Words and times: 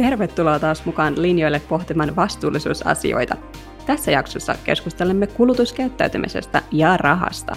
Tervetuloa 0.00 0.58
taas 0.58 0.84
mukaan 0.84 1.22
linjoille 1.22 1.60
pohtimaan 1.68 2.16
vastuullisuusasioita. 2.16 3.36
Tässä 3.86 4.10
jaksossa 4.10 4.54
keskustelemme 4.64 5.26
kulutuskäyttäytymisestä 5.26 6.62
ja 6.72 6.96
rahasta. 6.96 7.56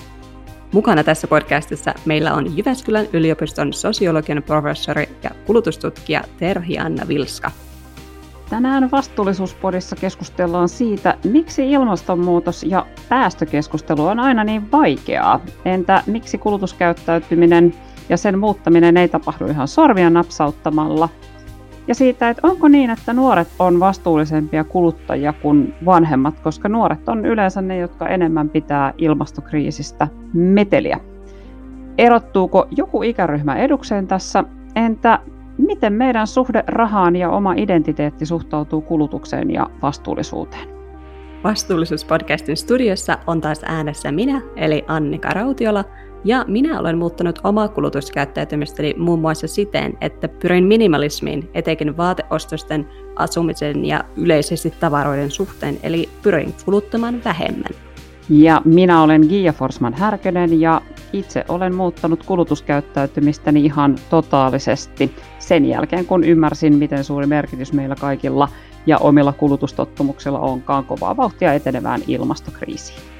Mukana 0.73 1.03
tässä 1.03 1.27
podcastissa 1.27 1.93
meillä 2.05 2.33
on 2.33 2.57
Jyväskylän 2.57 3.05
yliopiston 3.13 3.73
sosiologian 3.73 4.43
professori 4.43 5.09
ja 5.23 5.29
kulutustutkija 5.45 6.23
Terhi 6.37 6.79
Anna 6.79 7.07
Vilska. 7.07 7.51
Tänään 8.49 8.91
vastuullisuuspodissa 8.91 9.95
keskustellaan 9.95 10.69
siitä, 10.69 11.17
miksi 11.23 11.71
ilmastonmuutos 11.71 12.63
ja 12.63 12.85
päästökeskustelu 13.09 14.05
on 14.05 14.19
aina 14.19 14.43
niin 14.43 14.71
vaikeaa. 14.71 15.39
Entä 15.65 16.03
miksi 16.05 16.37
kulutuskäyttäytyminen 16.37 17.75
ja 18.09 18.17
sen 18.17 18.39
muuttaminen 18.39 18.97
ei 18.97 19.07
tapahdu 19.07 19.45
ihan 19.45 19.67
sorvia 19.67 20.09
napsauttamalla– 20.09 21.09
ja 21.87 21.95
siitä, 21.95 22.29
että 22.29 22.47
onko 22.47 22.67
niin, 22.67 22.89
että 22.89 23.13
nuoret 23.13 23.47
on 23.59 23.79
vastuullisempia 23.79 24.63
kuluttajia 24.63 25.33
kuin 25.33 25.73
vanhemmat, 25.85 26.39
koska 26.39 26.69
nuoret 26.69 27.09
on 27.09 27.25
yleensä 27.25 27.61
ne, 27.61 27.77
jotka 27.77 28.07
enemmän 28.07 28.49
pitää 28.49 28.93
ilmastokriisistä 28.97 30.07
meteliä. 30.33 30.99
Erottuuko 31.97 32.67
joku 32.71 33.03
ikäryhmä 33.03 33.55
edukseen 33.55 34.07
tässä? 34.07 34.43
Entä 34.75 35.19
miten 35.57 35.93
meidän 35.93 36.27
suhde 36.27 36.63
rahaan 36.67 37.15
ja 37.15 37.29
oma 37.29 37.53
identiteetti 37.57 38.25
suhtautuu 38.25 38.81
kulutukseen 38.81 39.51
ja 39.51 39.69
vastuullisuuteen? 39.81 40.67
Vastuullisuuspodcastin 41.43 42.57
studiossa 42.57 43.17
on 43.27 43.41
taas 43.41 43.61
äänessä 43.65 44.11
minä, 44.11 44.41
eli 44.55 44.85
Annika 44.87 45.29
Rautiola, 45.29 45.83
ja 46.23 46.45
minä 46.47 46.79
olen 46.79 46.97
muuttanut 46.97 47.39
omaa 47.43 47.67
kulutuskäyttäytymistäni 47.67 48.93
muun 48.97 49.19
muassa 49.19 49.47
siten, 49.47 49.97
että 50.01 50.27
pyrin 50.27 50.63
minimalismiin 50.63 51.49
etenkin 51.53 51.97
vaateostosten, 51.97 52.89
asumisen 53.15 53.85
ja 53.85 54.03
yleisesti 54.15 54.73
tavaroiden 54.79 55.31
suhteen, 55.31 55.79
eli 55.83 56.09
pyrin 56.21 56.53
kuluttamaan 56.65 57.21
vähemmän. 57.25 57.71
Ja 58.29 58.61
minä 58.65 59.03
olen 59.03 59.21
Gia 59.21 59.53
Forsman 59.53 59.93
Härkönen 59.93 60.61
ja 60.61 60.81
itse 61.13 61.45
olen 61.49 61.75
muuttanut 61.75 62.23
kulutuskäyttäytymistäni 62.23 63.65
ihan 63.65 63.95
totaalisesti 64.09 65.15
sen 65.39 65.65
jälkeen, 65.65 66.05
kun 66.05 66.23
ymmärsin, 66.23 66.75
miten 66.75 67.03
suuri 67.03 67.27
merkitys 67.27 67.73
meillä 67.73 67.95
kaikilla 67.95 68.47
ja 68.85 68.97
omilla 68.97 69.33
kulutustottumuksilla 69.33 70.39
onkaan 70.39 70.85
kovaa 70.85 71.17
vauhtia 71.17 71.53
etenevään 71.53 72.01
ilmastokriisiin. 72.07 73.12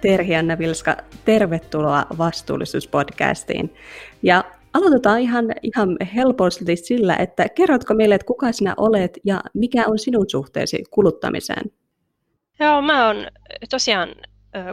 Terhi 0.00 0.36
Anna 0.36 0.58
Vilska, 0.58 0.96
tervetuloa 1.24 2.06
vastuullisuuspodcastiin. 2.18 3.74
Ja 4.22 4.44
aloitetaan 4.74 5.20
ihan, 5.20 5.44
ihan 5.62 5.96
helposti 6.14 6.76
sillä, 6.76 7.16
että 7.16 7.48
kerrotko 7.48 7.94
meille, 7.94 8.14
että 8.14 8.26
kuka 8.26 8.52
sinä 8.52 8.74
olet 8.76 9.18
ja 9.24 9.40
mikä 9.54 9.84
on 9.86 9.98
sinun 9.98 10.30
suhteesi 10.30 10.84
kuluttamiseen? 10.90 11.72
Joo, 12.60 12.82
mä 12.82 13.06
oon 13.06 13.16
tosiaan 13.70 14.08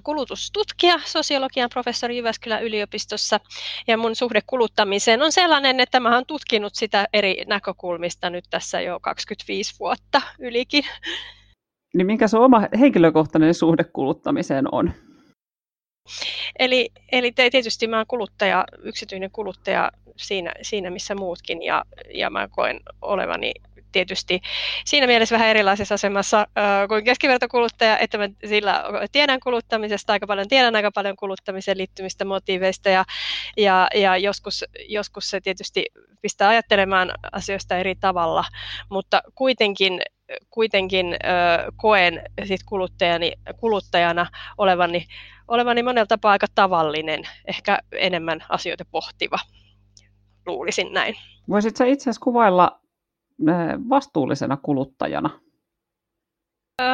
kulutustutkija, 0.03 0.99
sosiologian 1.05 1.69
professori 1.73 2.17
Jyväskylän 2.17 2.63
yliopistossa. 2.63 3.39
Ja 3.87 3.97
mun 3.97 4.15
suhde 4.15 4.41
kuluttamiseen 4.47 5.21
on 5.21 5.31
sellainen, 5.31 5.79
että 5.79 5.99
mä 5.99 6.15
oon 6.15 6.25
tutkinut 6.25 6.75
sitä 6.75 7.07
eri 7.13 7.43
näkökulmista 7.47 8.29
nyt 8.29 8.45
tässä 8.49 8.81
jo 8.81 8.99
25 8.99 9.75
vuotta 9.79 10.21
ylikin. 10.39 10.83
Niin 11.93 12.07
minkä 12.07 12.27
sun 12.27 12.39
oma 12.39 12.61
henkilökohtainen 12.79 13.53
suhde 13.53 13.83
kuluttamiseen 13.83 14.73
on? 14.73 14.91
Eli, 16.59 16.89
eli 17.11 17.31
tietysti 17.31 17.87
mä 17.87 17.95
olen 17.95 18.07
kuluttaja, 18.07 18.65
yksityinen 18.83 19.31
kuluttaja 19.31 19.91
siinä, 20.15 20.51
siinä 20.61 20.89
missä 20.89 21.15
muutkin 21.15 21.61
ja, 21.61 21.85
ja 22.13 22.29
mä 22.29 22.47
koen 22.47 22.79
olevani 23.01 23.51
tietysti 23.91 24.41
siinä 24.85 25.07
mielessä 25.07 25.33
vähän 25.33 25.49
erilaisessa 25.49 25.95
asemassa 25.95 26.39
äh, 26.39 26.87
kuin 26.87 27.03
keskivertokuluttaja, 27.03 27.97
että 27.97 28.17
mä 28.17 28.29
sillä 28.45 28.83
tiedän 29.11 29.39
kuluttamisesta 29.39 30.13
aika 30.13 30.27
paljon, 30.27 30.47
tiedän 30.47 30.75
aika 30.75 30.91
paljon 30.91 31.15
kuluttamiseen 31.15 31.77
liittymistä 31.77 32.25
motiiveista 32.25 32.89
ja, 32.89 33.05
ja, 33.57 33.87
ja 33.95 34.17
joskus, 34.17 34.65
joskus 34.87 35.29
se 35.29 35.41
tietysti 35.41 35.85
pistää 36.21 36.49
ajattelemaan 36.49 37.11
asioista 37.31 37.77
eri 37.77 37.95
tavalla, 37.95 38.43
mutta 38.89 39.21
kuitenkin 39.35 40.01
kuitenkin 40.49 41.05
äh, 41.13 41.65
koen 41.75 42.21
sit 42.43 42.61
kuluttajani, 42.65 43.33
kuluttajana 43.59 44.27
olevani 44.57 45.05
olevani 45.47 45.83
monella 45.83 46.05
tapaa 46.05 46.31
aika 46.31 46.47
tavallinen, 46.55 47.23
ehkä 47.47 47.79
enemmän 47.91 48.43
asioita 48.49 48.85
pohtiva, 48.91 49.37
luulisin 50.45 50.93
näin. 50.93 51.15
Voisitko 51.49 51.83
itse 51.83 52.03
asiassa 52.03 52.23
kuvailla 52.23 52.79
vastuullisena 53.89 54.57
kuluttajana? 54.57 55.29
Öö, 56.81 56.87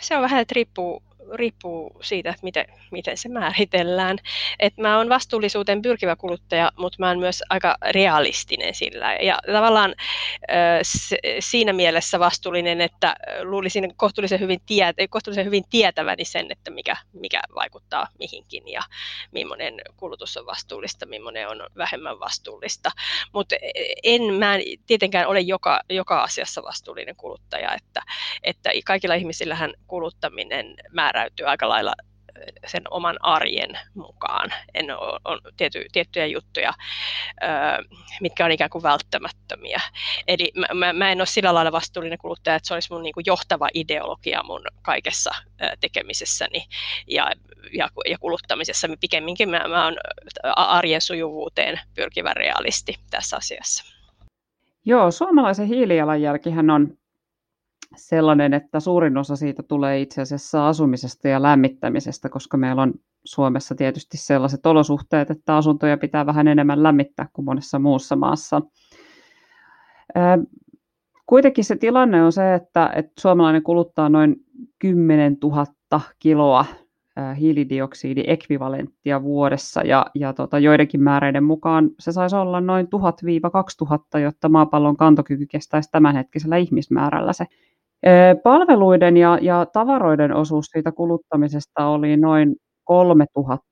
se 0.00 0.16
on 0.16 0.22
vähän, 0.22 0.40
että 0.40 0.54
riippuu, 0.54 1.02
riippuu 1.34 1.96
siitä, 2.02 2.30
että 2.30 2.44
miten, 2.44 2.66
miten 2.90 3.16
se 3.16 3.28
määritellään. 3.28 4.18
Et 4.58 4.76
mä 4.76 4.96
oon 4.96 5.08
vastuullisuuteen 5.08 5.82
pyrkivä 5.82 6.16
kuluttaja, 6.16 6.72
mutta 6.76 6.96
mä 6.98 7.08
oon 7.08 7.18
myös 7.18 7.42
aika 7.50 7.76
realistinen 7.90 8.74
sillä. 8.74 9.14
Ja 9.14 9.38
tavallaan 9.52 9.94
siinä 11.40 11.72
mielessä 11.72 12.18
vastuullinen, 12.18 12.80
että 12.80 13.16
luulisin 13.42 13.96
kohtuullisen 13.96 14.40
hyvin, 14.40 14.60
tiet, 14.66 14.96
kohtuullisen 15.10 15.46
hyvin 15.46 15.64
tietäväni 15.70 16.24
sen, 16.24 16.46
että 16.50 16.70
mikä, 16.70 16.96
mikä 17.12 17.40
vaikuttaa 17.54 18.08
mihinkin 18.18 18.68
ja 18.68 18.80
millainen 19.32 19.74
kulutus 19.96 20.36
on 20.36 20.46
vastuullista, 20.46 21.06
millainen 21.06 21.48
on 21.48 21.66
vähemmän 21.76 22.20
vastuullista. 22.20 22.90
Mutta 23.32 23.56
en 24.02 24.22
mä 24.34 24.54
en 24.54 24.62
tietenkään 24.86 25.26
ole 25.26 25.40
joka, 25.40 25.80
joka 25.90 26.22
asiassa 26.22 26.62
vastuullinen 26.62 27.16
kuluttaja, 27.16 27.74
että, 27.74 28.02
että 28.42 28.70
kaikilla 28.84 29.14
ihmisillähän 29.14 29.74
kuluttaminen 29.86 30.74
määräytyy 31.18 31.46
aika 31.46 31.68
lailla 31.68 31.92
sen 32.66 32.82
oman 32.90 33.16
arjen 33.20 33.78
mukaan. 33.94 34.50
En 34.74 34.90
ole, 34.90 35.20
on 35.24 35.40
tiety, 35.56 35.86
tiettyjä 35.92 36.26
juttuja, 36.26 36.72
mitkä 38.20 38.44
on 38.44 38.50
ikään 38.50 38.70
kuin 38.70 38.82
välttämättömiä. 38.82 39.80
Eli 40.28 40.52
mä, 40.74 40.92
mä, 40.92 41.12
en 41.12 41.20
ole 41.20 41.26
sillä 41.26 41.54
lailla 41.54 41.72
vastuullinen 41.72 42.18
kuluttaja, 42.18 42.56
että 42.56 42.66
se 42.66 42.74
olisi 42.74 42.92
mun 42.92 43.02
niin 43.02 43.12
kuin 43.12 43.24
johtava 43.26 43.68
ideologia 43.74 44.42
mun 44.42 44.62
kaikessa 44.82 45.30
tekemisessäni 45.80 46.64
ja, 47.06 47.32
ja, 47.72 47.88
ja 48.06 48.18
kuluttamisessa. 48.18 48.88
Pikemminkin 49.00 49.50
mä, 49.50 49.64
mä 49.68 49.84
olen 49.86 49.98
arjen 50.56 51.00
sujuvuuteen 51.00 51.80
pyrkivä 51.94 52.34
realisti 52.34 52.94
tässä 53.10 53.36
asiassa. 53.36 53.84
Joo, 54.84 55.10
suomalaisen 55.10 55.66
hiilijalanjälkihän 55.66 56.70
on 56.70 56.97
sellainen, 57.96 58.54
että 58.54 58.80
suurin 58.80 59.16
osa 59.16 59.36
siitä 59.36 59.62
tulee 59.62 60.00
itse 60.00 60.22
asiassa 60.22 60.68
asumisesta 60.68 61.28
ja 61.28 61.42
lämmittämisestä, 61.42 62.28
koska 62.28 62.56
meillä 62.56 62.82
on 62.82 62.94
Suomessa 63.24 63.74
tietysti 63.74 64.16
sellaiset 64.16 64.66
olosuhteet, 64.66 65.30
että 65.30 65.56
asuntoja 65.56 65.98
pitää 65.98 66.26
vähän 66.26 66.48
enemmän 66.48 66.82
lämmittää 66.82 67.28
kuin 67.32 67.44
monessa 67.44 67.78
muussa 67.78 68.16
maassa. 68.16 68.62
Kuitenkin 71.26 71.64
se 71.64 71.76
tilanne 71.76 72.22
on 72.22 72.32
se, 72.32 72.54
että, 72.54 72.90
että 72.96 73.12
suomalainen 73.20 73.62
kuluttaa 73.62 74.08
noin 74.08 74.36
10 74.78 75.36
000 75.42 75.66
kiloa 76.18 76.64
hiilidioksidiekvivalenttia 77.40 79.22
vuodessa 79.22 79.82
ja, 79.82 80.06
ja 80.14 80.32
tota, 80.32 80.58
joidenkin 80.58 81.02
määreiden 81.02 81.44
mukaan 81.44 81.90
se 81.98 82.12
saisi 82.12 82.36
olla 82.36 82.60
noin 82.60 82.86
1000-2000, 84.16 84.18
jotta 84.18 84.48
maapallon 84.48 84.96
kantokyky 84.96 85.46
kestäisi 85.46 85.90
tämänhetkisellä 85.90 86.56
ihmismäärällä 86.56 87.32
se 87.32 87.46
Palveluiden 88.42 89.16
ja 89.16 89.38
ja 89.42 89.66
tavaroiden 89.72 90.34
osuus 90.34 90.66
siitä 90.66 90.92
kuluttamisesta 90.92 91.86
oli 91.86 92.16
noin 92.16 92.56
3000 92.84 93.64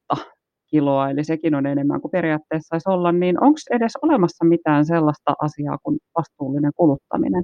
kiloa, 0.70 1.10
eli 1.10 1.24
sekin 1.24 1.54
on 1.54 1.66
enemmän 1.66 2.00
kuin 2.00 2.10
periaatteessa 2.12 2.68
saisi 2.68 2.88
olla, 2.90 3.12
niin 3.12 3.44
onko 3.44 3.58
edes 3.70 3.92
olemassa 4.02 4.44
mitään 4.44 4.86
sellaista 4.86 5.34
asiaa 5.42 5.78
kuin 5.82 5.98
vastuullinen 6.18 6.72
kuluttaminen? 6.76 7.42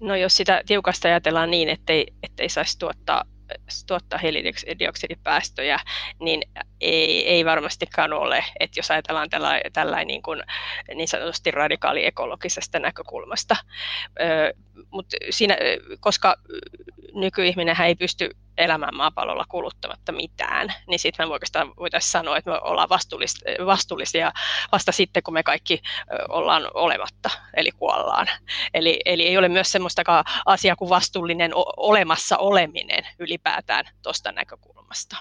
No 0.00 0.16
jos 0.16 0.36
sitä 0.36 0.62
tiukasti 0.66 1.08
ajatellaan 1.08 1.50
niin, 1.50 1.68
ettei, 1.68 2.06
ettei 2.22 2.48
saisi 2.48 2.78
tuottaa 2.78 3.24
tuottaa 3.88 4.18
hiilidioksidipäästöjä, 4.18 5.78
niin 6.20 6.42
ei, 6.80 7.28
ei 7.28 7.44
varmastikaan 7.44 8.12
ole, 8.12 8.44
että 8.60 8.78
jos 8.78 8.90
ajatellaan 8.90 9.30
tällainen 9.30 9.72
tällä 9.72 10.04
niin, 10.04 10.22
kuin, 10.22 10.42
niin 10.94 11.08
sanotusti 11.08 11.50
radikaali 11.50 12.06
ekologisesta 12.06 12.78
näkökulmasta. 12.78 13.56
Mutta 14.90 15.16
siinä, 15.30 15.56
koska 16.00 16.36
nykyihminen 17.14 17.80
ei 17.80 17.94
pysty 17.94 18.30
elämään 18.58 18.96
maapallolla 18.96 19.44
kuluttamatta 19.48 20.12
mitään, 20.12 20.74
niin 20.86 20.98
sitten 20.98 21.28
me 21.28 21.32
oikeastaan 21.32 21.76
voitaisiin 21.76 22.10
sanoa, 22.10 22.36
että 22.36 22.50
me 22.50 22.58
ollaan 22.60 22.88
vastuullisia 23.66 24.32
vasta 24.72 24.92
sitten, 24.92 25.22
kun 25.22 25.34
me 25.34 25.42
kaikki 25.42 25.82
ollaan 26.28 26.70
olematta, 26.74 27.30
eli 27.56 27.70
kuollaan. 27.70 28.26
Eli, 28.74 29.00
eli 29.04 29.26
ei 29.26 29.38
ole 29.38 29.48
myös 29.48 29.72
semmoista 29.72 30.24
asiaa 30.46 30.76
kuin 30.76 30.88
vastuullinen 30.88 31.50
olemassa 31.76 32.36
oleminen 32.36 33.06
ylipäätään 33.18 33.84
tuosta 34.02 34.32
näkökulmasta. 34.32 35.16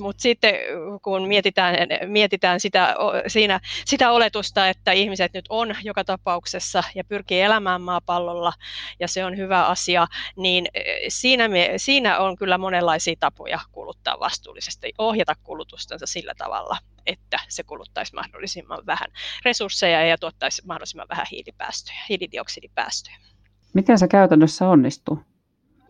Mutta 0.00 0.22
sitten 0.22 0.54
kun 1.02 1.28
mietitään, 1.28 1.76
mietitään 2.06 2.60
sitä, 2.60 2.94
siinä, 3.26 3.60
sitä 3.84 4.10
oletusta, 4.10 4.68
että 4.68 4.92
ihmiset 4.92 5.32
nyt 5.34 5.44
on 5.48 5.74
joka 5.82 6.04
tapauksessa 6.04 6.82
ja 6.94 7.04
pyrkii 7.04 7.40
elämään 7.40 7.82
maapallolla 7.82 8.52
ja 9.00 9.08
se 9.08 9.24
on 9.24 9.36
hyvä 9.36 9.66
asia, 9.66 10.06
niin 10.36 10.68
siinä, 11.08 11.48
me, 11.48 11.72
siinä 11.76 12.18
on 12.18 12.36
kyllä 12.36 12.58
monenlaisia 12.58 13.14
tapoja 13.20 13.58
kuluttaa 13.72 14.20
vastuullisesti, 14.20 14.92
ohjata 14.98 15.34
kulutustansa 15.44 16.06
sillä 16.06 16.34
tavalla, 16.38 16.78
että 17.06 17.38
se 17.48 17.62
kuluttaisi 17.62 18.14
mahdollisimman 18.14 18.86
vähän 18.86 19.08
resursseja 19.44 20.06
ja 20.06 20.18
tuottaisi 20.18 20.62
mahdollisimman 20.66 21.08
vähän 21.08 21.26
hiilipäästöjä, 21.30 21.98
hiilidioksidipäästöjä. 22.08 23.16
Miten 23.74 23.98
se 23.98 24.08
käytännössä 24.08 24.68
onnistuu? 24.68 25.18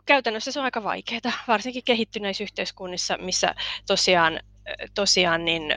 Käytännössä 0.06 0.52
se 0.52 0.58
on 0.58 0.64
aika 0.64 0.84
vaikeaa, 0.84 1.32
varsinkin 1.48 1.84
kehittyneissä 1.84 2.44
yhteiskunnissa, 2.44 3.18
missä 3.18 3.54
tosiaan 3.86 4.40
tosiaan 4.94 5.44
niin 5.44 5.72
ö, 5.72 5.76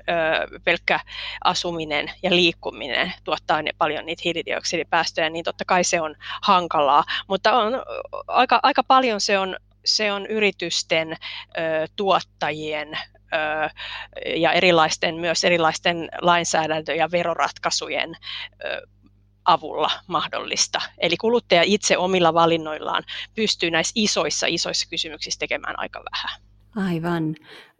pelkkä 0.63 0.99
asuminen 1.43 2.11
ja 2.23 2.29
liikkuminen 2.29 3.13
tuottaa 3.23 3.61
ne 3.61 3.71
paljon 3.77 4.05
niitä 4.05 4.21
hiilidioksidipäästöjä, 4.25 5.29
niin 5.29 5.45
totta 5.45 5.65
kai 5.65 5.83
se 5.83 6.01
on 6.01 6.15
hankalaa, 6.41 7.03
mutta 7.27 7.57
on, 7.57 7.73
aika, 8.27 8.59
aika 8.63 8.83
paljon 8.83 9.21
se 9.21 9.39
on, 9.39 9.57
se 9.85 10.11
on 10.11 10.25
yritysten, 10.25 11.11
ö, 11.11 11.87
tuottajien 11.95 12.97
ja 14.35 14.51
erilaisten, 14.51 15.15
myös 15.15 15.43
erilaisten 15.43 16.09
lainsäädäntö- 16.21 16.95
ja 16.95 17.11
veroratkaisujen 17.11 18.17
avulla 19.51 19.89
mahdollista. 20.07 20.79
Eli 20.97 21.17
kuluttaja 21.17 21.63
itse 21.65 21.97
omilla 21.97 22.33
valinnoillaan 22.33 23.03
pystyy 23.35 23.71
näissä 23.71 23.93
isoissa, 23.95 24.47
isoissa 24.49 24.89
kysymyksissä 24.89 25.39
tekemään 25.39 25.79
aika 25.79 26.03
vähän. 26.11 26.41
Aivan. 26.87 27.35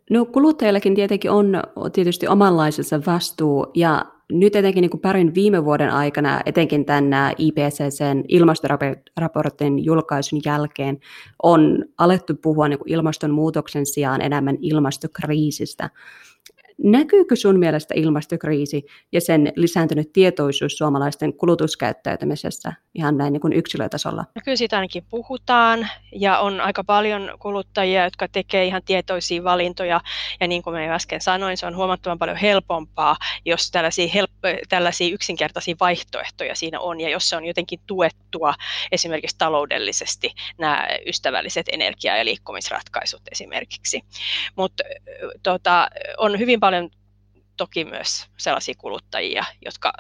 No 0.10 0.26
kuluttajillakin 0.26 0.96
tietenkin 0.96 1.32
on 1.32 1.64
tietysti 1.94 2.28
omanlaisensa 2.28 3.02
vastuu 3.06 3.68
ja 3.76 4.06
nyt 4.32 4.56
etenkin 4.56 4.82
niin 4.82 5.02
parin 5.02 5.36
viime 5.36 5.66
vuoden 5.66 5.90
aikana, 5.90 6.42
etenkin 6.46 6.86
tämän 6.86 7.34
IPCCn 7.38 8.24
ilmastoraportin 8.28 9.86
julkaisun 9.86 10.42
jälkeen, 10.46 11.00
on 11.44 11.86
alettu 11.98 12.36
puhua 12.36 12.68
niin 12.68 12.80
kuin 12.80 12.92
ilmastonmuutoksen 12.92 13.86
sijaan 13.86 14.22
enemmän 14.22 14.58
ilmastokriisistä. 14.62 15.90
Näkyykö 16.84 17.36
sun 17.36 17.60
mielestä 17.60 17.94
ilmastokriisi 17.98 18.86
ja 19.12 19.22
sen 19.22 19.54
lisääntynyt 19.56 20.14
tietoisuus 20.14 20.78
suomalaisten 20.78 21.34
kulutuskäyttäytymisessä 21.34 22.74
ihan 22.96 23.18
näin 23.18 23.34
niin 23.34 23.42
kuin 23.42 23.54
yksilötasolla? 23.54 24.26
No 24.36 24.42
kyllä 24.46 24.56
siitä 24.56 24.76
ainakin 24.76 25.06
puhutaan 25.10 25.88
ja 26.16 26.40
on 26.40 26.62
aika 26.62 26.84
paljon 26.84 27.32
kuluttajia, 27.40 28.04
jotka 28.04 28.28
tekee 28.28 28.66
ihan 28.66 28.82
tietoisia 28.86 29.44
valintoja 29.44 30.02
ja 30.40 30.48
niin 30.48 30.64
kuin 30.64 30.74
mä 30.74 30.94
äsken 30.94 31.22
sanoin, 31.22 31.58
se 31.58 31.66
on 31.66 31.76
huomattavan 31.76 32.20
paljon 32.20 32.38
helpompaa, 32.38 33.16
jos 33.46 33.72
tällaisia, 33.72 34.08
help- 34.08 34.60
tällaisia 34.70 35.14
yksinkertaisia 35.14 35.76
vaihtoehtoja 35.80 36.56
siinä 36.56 36.80
on 36.80 37.02
ja 37.02 37.10
jos 37.10 37.30
se 37.30 37.36
on 37.36 37.46
jotenkin 37.46 37.80
tuettua 37.88 38.54
esimerkiksi 38.92 39.36
taloudellisesti 39.38 40.32
nämä 40.58 40.88
ystävälliset 41.08 41.66
energia- 41.72 42.18
ja 42.18 42.26
liikkumisratkaisut 42.26 43.22
esimerkiksi. 43.32 44.02
Mutta 44.56 44.84
tota, 45.44 45.88
on 46.18 46.40
hyvin 46.40 46.60
paljon 46.60 46.69
paljon 46.70 46.90
toki 47.58 47.86
myös 47.86 48.28
sellaisia 48.38 48.76
kuluttajia, 48.78 49.46
jotka 49.66 49.94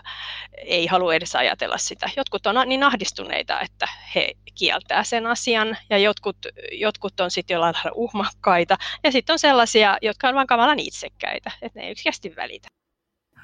ei 0.57 0.87
halua 0.87 1.15
edes 1.15 1.35
ajatella 1.35 1.77
sitä. 1.77 2.09
Jotkut 2.17 2.47
on 2.47 2.55
niin 2.65 2.83
ahdistuneita, 2.83 3.61
että 3.61 3.87
he 4.15 4.33
kieltää 4.55 5.03
sen 5.03 5.27
asian, 5.27 5.77
ja 5.89 5.97
jotkut, 5.97 6.37
jotkut 6.71 7.19
on 7.19 7.31
sitten 7.31 7.55
jollain 7.55 7.75
lailla 7.75 7.91
uhmakkaita, 7.95 8.77
ja 9.03 9.11
sitten 9.11 9.33
on 9.33 9.39
sellaisia, 9.39 9.97
jotka 10.01 10.29
on 10.29 10.35
vain 10.35 10.47
kamalan 10.47 10.79
itsekkäitä, 10.79 11.51
että 11.61 11.79
ne 11.79 11.85
ei 11.85 11.91
yksinkertaisesti 11.91 12.35
välitä. 12.35 12.67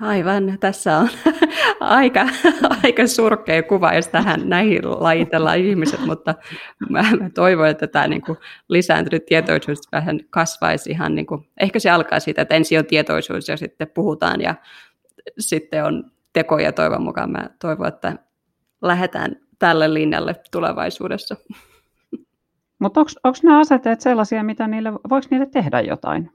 Aivan, 0.02 0.58
tässä 0.60 0.98
on 0.98 1.10
aika, 1.80 2.28
aika 2.84 3.08
surkea 3.08 3.64
kuva, 3.64 3.94
jos 3.94 4.08
tähän 4.08 4.50
näihin 4.50 4.82
lajitellaan 4.84 5.60
ihmiset, 5.60 6.06
mutta 6.06 6.36
mä, 6.90 7.02
mä 7.20 7.30
toivon, 7.30 7.68
että 7.68 7.88
tämä 7.88 8.08
niin 8.08 8.22
kuin 8.22 8.38
lisääntynyt 8.70 9.26
tietoisuus 9.26 9.80
vähän 9.92 10.20
kasvaisi 10.30 10.92
ihan, 10.92 11.16
niin 11.16 11.26
kuin, 11.26 11.48
ehkä 11.60 11.80
se 11.80 11.90
alkaa 11.90 12.20
siitä, 12.20 12.42
että 12.42 12.56
ensin 12.56 12.80
on 12.80 12.86
tietoisuus 12.86 13.48
ja 13.48 13.58
sitten 13.58 13.88
puhutaan 13.94 14.42
ja 14.42 14.56
sitten 15.40 15.86
on 15.86 16.12
tekoja 16.34 16.72
toivon 16.72 17.04
mukaan. 17.04 17.32
Mä 17.32 17.50
toivon, 17.60 17.88
että 17.88 18.16
lähdetään 18.82 19.36
tälle 19.60 19.94
linjalle 19.94 20.36
tulevaisuudessa. 20.52 21.36
Mutta 22.80 23.00
onko 23.00 23.40
nämä 23.44 23.60
asenteet 23.60 24.02
sellaisia, 24.02 24.44
mitä 24.44 24.68
niille, 24.68 24.94
voiko 24.94 25.28
niille 25.32 25.46
tehdä 25.46 25.82
jotain? 25.82 26.32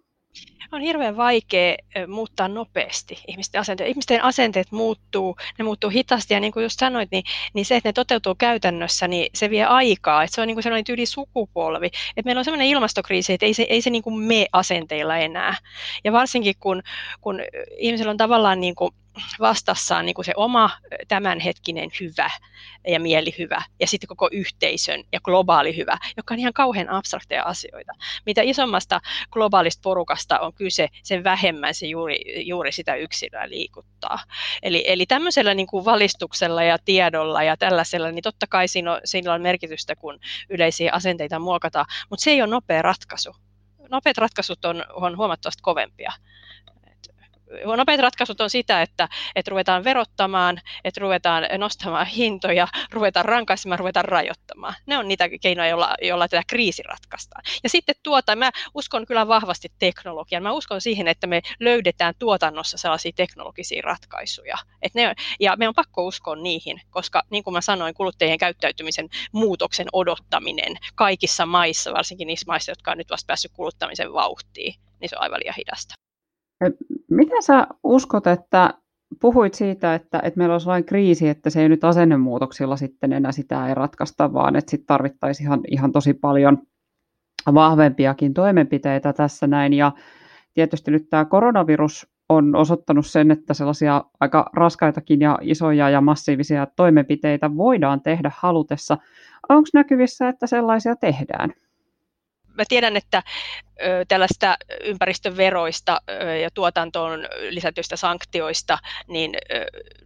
On 0.72 0.80
hirveän 0.80 1.16
vaikea 1.16 1.76
muuttaa 2.06 2.48
nopeasti 2.48 3.18
ihmisten 3.26 3.60
asenteet. 3.60 3.90
Ihmisten 3.90 4.24
asenteet 4.24 4.72
muuttuu, 4.72 5.36
ne 5.58 5.64
muuttuu 5.64 5.90
hitaasti 5.90 6.34
ja 6.34 6.40
niin 6.40 6.52
kuin 6.52 6.62
just 6.62 6.78
sanoit, 6.78 7.10
niin, 7.10 7.24
niin 7.54 7.66
se, 7.66 7.76
että 7.76 7.88
ne 7.88 7.92
toteutuu 7.92 8.34
käytännössä, 8.34 9.08
niin 9.08 9.30
se 9.34 9.50
vie 9.50 9.64
aikaa. 9.64 10.22
Että 10.22 10.34
se 10.34 10.40
on 10.40 10.46
niin 10.46 10.54
kuin 10.54 10.62
sellainen 10.62 10.94
yli 10.94 11.06
sukupolvi. 11.06 11.86
Että 11.86 12.22
meillä 12.24 12.38
on 12.38 12.44
sellainen 12.44 12.68
ilmastokriisi, 12.68 13.32
että 13.32 13.46
ei 13.46 13.54
se, 13.54 13.62
ei 13.62 13.82
se 13.82 13.90
niin 13.90 14.02
kuin 14.02 14.22
me 14.22 14.46
asenteilla 14.52 15.16
enää. 15.16 15.56
Ja 16.04 16.12
varsinkin 16.12 16.54
kun, 16.60 16.82
kun 17.20 17.40
ihmisellä 17.78 18.10
on 18.10 18.16
tavallaan 18.16 18.60
niin 18.60 18.74
kuin 18.74 18.94
vastassaan 19.40 20.06
niin 20.06 20.14
kuin 20.14 20.24
se 20.24 20.32
oma 20.36 20.70
tämänhetkinen 21.08 21.90
hyvä 22.00 22.30
ja 22.88 23.00
mielihyvä 23.00 23.62
ja 23.80 23.86
sitten 23.86 24.08
koko 24.08 24.28
yhteisön 24.32 25.04
ja 25.12 25.20
globaali 25.20 25.76
hyvä, 25.76 25.98
joka 26.16 26.34
on 26.34 26.40
ihan 26.40 26.52
kauhean 26.52 26.90
abstrakteja 26.90 27.42
asioita. 27.42 27.92
Mitä 28.26 28.42
isommasta 28.42 29.00
globaalista 29.30 29.80
porukasta 29.82 30.38
on 30.38 30.54
kyse, 30.54 30.88
sen 31.02 31.24
vähemmän 31.24 31.74
se 31.74 31.86
juuri, 31.86 32.46
juuri 32.46 32.72
sitä 32.72 32.94
yksilöä 32.94 33.48
liikuttaa. 33.48 34.18
Eli, 34.62 34.84
eli 34.86 35.06
tämmöisellä 35.06 35.54
niin 35.54 35.66
kuin 35.66 35.84
valistuksella 35.84 36.62
ja 36.62 36.78
tiedolla 36.84 37.42
ja 37.42 37.56
tällaisella, 37.56 38.10
niin 38.10 38.22
totta 38.22 38.46
kai 38.46 38.68
siinä 38.68 38.92
on, 38.92 39.00
siinä 39.04 39.34
on 39.34 39.42
merkitystä, 39.42 39.96
kun 39.96 40.18
yleisiä 40.50 40.92
asenteita 40.92 41.38
muokataan, 41.38 41.86
mutta 42.10 42.22
se 42.22 42.30
ei 42.30 42.42
ole 42.42 42.50
nopea 42.50 42.82
ratkaisu. 42.82 43.36
Nopeat 43.90 44.18
ratkaisut 44.18 44.64
on, 44.64 44.84
on 44.92 45.16
huomattavasti 45.16 45.62
kovempia 45.62 46.12
nopeat 47.76 48.00
ratkaisut 48.00 48.40
on 48.40 48.50
sitä, 48.50 48.82
että, 48.82 49.08
että 49.36 49.50
ruvetaan 49.50 49.84
verottamaan, 49.84 50.60
että 50.84 51.00
ruvetaan 51.00 51.44
nostamaan 51.58 52.06
hintoja, 52.06 52.68
ruvetaan 52.90 53.24
rankaisemaan, 53.24 53.78
ruvetaan 53.78 54.04
rajoittamaan. 54.04 54.74
Ne 54.86 54.98
on 54.98 55.08
niitä 55.08 55.28
keinoja, 55.40 55.68
joilla, 55.68 55.94
joilla 56.02 56.28
tätä 56.28 56.42
kriisi 56.46 56.82
ratkaistaan. 56.82 57.42
Ja 57.62 57.68
sitten 57.68 57.94
tuota, 58.02 58.36
mä 58.36 58.50
uskon 58.74 59.06
kyllä 59.06 59.28
vahvasti 59.28 59.68
teknologiaan. 59.78 60.42
Mä 60.42 60.52
uskon 60.52 60.80
siihen, 60.80 61.08
että 61.08 61.26
me 61.26 61.42
löydetään 61.60 62.14
tuotannossa 62.18 62.78
sellaisia 62.78 63.12
teknologisia 63.16 63.82
ratkaisuja. 63.84 64.56
Et 64.82 64.94
ne, 64.94 65.14
ja 65.40 65.56
me 65.56 65.68
on 65.68 65.74
pakko 65.74 66.06
uskoa 66.06 66.36
niihin, 66.36 66.80
koska 66.90 67.22
niin 67.30 67.44
kuin 67.44 67.54
mä 67.54 67.60
sanoin, 67.60 67.94
kuluttajien 67.94 68.38
käyttäytymisen 68.38 69.08
muutoksen 69.32 69.86
odottaminen 69.92 70.76
kaikissa 70.94 71.46
maissa, 71.46 71.92
varsinkin 71.92 72.26
niissä 72.26 72.44
maissa, 72.46 72.70
jotka 72.72 72.90
on 72.90 72.98
nyt 72.98 73.10
vasta 73.10 73.26
päässyt 73.26 73.52
kuluttamisen 73.54 74.12
vauhtiin, 74.12 74.74
niin 75.00 75.08
se 75.08 75.16
on 75.16 75.22
aivan 75.22 75.40
liian 75.40 75.54
hidasta. 75.58 75.94
Mitä 77.10 77.34
sä 77.40 77.66
uskot, 77.84 78.26
että 78.26 78.74
puhuit 79.20 79.54
siitä, 79.54 79.94
että, 79.94 80.20
että 80.22 80.38
meillä 80.38 80.54
on 80.54 80.60
sellainen 80.60 80.84
kriisi, 80.84 81.28
että 81.28 81.50
se 81.50 81.62
ei 81.62 81.68
nyt 81.68 81.84
asennemuutoksilla 81.84 82.76
sitten 82.76 83.12
enää 83.12 83.32
sitä 83.32 83.68
ei 83.68 83.74
ratkaista, 83.74 84.32
vaan 84.32 84.56
että 84.56 84.70
sitten 84.70 84.86
tarvittaisiin 84.86 85.46
ihan, 85.46 85.60
ihan 85.68 85.92
tosi 85.92 86.14
paljon 86.14 86.58
vahvempiakin 87.54 88.34
toimenpiteitä 88.34 89.12
tässä 89.12 89.46
näin. 89.46 89.72
Ja 89.72 89.92
tietysti 90.54 90.90
nyt 90.90 91.10
tämä 91.10 91.24
koronavirus 91.24 92.06
on 92.28 92.56
osoittanut 92.56 93.06
sen, 93.06 93.30
että 93.30 93.54
sellaisia 93.54 94.04
aika 94.20 94.50
raskaitakin 94.54 95.20
ja 95.20 95.38
isoja 95.42 95.90
ja 95.90 96.00
massiivisia 96.00 96.66
toimenpiteitä 96.76 97.56
voidaan 97.56 98.00
tehdä 98.00 98.32
halutessa. 98.36 98.98
Onko 99.48 99.68
näkyvissä, 99.74 100.28
että 100.28 100.46
sellaisia 100.46 100.96
tehdään? 100.96 101.52
Mä 102.60 102.64
tiedän, 102.68 102.96
että 102.96 103.22
tällaista 104.08 104.56
ympäristöveroista 104.84 106.00
ja 106.42 106.50
tuotantoon 106.50 107.20
lisätyistä 107.50 107.96
sanktioista, 107.96 108.78
niin 109.08 109.32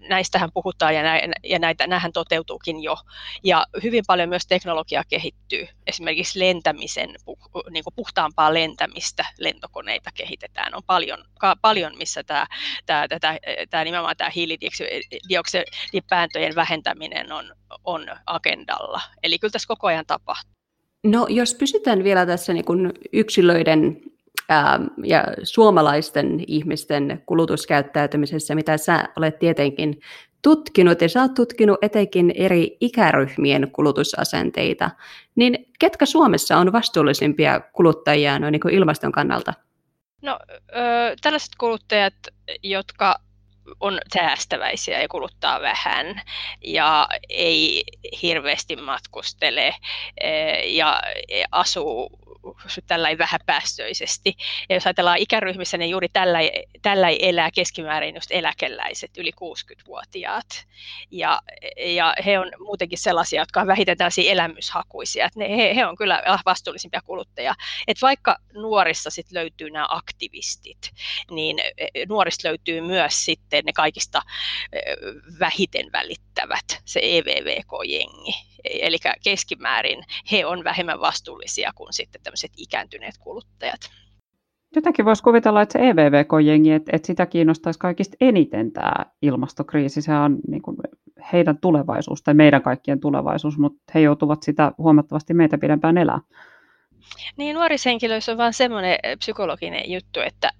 näistähän 0.09 0.51
puhutaan 0.55 0.95
ja, 0.95 1.03
nä, 1.03 1.23
ja 1.45 1.59
näitä, 1.59 1.87
nämähän 1.87 2.13
toteutuukin 2.13 2.83
jo. 2.83 2.97
Ja 3.45 3.67
hyvin 3.83 4.05
paljon 4.07 4.29
myös 4.29 4.47
teknologia 4.47 5.03
kehittyy. 5.09 5.69
Esimerkiksi 5.87 6.39
lentämisen, 6.39 7.15
niin 7.71 7.85
kuin 7.85 7.95
puhtaampaa 7.97 8.55
lentämistä, 8.55 9.25
lentokoneita 9.39 10.11
kehitetään. 10.15 10.75
On 10.75 10.83
paljon, 10.87 11.25
paljon 11.61 11.99
missä 11.99 12.25
tämä, 12.25 12.47
tämä, 12.87 13.07
tämä, 13.21 13.39
tämä 13.71 13.85
nimenomaan 13.85 14.17
tämä 14.17 14.31
hiilidioksidipäästöjen 14.31 16.55
vähentäminen 16.55 17.33
on, 17.33 17.55
on 17.85 18.07
agendalla. 18.27 19.01
Eli 19.23 19.39
kyllä 19.39 19.53
tässä 19.53 19.69
koko 19.69 19.87
ajan 19.87 20.07
tapahtuu. 20.07 20.55
No 21.05 21.27
jos 21.31 21.55
pysytään 21.55 22.05
vielä 22.05 22.27
tässä 22.27 22.53
niin 22.53 22.65
kuin 22.65 22.93
yksilöiden 23.13 24.01
ää, 24.49 24.81
ja 25.05 25.25
suomalaisten 25.43 26.45
ihmisten 26.47 27.23
kulutuskäyttäytymisessä, 27.27 28.55
mitä 28.55 28.77
sä 28.77 29.09
olet 29.17 29.39
tietenkin 29.39 30.01
tutkinut, 30.43 31.01
ja 31.01 31.09
sä 31.09 31.23
oot 31.23 31.35
tutkinut 31.35 31.79
etenkin 31.83 32.33
eri 32.37 32.77
ikäryhmien 32.81 33.71
kulutusasenteita, 33.73 34.91
niin 35.35 35.67
ketkä 35.79 36.07
Suomessa 36.07 36.57
on 36.57 36.73
vastuullisimpia 36.73 37.61
kuluttajia 37.61 38.39
noin 38.39 38.53
niin 38.53 38.61
kuin 38.61 38.75
ilmaston 38.75 39.13
kannalta? 39.13 39.55
No, 40.23 40.39
ö, 40.53 41.17
tällaiset 41.23 41.53
kuluttajat, 41.59 42.15
jotka 42.63 43.15
on 43.81 44.01
säästäväisiä 44.15 45.03
ja 45.03 45.09
kuluttaa 45.09 45.61
vähän 45.61 46.23
ja 46.65 47.09
ei 47.29 47.85
hirveästi 48.23 48.77
matkustele 48.77 49.75
ja 50.67 51.03
asuu 51.53 52.11
tällä 52.87 53.19
vähäpäästöisesti. 53.19 54.35
Ja 54.69 54.77
jos 54.77 54.87
ajatellaan 54.87 55.19
ikäryhmissä, 55.19 55.77
niin 55.79 55.91
juuri 55.91 56.09
tällä, 56.09 56.39
tällä 56.83 57.09
elää 57.09 57.51
keskimäärin 57.51 58.15
just 58.15 58.31
eläkeläiset, 58.31 59.11
yli 59.17 59.31
60-vuotiaat. 59.31 60.67
Ja, 61.11 61.43
ja 61.77 62.15
he 62.27 62.39
on 62.39 62.53
muutenkin 62.59 62.99
sellaisia, 62.99 63.43
jotka 63.43 63.61
on 63.61 63.67
vähiten 63.67 63.97
tällaisia 63.97 64.33
elämyshakuisia. 64.33 65.27
Että 65.27 65.39
ne, 65.39 65.57
he, 65.57 65.75
he 65.75 65.87
on 65.87 65.97
kyllä 65.97 66.23
vastuullisimpia 66.47 67.01
kuluttajia. 67.05 67.55
Et 67.87 68.03
vaikka 68.03 68.37
nuorissa 68.53 69.11
sit 69.11 69.33
löytyy 69.33 69.71
nämä 69.71 69.87
aktivistit, 69.89 70.91
niin 71.31 71.57
nuorista 72.09 72.49
löytyy 72.49 72.81
myös 72.81 73.25
sitten 73.25 73.65
ne 73.65 73.73
kaikista 73.73 74.23
vähiten 75.41 75.93
välittävät, 75.93 76.83
se 76.85 77.01
EVVK-jengi. 77.03 78.35
Eli 78.65 78.97
keskimäärin 79.25 80.05
he 80.33 80.47
on 80.47 80.65
vähemmän 80.65 81.01
vastuullisia 81.01 81.73
kuin 81.75 81.93
sitten 81.93 82.21
tämmöiset 82.35 82.53
ikääntyneet 82.57 83.15
kuluttajat. 83.19 83.81
Jotenkin 84.77 85.05
voisi 85.05 85.23
kuvitella, 85.23 85.63
että 85.63 85.73
se 85.73 85.89
EVVK-jengi, 85.89 86.73
että, 86.73 86.91
että 86.95 87.07
sitä 87.07 87.27
kiinnostaisi 87.27 87.79
kaikista 87.79 88.17
eniten 88.21 88.73
tämä 88.73 88.93
ilmastokriisi. 89.23 90.03
Se 90.03 90.15
on 90.15 90.39
niin 90.49 90.63
kuin 90.63 90.77
heidän 91.33 91.59
tulevaisuus 91.59 92.23
tai 92.23 92.35
meidän 92.35 92.63
kaikkien 92.63 93.01
tulevaisuus, 93.01 93.59
mutta 93.59 93.93
he 93.95 94.01
joutuvat 94.01 94.43
sitä 94.43 94.73
huomattavasti 94.79 95.35
meitä 95.35 95.59
pidempään 95.59 95.99
elää. 95.99 96.21
Niin 97.37 97.55
nuorishenkilöissä 97.55 98.33
on 98.33 98.39
vain 98.39 98.53
semmoinen 98.53 98.99
psykologinen 99.19 99.91
juttu, 99.91 100.21
että 100.21 100.51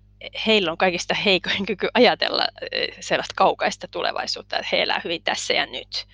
heillä 0.47 0.71
on 0.73 0.79
kaikista 0.79 1.15
heikoin 1.15 1.67
kyky 1.67 1.89
ajatella 1.95 2.47
sellaista 3.01 3.35
kaukaista 3.37 3.89
tulevaisuutta, 3.89 4.57
että 4.57 4.69
he 4.73 4.83
elää 4.83 5.01
hyvin 5.05 5.23
tässä 5.25 5.55
ja 5.55 5.67
nyt. 5.67 6.07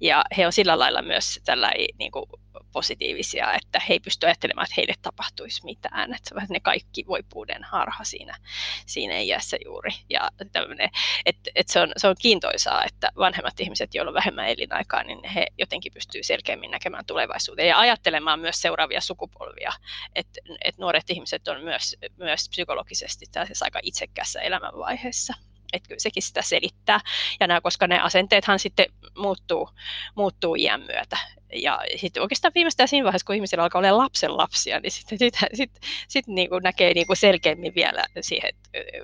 Ja 0.00 0.24
he 0.36 0.46
on 0.46 0.52
sillä 0.52 0.78
lailla 0.78 1.02
myös 1.02 1.40
tällä 1.44 1.70
niin 1.98 2.12
kuin 2.12 2.26
positiivisia, 2.72 3.54
että 3.54 3.80
he 3.88 3.94
ei 3.94 4.00
pysty 4.00 4.26
ajattelemaan, 4.26 4.64
että 4.64 4.74
heille 4.76 4.94
tapahtuisi 5.02 5.64
mitään. 5.64 6.14
Että 6.14 6.34
ne 6.48 6.60
kaikki 6.60 7.04
voipuuden 7.06 7.64
harha 7.64 8.04
siinä, 8.04 8.36
siinä 8.86 9.18
iässä 9.18 9.56
juuri. 9.64 9.90
Ja 10.10 10.30
että, 11.26 11.50
että 11.54 11.72
se, 11.72 11.80
on, 11.80 11.92
se 11.96 12.08
on 12.08 12.14
kiintoisaa, 12.20 12.84
että 12.84 13.10
vanhemmat 13.18 13.60
ihmiset, 13.60 13.94
joilla 13.94 14.10
on 14.10 14.14
vähemmän 14.14 14.48
elinaikaa, 14.48 15.02
niin 15.02 15.24
he 15.24 15.46
jotenkin 15.58 15.92
pystyy 15.92 16.22
selkeämmin 16.22 16.70
näkemään 16.70 17.06
tulevaisuuteen 17.06 17.68
ja 17.68 17.78
ajattelemaan 17.78 18.40
myös 18.40 18.60
seuraavia 18.60 19.00
sukupolvia. 19.00 19.72
Että, 20.14 20.40
että 20.64 20.82
nuoret 20.82 21.10
ihmiset 21.10 21.48
on 21.48 21.64
myös, 21.64 21.96
myös 22.16 22.48
psykologisesti 22.48 23.26
aika 23.60 23.80
itsekässä 23.82 24.40
elämänvaiheessa 24.40 25.34
että 25.72 25.88
kyllä 25.88 25.98
sekin 25.98 26.22
sitä 26.22 26.42
selittää. 26.42 27.00
Ja 27.40 27.46
nämä, 27.46 27.60
koska 27.60 27.86
ne 27.86 28.00
asenteethan 28.00 28.58
sitten 28.58 28.86
muuttuu, 29.18 29.68
muuttuu 30.14 30.54
iän 30.54 30.80
myötä. 30.80 31.16
Ja 31.52 31.78
sitten 31.96 32.22
oikeastaan 32.22 32.52
viimeistään 32.54 32.88
siinä 32.88 33.04
vaiheessa, 33.04 33.26
kun 33.26 33.34
ihmisillä 33.34 33.62
alkaa 33.62 33.78
olla 33.78 33.98
lapsen 33.98 34.36
lapsia, 34.36 34.80
niin 34.80 34.90
sitten 34.90 35.18
sit, 35.18 35.34
sit, 35.54 35.70
sit 36.08 36.26
niin 36.26 36.48
kuin 36.48 36.62
näkee 36.62 36.94
niin 36.94 37.06
kuin 37.06 37.16
selkeämmin 37.16 37.74
vielä 37.74 38.04
siihen 38.20 38.54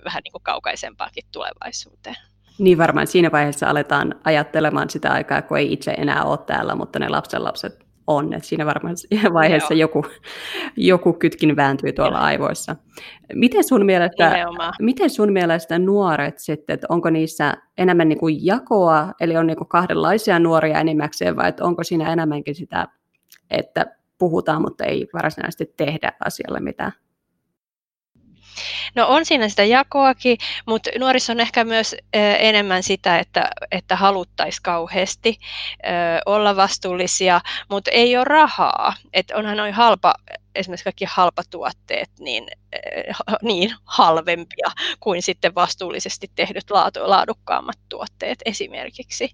vähän 0.05 0.21
niin 0.25 0.33
kuin 0.33 0.43
kaukaisempaakin 0.43 1.25
tulevaisuuteen. 1.33 2.17
Niin 2.59 2.79
varmaan 2.79 3.07
siinä 3.07 3.33
vaiheessa 3.33 3.71
aletaan 3.71 4.21
ajattelemaan 4.25 4.91
sitä 4.91 5.13
aikaa, 5.13 5.43
kun 5.43 5.59
ei 5.59 5.73
itse 5.73 5.91
enää 5.91 6.25
ole 6.25 6.39
täällä, 6.39 6.75
mutta 6.75 6.99
ne 6.99 7.09
lapsenlapset 7.09 7.92
on. 8.17 8.33
Et 8.33 8.45
siinä 8.45 8.67
varmaan 8.67 8.97
vaiheessa 9.33 9.75
joku, 9.75 10.05
joku 10.77 11.13
kytkin 11.13 11.57
vääntyy 11.57 11.93
tuolla 11.93 12.19
Joo. 12.19 12.25
aivoissa. 12.25 12.77
Miten 13.35 13.65
sun, 13.65 13.87
mielestä, 13.87 14.47
miten 14.81 15.11
sun 15.11 15.33
mielestä 15.33 15.79
nuoret 15.79 16.39
sitten, 16.39 16.75
että 16.75 16.87
onko 16.91 17.11
niissä 17.11 17.55
enemmän 17.79 18.09
niin 18.09 18.19
kuin 18.19 18.47
jakoa, 18.47 19.13
eli 19.21 19.37
on 19.37 19.47
niin 19.47 19.57
kuin 19.57 19.69
kahdenlaisia 19.69 20.39
nuoria 20.39 20.81
enimmäkseen, 20.81 21.37
vai 21.37 21.49
että 21.49 21.65
onko 21.65 21.85
siinä 21.85 22.13
enemmänkin 22.13 22.55
sitä, 22.55 22.89
että 23.51 23.87
puhutaan, 24.19 24.63
mutta 24.63 24.85
ei 24.85 25.09
varsinaisesti 25.13 25.75
tehdä 25.77 26.13
asialle 26.25 26.61
mitään? 26.61 26.93
No 28.95 29.07
on 29.09 29.25
siinä 29.25 29.49
sitä 29.49 29.65
jakoakin, 29.65 30.39
mutta 30.67 30.91
nuorissa 30.99 31.33
on 31.33 31.41
ehkä 31.41 31.65
myös 31.65 31.97
enemmän 32.39 32.83
sitä, 32.83 33.19
että, 33.19 33.51
että 33.71 33.97
haluttaisiin 33.97 34.63
kauheasti 34.63 35.39
olla 36.27 36.57
vastuullisia, 36.57 37.41
mutta 37.71 37.91
ei 37.91 38.17
ole 38.17 38.25
rahaa. 38.25 38.95
Et 39.13 39.31
onhan 39.31 39.57
noin 39.57 39.75
halpa 39.75 40.15
esimerkiksi 40.55 40.85
kaikki 40.85 41.05
halpatuotteet 41.09 42.11
niin, 42.19 42.47
eh, 42.73 43.15
niin 43.43 43.75
halvempia 43.85 44.71
kuin 45.01 45.23
sitten 45.23 45.55
vastuullisesti 45.55 46.31
tehdyt 46.35 46.71
laatu, 46.71 47.01
laadukkaammat 47.03 47.79
tuotteet 47.89 48.39
esimerkiksi. 48.45 49.31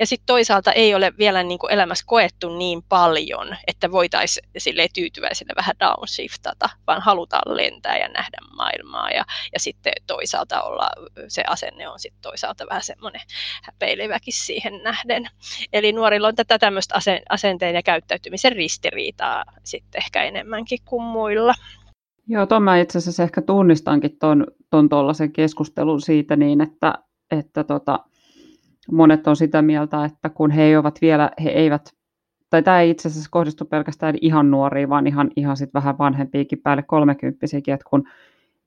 Ja 0.00 0.06
sitten 0.06 0.26
toisaalta 0.26 0.72
ei 0.72 0.94
ole 0.94 1.12
vielä 1.18 1.42
niin 1.42 1.58
kuin 1.58 1.72
elämässä 1.72 2.04
koettu 2.08 2.56
niin 2.58 2.82
paljon, 2.82 3.56
että 3.66 3.92
voitaisiin 3.92 4.48
tyytyväisenä 4.94 5.54
vähän 5.56 5.76
downshiftata, 5.80 6.68
vaan 6.86 7.02
halutaan 7.02 7.56
lentää 7.56 7.98
ja 7.98 8.08
nähdä 8.08 8.38
maailmaa 8.56 9.10
ja, 9.10 9.24
ja 9.52 9.60
sitten 9.60 9.92
toisaalta 10.06 10.62
olla, 10.62 10.90
se 11.28 11.42
asenne 11.46 11.88
on 11.88 12.00
sitten 12.00 12.22
toisaalta 12.22 12.66
vähän 12.70 12.82
semmoinen 12.82 13.20
häpeileväkin 13.62 14.34
siihen 14.34 14.82
nähden. 14.82 15.30
Eli 15.72 15.92
nuorilla 15.92 16.28
on 16.28 16.34
tätä 16.34 16.58
tämmöistä 16.58 16.94
asenteen 17.28 17.74
ja 17.74 17.82
käyttäytymisen 17.82 18.52
ristiriitaa 18.52 19.44
sitten 19.64 20.02
ehkä 20.02 20.22
enemmän 20.22 20.61
enemmänkin 20.62 20.78
kuin 20.84 21.02
muilla. 21.02 21.52
Joo, 22.28 22.46
tuon 22.46 22.62
mä 22.62 22.78
itse 22.78 22.98
asiassa 22.98 23.22
ehkä 23.22 23.42
tunnistankin 23.42 24.16
tuon, 24.20 24.46
tuollaisen 24.90 25.32
keskustelun 25.32 26.00
siitä 26.00 26.36
niin, 26.36 26.60
että, 26.60 26.94
että 27.30 27.64
tota, 27.64 27.98
monet 28.92 29.26
on 29.26 29.36
sitä 29.36 29.62
mieltä, 29.62 30.04
että 30.04 30.28
kun 30.28 30.50
he 30.50 30.78
ovat 30.78 30.98
vielä, 31.00 31.30
he 31.44 31.50
eivät, 31.50 31.92
tai 32.50 32.62
tämä 32.62 32.80
ei 32.80 32.90
itse 32.90 33.08
asiassa 33.08 33.28
kohdistu 33.30 33.64
pelkästään 33.64 34.14
ihan 34.20 34.50
nuoriin, 34.50 34.88
vaan 34.88 35.06
ihan, 35.06 35.30
ihan 35.36 35.56
sit 35.56 35.74
vähän 35.74 35.98
vanhempiikin 35.98 36.58
päälle 36.58 36.82
kolmekymppisiäkin, 36.82 37.74
että 37.74 37.90
kun 37.90 38.04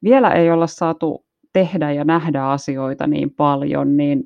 vielä 0.03 0.33
ei 0.33 0.51
olla 0.51 0.67
saatu 0.67 1.25
tehdä 1.53 1.91
ja 1.91 2.03
nähdä 2.03 2.43
asioita 2.43 3.07
niin 3.07 3.31
paljon, 3.31 3.97
niin, 3.97 4.23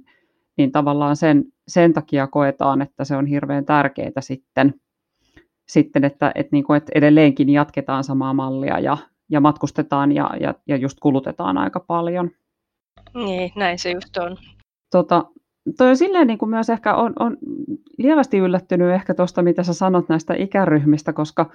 niin 0.57 0.71
tavallaan 0.71 1.15
sen, 1.15 1.43
sen 1.67 1.93
takia 1.93 2.27
koetaan, 2.27 2.81
että 2.81 3.03
se 3.03 3.15
on 3.15 3.25
hirveän 3.25 3.65
tärkeää 3.65 4.21
sitten– 4.21 4.73
sitten, 5.69 6.03
että, 6.03 6.31
että, 6.35 6.49
niin 6.51 6.63
kuin, 6.63 6.77
että 6.77 6.91
edelleenkin 6.95 7.49
jatketaan 7.49 8.03
samaa 8.03 8.33
mallia 8.33 8.79
ja, 8.79 8.97
ja 9.29 9.41
matkustetaan 9.41 10.11
ja, 10.11 10.29
ja, 10.39 10.53
ja 10.67 10.75
just 10.75 10.97
kulutetaan 10.99 11.57
aika 11.57 11.79
paljon. 11.79 12.31
Niin, 13.13 13.51
näin 13.55 13.79
se 13.79 13.91
just 13.91 14.17
on. 14.17 14.38
Tota, 14.91 15.25
toi 15.77 15.89
on 15.89 15.97
silleen 15.97 16.27
niin 16.27 16.38
kuin 16.38 16.49
myös 16.49 16.69
ehkä 16.69 16.95
on, 16.95 17.13
on 17.19 17.38
lievästi 17.97 18.38
yllättynyt 18.38 18.93
ehkä 18.93 19.13
tuosta, 19.13 19.41
mitä 19.41 19.63
sä 19.63 19.73
sanot 19.73 20.09
näistä 20.09 20.33
ikäryhmistä, 20.33 21.13
koska 21.13 21.49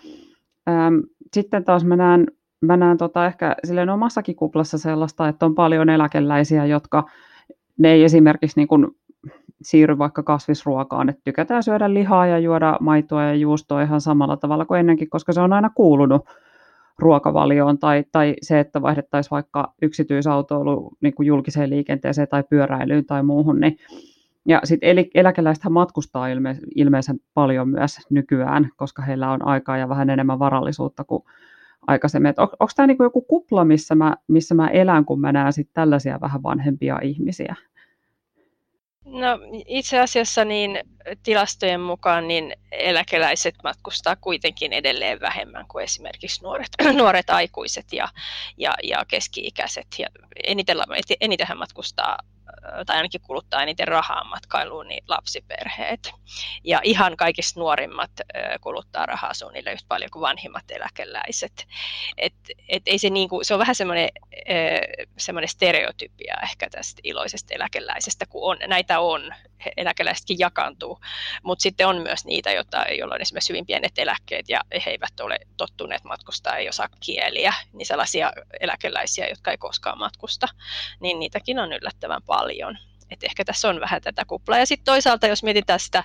äm, 0.69 1.03
sitten 1.33 1.65
taas 1.65 1.85
mä 1.85 1.97
näen, 1.97 2.27
mä 2.61 2.77
näen 2.77 2.99
tota 2.99 3.27
ehkä 3.27 3.57
silleen 3.65 3.91
omassakin 3.91 4.37
kuplassa 4.37 4.79
sellaista, 4.79 5.29
että 5.29 5.47
on 5.47 5.55
paljon 5.55 5.91
eläkeläisiä, 5.91 6.67
jotka 6.67 7.05
ne 7.79 7.93
ei 7.93 8.05
esimerkiksi 8.05 8.61
niin 8.61 8.69
kuin 8.69 8.87
siirry 9.65 9.99
vaikka 9.99 10.23
kasvisruokaan, 10.23 11.09
että 11.09 11.23
tykätään 11.25 11.63
syödä 11.63 11.95
lihaa 11.95 12.27
ja 12.27 12.39
juoda 12.39 12.77
maitoa 12.81 13.23
ja 13.23 13.35
juustoa 13.35 13.83
ihan 13.83 14.01
samalla 14.01 14.37
tavalla 14.37 14.65
kuin 14.65 14.81
ennenkin, 14.81 15.11
koska 15.11 15.33
se 15.33 15.41
on 15.41 15.53
aina 15.53 15.71
kuulunut 15.71 16.25
ruokavalioon 16.99 17.79
tai, 17.79 18.05
tai 18.13 18.35
se, 18.43 18.61
että 18.61 18.83
vaihdettaisiin 18.83 19.31
vaikka 19.31 19.73
yksityisautoilu 19.83 20.93
niin 21.01 21.15
kuin 21.15 21.27
julkiseen 21.27 21.71
liikenteeseen 21.71 22.29
tai 22.29 22.43
pyöräilyyn 22.43 23.05
tai 23.05 23.23
muuhun, 23.23 23.61
niin 23.61 23.79
ja 24.49 24.61
sitten 24.65 25.07
eläkeläiset 25.15 25.65
matkustaa 25.71 26.29
ilme, 26.29 26.59
ilmeisen 26.75 27.21
paljon 27.35 27.69
myös 27.69 27.99
nykyään, 28.11 28.71
koska 28.77 29.03
heillä 29.03 29.31
on 29.31 29.47
aikaa 29.47 29.79
ja 29.79 29.89
vähän 29.89 30.11
enemmän 30.11 30.39
varallisuutta 30.39 31.05
kuin 31.05 31.25
aikaisemmin. 31.87 32.35
on, 32.37 32.49
onko 32.61 32.73
tämä 32.77 32.87
niinku 32.87 33.03
joku 33.03 33.23
kupla, 33.23 33.65
missä 33.65 33.95
mä, 33.95 34.17
missä 34.29 34.55
mä 34.55 34.69
elän, 34.69 35.05
kun 35.05 35.21
mä 35.21 35.33
näen 35.33 35.53
sit 35.53 35.71
tällaisia 35.73 36.21
vähän 36.21 36.43
vanhempia 36.43 36.99
ihmisiä? 37.03 37.55
No 39.05 39.39
itse 39.67 40.01
asiassa 40.01 40.45
niin 40.45 40.81
tilastojen 41.23 41.81
mukaan 41.81 42.29
niin 42.29 42.57
eläkeläiset 42.73 43.55
matkustaa 43.65 44.17
kuitenkin 44.17 44.73
edelleen 44.73 45.21
vähemmän 45.21 45.67
kuin 45.69 45.85
esimerkiksi 45.85 46.43
nuoret, 46.43 46.69
nuoret 46.99 47.31
aikuiset 47.31 47.93
ja, 47.93 48.09
ja, 48.57 48.75
ja 48.83 49.05
keski-ikäiset. 49.09 49.87
Ja 49.99 50.09
eniten, 50.45 50.77
eniten 51.21 51.59
matkustaa 51.59 52.19
tai 52.87 52.97
ainakin 52.97 53.21
kuluttaa 53.21 53.63
eniten 53.63 53.89
rahaa 53.89 54.25
matkailuun, 54.25 54.89
niin 54.89 55.05
lapsiperheet. 55.09 56.13
Ja 56.65 56.81
ihan 56.83 57.17
kaikista 57.17 57.61
nuorimmat 57.61 58.11
kuluttaa 58.61 59.07
rahaa 59.07 59.35
suunnilleen 59.35 59.75
yhtä 59.75 59.89
paljon 59.89 60.11
kuin 60.11 60.21
vanhimmat 60.21 60.71
eläkeläiset. 60.71 61.67
Et, 62.17 62.35
et 62.69 62.83
ei 62.87 62.99
se, 62.99 63.11
niinku, 63.11 63.41
se 63.43 63.55
on 63.55 63.61
vähän 63.61 63.75
semmoinen, 63.75 64.09
semmoinen 65.19 65.49
stereotypia 65.49 66.35
ehkä 66.43 66.71
tästä 66.71 67.01
iloisesta 67.05 67.55
eläkeläisestä, 67.55 68.27
kun 68.27 68.51
on, 68.51 68.57
näitä 68.69 69.01
on, 69.01 69.35
eläkeläisetkin 69.77 70.39
jakaantuu, 70.39 71.01
mutta 71.43 71.63
sitten 71.63 71.87
on 71.87 72.03
myös 72.03 72.25
niitä, 72.25 72.53
joita, 72.53 72.85
joilla 72.99 73.15
on 73.15 73.21
esimerkiksi 73.21 73.53
hyvin 73.53 73.67
pienet 73.67 73.99
eläkkeet 73.99 74.49
ja 74.49 74.61
he 74.87 74.91
eivät 74.91 75.21
ole 75.21 75.39
tottuneet 75.57 76.05
matkustaa, 76.05 76.57
ei 76.57 76.69
osaa 76.69 76.89
kieliä, 77.01 77.55
niin 77.73 77.87
sellaisia 77.87 78.33
eläkeläisiä, 78.61 79.29
jotka 79.29 79.51
ei 79.51 79.57
koskaan 79.57 79.99
matkusta, 79.99 80.49
niin 81.01 81.19
niitäkin 81.19 81.59
on 81.59 81.73
yllättävän 81.73 82.23
paljon. 82.23 82.34
Et 83.11 83.25
ehkä 83.25 83.45
tässä 83.45 83.69
on 83.69 83.81
vähän 83.81 84.03
tätä 84.03 84.25
kuplaa. 84.25 84.59
Ja 84.59 84.67
sitten 84.67 84.85
toisaalta, 84.85 85.27
jos 85.27 85.43
mietitään 85.43 85.81
sitä 85.81 86.05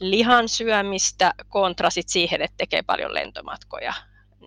lihan 0.00 0.48
syömistä 0.48 1.34
kontra 1.48 1.90
sit 1.90 2.08
siihen, 2.08 2.42
että 2.42 2.56
tekee 2.56 2.82
paljon 2.82 3.14
lentomatkoja, 3.14 3.92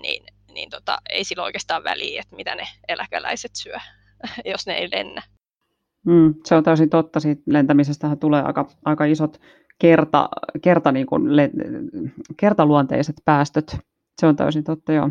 niin, 0.01 0.23
niin 0.53 0.69
tota, 0.69 0.97
ei 1.09 1.23
sillä 1.23 1.43
oikeastaan 1.43 1.83
väliä, 1.83 2.21
että 2.21 2.35
mitä 2.35 2.55
ne 2.55 2.67
eläkeläiset 2.87 3.51
syö, 3.55 3.77
jos 4.51 4.67
ne 4.67 4.73
ei 4.73 4.91
lennä. 4.91 5.21
Mm, 6.05 6.33
se 6.45 6.55
on 6.55 6.63
täysin 6.63 6.89
totta. 6.89 7.19
Siitä 7.19 7.41
lentämisestähän 7.45 8.19
tulee 8.19 8.41
aika, 8.41 8.69
aika 8.85 9.05
isot 9.05 9.41
kerta, 9.79 10.29
kerta 10.61 10.91
niin 10.91 11.07
kuin 11.07 11.35
le, 11.35 11.49
kertaluonteiset 12.37 13.15
päästöt. 13.25 13.77
Se 14.21 14.27
on 14.27 14.35
täysin 14.35 14.63
totta, 14.63 14.93
joo. 14.93 15.09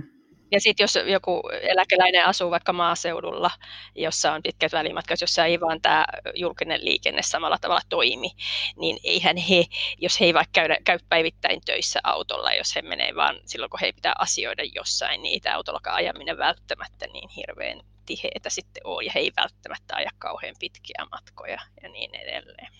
Ja 0.52 0.60
sitten 0.60 0.84
jos 0.84 0.98
joku 1.06 1.42
eläkeläinen 1.62 2.24
asuu 2.26 2.50
vaikka 2.50 2.72
maaseudulla, 2.72 3.50
jossa 3.94 4.32
on 4.32 4.42
pitkät 4.42 4.72
välimatkat, 4.72 5.20
jossa 5.20 5.44
ei 5.44 5.60
vaan 5.60 5.80
tämä 5.82 6.04
julkinen 6.34 6.84
liikenne 6.84 7.22
samalla 7.22 7.58
tavalla 7.58 7.82
toimi, 7.88 8.30
niin 8.76 8.98
eihän 9.04 9.36
he, 9.36 9.64
jos 9.98 10.20
he 10.20 10.24
ei 10.24 10.34
vaikka 10.34 10.52
käy, 10.52 10.68
käy 10.84 10.98
päivittäin 11.08 11.60
töissä 11.66 12.00
autolla, 12.04 12.52
jos 12.52 12.76
he 12.76 12.82
menee 12.82 13.14
vaan 13.14 13.40
silloin, 13.46 13.70
kun 13.70 13.80
he 13.80 13.92
pitää 13.92 14.14
asioida 14.18 14.62
jossain, 14.74 15.22
niin 15.22 15.40
tämä 15.40 15.56
autollakaan 15.56 15.96
ajaminen 15.96 16.38
välttämättä 16.38 17.06
niin 17.06 17.28
hirveän 17.28 17.80
tiheitä 18.06 18.50
sitten 18.50 18.86
ole, 18.86 19.04
ja 19.04 19.12
he 19.14 19.20
ei 19.20 19.32
välttämättä 19.36 19.96
aja 19.96 20.10
kauhean 20.18 20.54
pitkiä 20.60 21.06
matkoja 21.10 21.58
ja 21.82 21.88
niin 21.88 22.14
edelleen. 22.14 22.72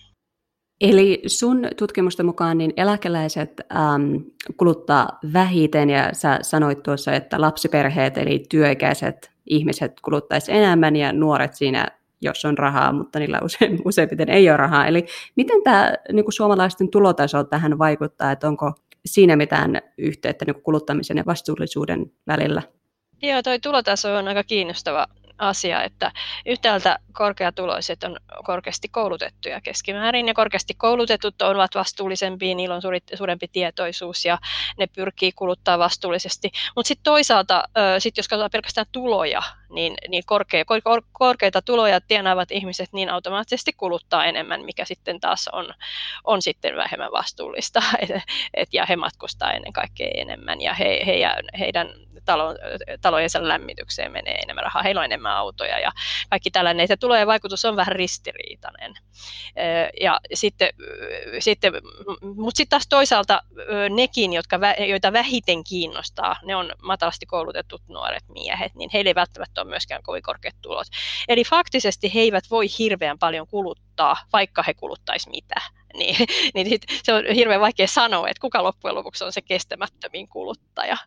Eli 0.81 1.21
sun 1.27 1.67
tutkimusten 1.77 2.25
mukaan 2.25 2.57
niin 2.57 2.73
eläkeläiset 2.77 3.61
äm, 3.75 4.23
kuluttaa 4.57 5.19
vähiten 5.33 5.89
ja 5.89 6.09
sä 6.13 6.39
sanoit 6.41 6.83
tuossa, 6.83 7.13
että 7.13 7.41
lapsiperheet 7.41 8.17
eli 8.17 8.43
työikäiset 8.49 9.31
ihmiset 9.45 9.93
kuluttaisi 10.01 10.51
enemmän 10.51 10.95
ja 10.95 11.13
nuoret 11.13 11.55
siinä, 11.55 11.87
jos 12.21 12.45
on 12.45 12.57
rahaa, 12.57 12.91
mutta 12.91 13.19
niillä 13.19 13.39
usein, 13.43 13.79
useimmiten 13.85 14.29
ei 14.29 14.49
ole 14.49 14.57
rahaa. 14.57 14.87
Eli 14.87 15.05
miten 15.35 15.63
tämä 15.63 15.93
niin 16.11 16.25
suomalaisten 16.29 16.89
tulotaso 16.89 17.43
tähän 17.43 17.79
vaikuttaa, 17.79 18.31
että 18.31 18.47
onko 18.47 18.73
siinä 19.05 19.35
mitään 19.35 19.81
yhteyttä 19.97 20.45
niin 20.45 20.63
kuluttamisen 20.63 21.17
ja 21.17 21.23
vastuullisuuden 21.25 22.11
välillä? 22.27 22.61
Joo, 23.21 23.41
toi 23.41 23.59
tulotaso 23.59 24.15
on 24.15 24.27
aika 24.27 24.43
kiinnostava 24.43 25.07
asia, 25.41 25.83
että 25.83 26.11
yhtäältä 26.45 26.99
korkeatuloiset 27.13 28.03
on 28.03 28.17
korkeasti 28.43 28.89
koulutettuja 28.89 29.61
keskimäärin 29.61 30.27
ja 30.27 30.33
korkeasti 30.33 30.73
koulutetut 30.73 31.41
ovat 31.41 31.75
vastuullisempia, 31.75 32.55
niillä 32.55 32.75
on 32.75 32.81
suurempi 33.15 33.47
tietoisuus 33.47 34.25
ja 34.25 34.37
ne 34.77 34.87
pyrkii 34.87 35.31
kuluttaa 35.31 35.79
vastuullisesti. 35.79 36.51
Mutta 36.75 36.87
sitten 36.87 37.03
toisaalta, 37.03 37.63
sit 37.99 38.17
jos 38.17 38.27
katsotaan 38.27 38.51
pelkästään 38.51 38.87
tuloja, 38.91 39.41
niin, 39.69 39.93
niin 40.07 40.23
korkea, 40.25 40.65
kor, 40.65 41.01
korkeita 41.11 41.61
tuloja 41.61 42.01
tienaavat 42.01 42.51
ihmiset 42.51 42.89
niin 42.93 43.09
automaattisesti 43.09 43.73
kuluttaa 43.73 44.25
enemmän, 44.25 44.65
mikä 44.65 44.85
sitten 44.85 45.19
taas 45.19 45.49
on, 45.51 45.73
on 46.23 46.41
sitten 46.41 46.75
vähemmän 46.75 47.11
vastuullista. 47.11 47.83
Et, 48.01 48.09
et, 48.53 48.69
ja 48.73 48.85
he 48.85 48.95
matkustaa 48.95 49.51
ennen 49.51 49.73
kaikkea 49.73 50.11
enemmän 50.15 50.61
ja 50.61 50.73
he, 50.73 51.03
he, 51.05 51.13
heidän 51.59 51.87
talo, 52.25 52.55
talojensa 53.01 53.47
lämmitykseen 53.47 54.11
menee 54.11 54.35
enemmän 54.35 54.63
rahaa, 54.63 54.83
heillä 54.83 54.99
on 54.99 55.05
enemmän 55.05 55.31
autoja 55.31 55.79
ja 55.79 55.91
kaikki 56.29 56.51
tällainen. 56.51 56.87
Ja 56.89 56.97
tulojen 56.97 57.27
vaikutus 57.27 57.65
on 57.65 57.75
vähän 57.75 57.95
ristiriitainen. 57.95 58.93
Ja 60.01 60.19
sitten, 60.33 60.69
sitten, 61.39 61.73
mutta 62.35 62.57
sitten 62.57 62.69
taas 62.69 62.87
toisaalta 62.87 63.41
nekin, 63.89 64.33
jotka, 64.33 64.59
joita 64.89 65.13
vähiten 65.13 65.63
kiinnostaa, 65.63 66.35
ne 66.43 66.55
on 66.55 66.71
matalasti 66.81 67.25
koulutetut 67.25 67.81
nuoret 67.87 68.23
miehet, 68.29 68.75
niin 68.75 68.89
heillä 68.93 69.09
ei 69.09 69.15
välttämättä 69.15 69.61
ole 69.61 69.69
myöskään 69.69 70.03
kovin 70.03 70.23
korkeat 70.23 70.55
tulot. 70.61 70.87
Eli 71.27 71.43
faktisesti 71.43 72.13
he 72.13 72.19
eivät 72.19 72.43
voi 72.49 72.65
hirveän 72.79 73.19
paljon 73.19 73.47
kuluttaa, 73.47 74.17
vaikka 74.33 74.63
he 74.67 74.73
kuluttaisi 74.73 75.29
mitä. 75.29 75.55
Niin, 75.97 76.15
niin 76.53 76.69
sit 76.69 76.81
se 77.03 77.13
on 77.13 77.23
hirveän 77.35 77.61
vaikea 77.61 77.87
sanoa, 77.87 78.29
että 78.29 78.41
kuka 78.41 78.63
loppujen 78.63 78.95
lopuksi 78.95 79.23
on 79.23 79.33
se 79.33 79.41
kestämättömin 79.41 80.27
kuluttaja. 80.27 80.97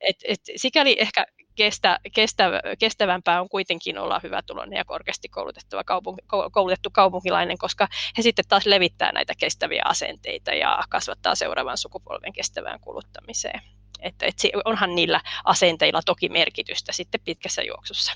Et, 0.00 0.16
et 0.24 0.40
sikäli 0.56 0.96
ehkä 0.98 1.26
kestä, 1.54 1.98
kestä, 2.14 2.60
kestävämpää 2.78 3.40
on 3.40 3.48
kuitenkin 3.48 3.98
olla 3.98 4.20
hyvä 4.22 4.42
tulonen 4.46 4.76
ja 4.76 4.84
korkeasti 4.84 5.28
koulutettu, 5.28 5.76
kaupunki, 5.86 6.22
koulutettu 6.52 6.90
kaupunkilainen, 6.92 7.58
koska 7.58 7.88
he 8.18 8.22
sitten 8.22 8.44
taas 8.48 8.66
levittää 8.66 9.12
näitä 9.12 9.32
kestäviä 9.38 9.82
asenteita 9.84 10.50
ja 10.50 10.78
kasvattaa 10.88 11.34
seuraavan 11.34 11.78
sukupolven 11.78 12.32
kestävään 12.32 12.80
kuluttamiseen. 12.80 13.60
Että, 14.02 14.26
et 14.26 14.36
onhan 14.64 14.94
niillä 14.94 15.20
asenteilla 15.44 16.00
toki 16.06 16.28
merkitystä 16.28 16.92
sitten 16.92 17.20
pitkässä 17.24 17.62
juoksussa. 17.62 18.12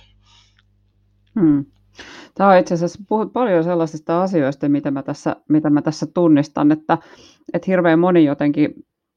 Hmm. 1.40 1.64
Tämä 2.34 2.50
on 2.50 2.58
itse 2.58 2.74
asiassa 2.74 2.98
puhut 3.08 3.32
paljon 3.32 3.64
sellaisista 3.64 4.22
asioista, 4.22 4.68
mitä 4.68 4.90
mä 4.90 5.02
tässä, 5.02 5.36
mitä 5.48 5.70
mä 5.70 5.82
tässä 5.82 6.06
tunnistan, 6.14 6.72
että, 6.72 6.98
että 7.52 7.64
hirveän 7.66 7.98
moni 7.98 8.24
jotenkin 8.24 8.74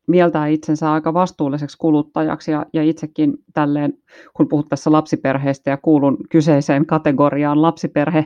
mieltää 0.07 0.47
itsensä 0.47 0.91
aika 0.91 1.13
vastuulliseksi 1.13 1.77
kuluttajaksi 1.77 2.51
ja, 2.51 2.65
ja 2.73 2.83
itsekin 2.83 3.33
tälleen, 3.53 3.93
kun 4.33 4.47
puhut 4.47 4.69
tässä 4.69 4.91
lapsiperheistä 4.91 5.69
ja 5.69 5.77
kuulun 5.77 6.17
kyseiseen 6.29 6.85
kategoriaan 6.85 7.61
lapsiperhe 7.61 8.25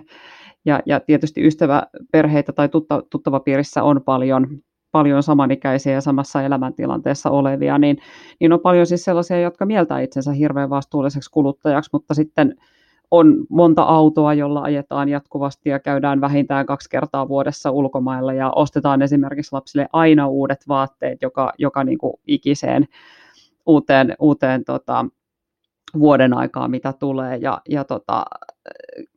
ja, 0.65 0.79
ja 0.85 0.99
tietysti 0.99 1.47
ystäväperheitä 1.47 2.53
tai 2.53 2.69
tutta, 2.69 3.03
tuttavapiirissä 3.09 3.83
on 3.83 4.01
paljon, 4.05 4.47
paljon 4.91 5.23
samanikäisiä 5.23 5.93
ja 5.93 6.01
samassa 6.01 6.41
elämäntilanteessa 6.41 7.29
olevia, 7.29 7.77
niin, 7.77 7.97
niin 8.39 8.53
on 8.53 8.59
paljon 8.59 8.85
siis 8.85 9.03
sellaisia, 9.03 9.41
jotka 9.41 9.65
mieltää 9.65 9.99
itsensä 9.99 10.31
hirveän 10.31 10.69
vastuulliseksi 10.69 11.31
kuluttajaksi, 11.31 11.89
mutta 11.93 12.13
sitten 12.13 12.55
on 13.11 13.45
monta 13.49 13.83
autoa, 13.83 14.33
jolla 14.33 14.61
ajetaan 14.61 15.09
jatkuvasti 15.09 15.69
ja 15.69 15.79
käydään 15.79 16.21
vähintään 16.21 16.65
kaksi 16.65 16.89
kertaa 16.89 17.27
vuodessa 17.27 17.71
ulkomailla 17.71 18.33
ja 18.33 18.51
ostetaan 18.55 19.01
esimerkiksi 19.01 19.53
lapsille 19.53 19.87
aina 19.93 20.27
uudet 20.27 20.67
vaatteet 20.67 21.21
joka, 21.21 21.53
joka 21.57 21.83
niin 21.83 21.97
kuin 21.97 22.13
ikiseen 22.27 22.87
uuteen, 23.65 24.15
uuteen 24.19 24.63
tota, 24.63 25.05
vuoden 25.99 26.33
aikaa, 26.33 26.67
mitä 26.67 26.93
tulee. 26.93 27.37
Ja, 27.37 27.61
ja 27.69 27.83
tota, 27.83 28.25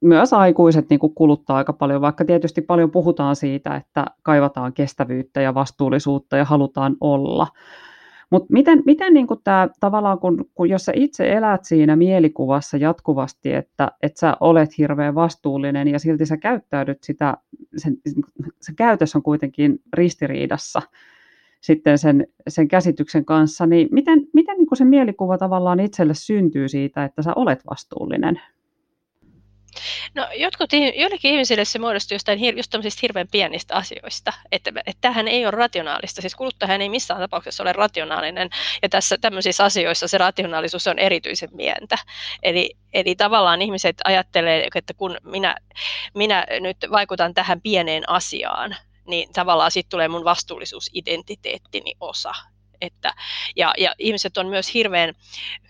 myös 0.00 0.32
aikuiset 0.32 0.90
niin 0.90 1.00
kuin 1.00 1.14
kuluttaa 1.14 1.56
aika 1.56 1.72
paljon, 1.72 2.00
vaikka 2.00 2.24
tietysti 2.24 2.60
paljon 2.60 2.90
puhutaan 2.90 3.36
siitä, 3.36 3.76
että 3.76 4.04
kaivataan 4.22 4.72
kestävyyttä 4.72 5.40
ja 5.40 5.54
vastuullisuutta 5.54 6.36
ja 6.36 6.44
halutaan 6.44 6.96
olla. 7.00 7.46
Mutta 8.34 8.52
miten, 8.52 8.82
miten 8.86 9.14
niin 9.14 9.26
tämä 9.44 9.68
tavallaan, 9.80 10.18
kun, 10.18 10.44
kun 10.54 10.68
jos 10.68 10.84
sä 10.84 10.92
itse 10.94 11.32
elät 11.32 11.64
siinä 11.64 11.96
mielikuvassa 11.96 12.76
jatkuvasti, 12.76 13.52
että, 13.52 13.92
että 14.02 14.20
sä 14.20 14.36
olet 14.40 14.78
hirveän 14.78 15.14
vastuullinen 15.14 15.88
ja 15.88 15.98
silti 15.98 16.26
sä 16.26 16.36
käyttäydyt 16.36 17.02
sitä, 17.02 17.36
sen, 17.76 17.96
se 18.60 18.72
käytös 18.76 19.16
on 19.16 19.22
kuitenkin 19.22 19.80
ristiriidassa 19.92 20.82
sitten 21.60 21.98
sen, 21.98 22.26
sen 22.48 22.68
käsityksen 22.68 23.24
kanssa, 23.24 23.66
niin 23.66 23.88
miten, 23.90 24.26
miten 24.32 24.56
niin 24.56 24.68
se 24.76 24.84
mielikuva 24.84 25.38
tavallaan 25.38 25.80
itselle 25.80 26.14
syntyy 26.14 26.68
siitä, 26.68 27.04
että 27.04 27.22
sä 27.22 27.32
olet 27.36 27.60
vastuullinen? 27.70 28.40
No 30.14 30.28
jotkut, 30.36 30.70
joillekin 30.96 31.32
ihmisille 31.32 31.64
se 31.64 31.78
muodostuu 31.78 32.14
jostain 32.14 32.40
just 32.84 33.02
hirveän 33.02 33.28
pienistä 33.30 33.74
asioista, 33.74 34.32
että, 34.52 34.70
että 34.86 35.00
tämähän 35.00 35.28
ei 35.28 35.46
ole 35.46 35.50
rationaalista, 35.50 36.20
siis 36.20 36.34
kuluttajahan 36.34 36.82
ei 36.82 36.88
missään 36.88 37.20
tapauksessa 37.20 37.62
ole 37.62 37.72
rationaalinen, 37.72 38.50
ja 38.82 38.88
tässä 38.88 39.18
tämmöisissä 39.20 39.64
asioissa 39.64 40.08
se 40.08 40.18
rationaalisuus 40.18 40.86
on 40.86 40.98
erityisen 40.98 41.48
mientä. 41.52 41.98
Eli, 42.42 42.70
eli 42.92 43.14
tavallaan 43.14 43.62
ihmiset 43.62 43.96
ajattelee, 44.04 44.68
että 44.74 44.94
kun 44.94 45.16
minä, 45.22 45.56
minä 46.14 46.46
nyt 46.60 46.76
vaikutan 46.90 47.34
tähän 47.34 47.60
pieneen 47.60 48.10
asiaan, 48.10 48.76
niin 49.06 49.32
tavallaan 49.32 49.70
siitä 49.70 49.88
tulee 49.90 50.08
mun 50.08 50.24
vastuullisuusidentiteettini 50.24 51.94
osa. 52.00 52.32
Että, 52.80 53.14
ja, 53.56 53.74
ja 53.78 53.94
ihmiset 53.98 54.38
on 54.38 54.46
myös 54.46 54.74
hirveän 54.74 55.14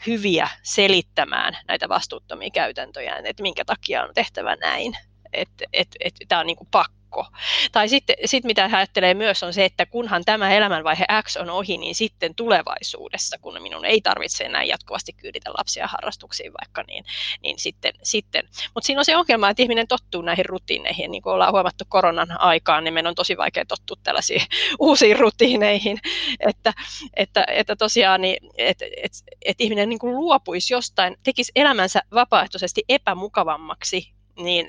hyviä 0.07 0.49
selittämään 0.63 1.57
näitä 1.69 1.89
vastuuttomia 1.89 2.51
käytäntöjä, 2.51 3.21
että 3.25 3.43
minkä 3.43 3.65
takia 3.65 4.03
on 4.03 4.15
tehtävä 4.15 4.57
näin. 4.57 4.97
että 5.33 5.65
et, 5.73 5.89
et, 6.01 6.15
tämä 6.29 6.41
on 6.41 6.47
niin 6.47 6.57
kuin 6.57 6.69
pakko 6.71 7.04
pakko. 7.15 7.39
Tai 7.73 7.89
sitten 7.89 8.17
sit 8.25 8.45
mitä 8.45 8.69
hän 8.69 8.79
ajattelee 8.79 9.15
myös 9.15 9.43
on 9.43 9.53
se, 9.53 9.65
että 9.65 9.87
kunhan 9.87 10.25
tämä 10.25 10.51
elämänvaihe 10.51 11.07
X 11.23 11.37
on 11.37 11.51
ohi, 11.51 11.79
niin 11.79 11.95
sitten 11.95 12.35
tulevaisuudessa, 12.35 13.39
kun 13.39 13.63
minun 13.63 13.85
ei 13.85 14.01
tarvitse 14.01 14.45
enää 14.45 14.65
jatkuvasti 14.65 15.13
kyyditä 15.13 15.51
lapsia 15.51 15.87
harrastuksiin 15.87 16.53
vaikka, 16.61 16.83
niin, 16.83 17.05
niin 17.43 17.59
sitten. 17.59 17.93
sitten. 18.03 18.49
Mutta 18.75 18.87
siinä 18.87 19.01
on 19.01 19.05
se 19.05 19.17
ongelma, 19.17 19.51
että 19.51 19.63
ihminen 19.63 19.89
tottuu 19.89 20.23
näihin 20.23 20.47
rutiineihin. 20.47 21.11
Niin 21.11 21.23
kuin 21.23 21.33
ollaan 21.33 21.53
huomattu 21.53 21.85
koronan 21.89 22.41
aikaan, 22.41 22.85
niin 22.85 22.95
meidän 22.95 23.09
on 23.09 23.15
tosi 23.15 23.37
vaikea 23.37 23.65
tottua 23.65 23.97
tällaisiin 24.03 24.43
uusiin 24.79 25.19
rutiineihin. 25.19 25.99
Että, 26.41 26.73
että, 27.17 27.45
että 27.49 27.77
tosiaan, 27.77 28.21
niin, 28.21 28.37
että, 28.59 28.85
että, 28.97 29.19
että 29.45 29.65
ihminen 29.65 29.89
niin 29.89 29.99
kuin 29.99 30.17
luopuisi 30.17 30.75
jostain, 30.75 31.17
tekisi 31.23 31.53
elämänsä 31.57 32.03
vapaaehtoisesti 32.15 32.85
epämukavammaksi, 32.89 34.15
niin 34.37 34.69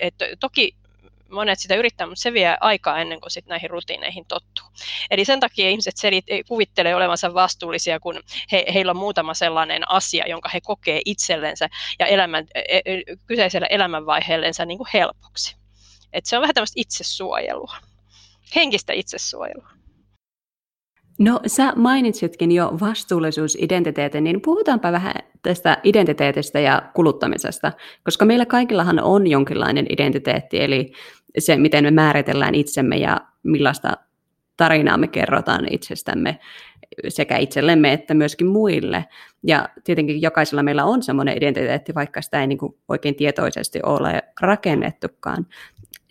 että 0.00 0.24
toki 0.40 0.76
monet 1.30 1.58
sitä 1.58 1.74
yrittää, 1.74 2.06
mutta 2.06 2.22
se 2.22 2.32
vie 2.32 2.56
aikaa 2.60 3.00
ennen 3.00 3.20
kuin 3.20 3.30
sit 3.30 3.46
näihin 3.46 3.70
rutiineihin 3.70 4.24
tottuu. 4.28 4.66
Eli 5.10 5.24
sen 5.24 5.40
takia 5.40 5.70
ihmiset 5.70 5.96
selit, 5.96 6.24
kuvittelee 6.48 6.94
olevansa 6.94 7.34
vastuullisia, 7.34 8.00
kun 8.00 8.20
he, 8.52 8.64
heillä 8.74 8.90
on 8.90 8.96
muutama 8.96 9.34
sellainen 9.34 9.90
asia, 9.90 10.28
jonka 10.28 10.48
he 10.54 10.60
kokee 10.60 11.00
itsellensä 11.04 11.68
ja 11.98 12.06
elämän, 12.06 12.46
e, 12.54 12.80
e, 12.84 13.02
kyseisellä 13.26 13.66
elämänvaiheellensa 13.66 14.64
niin 14.64 14.78
kuin 14.78 14.88
helpoksi. 14.94 15.56
Et 16.12 16.26
se 16.26 16.36
on 16.36 16.40
vähän 16.40 16.54
tämmöistä 16.54 16.80
itsesuojelua, 16.80 17.74
henkistä 18.54 18.92
itsesuojelua. 18.92 19.80
No 21.18 21.40
sä 21.46 21.72
mainitsitkin 21.76 22.52
jo 22.52 22.72
vastuullisuusidentiteetin, 22.80 24.24
niin 24.24 24.40
puhutaanpa 24.40 24.92
vähän 24.92 25.14
tästä 25.42 25.78
identiteetistä 25.84 26.60
ja 26.60 26.82
kuluttamisesta, 26.94 27.72
koska 28.04 28.24
meillä 28.24 28.46
kaikillahan 28.46 29.00
on 29.00 29.26
jonkinlainen 29.26 29.86
identiteetti, 29.88 30.62
eli 30.62 30.92
se, 31.38 31.56
miten 31.56 31.84
me 31.84 31.90
määritellään 31.90 32.54
itsemme 32.54 32.96
ja 32.96 33.20
millaista 33.42 33.96
tarinaa 34.56 34.96
me 34.96 35.08
kerrotaan 35.08 35.66
itsestämme 35.70 36.38
sekä 37.08 37.36
itsellemme 37.36 37.92
että 37.92 38.14
myöskin 38.14 38.46
muille. 38.46 39.04
Ja 39.42 39.68
tietenkin 39.84 40.22
jokaisella 40.22 40.62
meillä 40.62 40.84
on 40.84 41.02
semmoinen 41.02 41.36
identiteetti, 41.36 41.94
vaikka 41.94 42.22
sitä 42.22 42.40
ei 42.40 42.46
niin 42.46 42.58
kuin 42.58 42.74
oikein 42.88 43.14
tietoisesti 43.14 43.80
ole 43.82 44.22
rakennettukaan. 44.40 45.46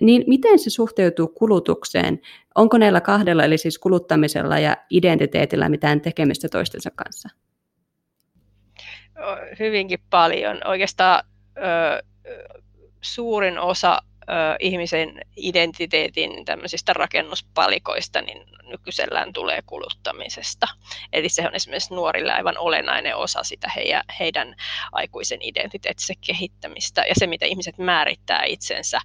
Niin 0.02 0.24
miten 0.28 0.60
se 0.60 0.70
suhteutuu 0.70 1.28
kulutukseen? 1.28 2.22
Onko 2.56 2.78
näillä 2.78 3.02
kahdella, 3.02 3.44
eli 3.44 3.58
siis 3.58 3.80
kuluttamisella 3.80 4.60
ja 4.60 4.78
identiteetillä 4.90 5.70
mitään 5.70 6.02
tekemistä 6.02 6.50
toistensa 6.50 6.90
kanssa? 6.96 7.30
Hyvinkin 9.60 10.00
paljon. 10.10 10.62
Oikeastaan 10.68 11.24
ö, 11.58 12.04
suurin 13.02 13.60
osa 13.60 14.02
ihmisen 14.60 15.22
identiteetin 15.36 16.46
tämmöisistä 16.46 16.94
rakennuspalikoista 16.94 18.22
niin 18.22 18.44
nykyisellään 18.64 19.34
tulee 19.34 19.62
kuluttamisesta. 19.62 20.68
Eli 21.14 21.30
se 21.30 21.48
on 21.48 21.56
esimerkiksi 21.56 21.94
nuorille 21.94 22.34
aivan 22.34 22.58
olennainen 22.58 23.16
osa 23.16 23.44
sitä 23.44 23.72
heidän, 23.76 24.04
heidän 24.20 24.56
aikuisen 24.92 25.40
identiteettinsä 25.42 26.14
kehittämistä 26.28 27.02
ja 27.02 27.14
se, 27.18 27.28
mitä 27.28 27.46
ihmiset 27.46 27.78
määrittää 27.78 28.44
itsensä, 28.44 29.00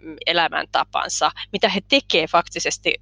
mm, 0.00 0.16
elämäntapansa, 0.26 1.30
mitä 1.52 1.68
he 1.68 1.80
tekevät 1.88 2.30
faktisesti, 2.30 2.94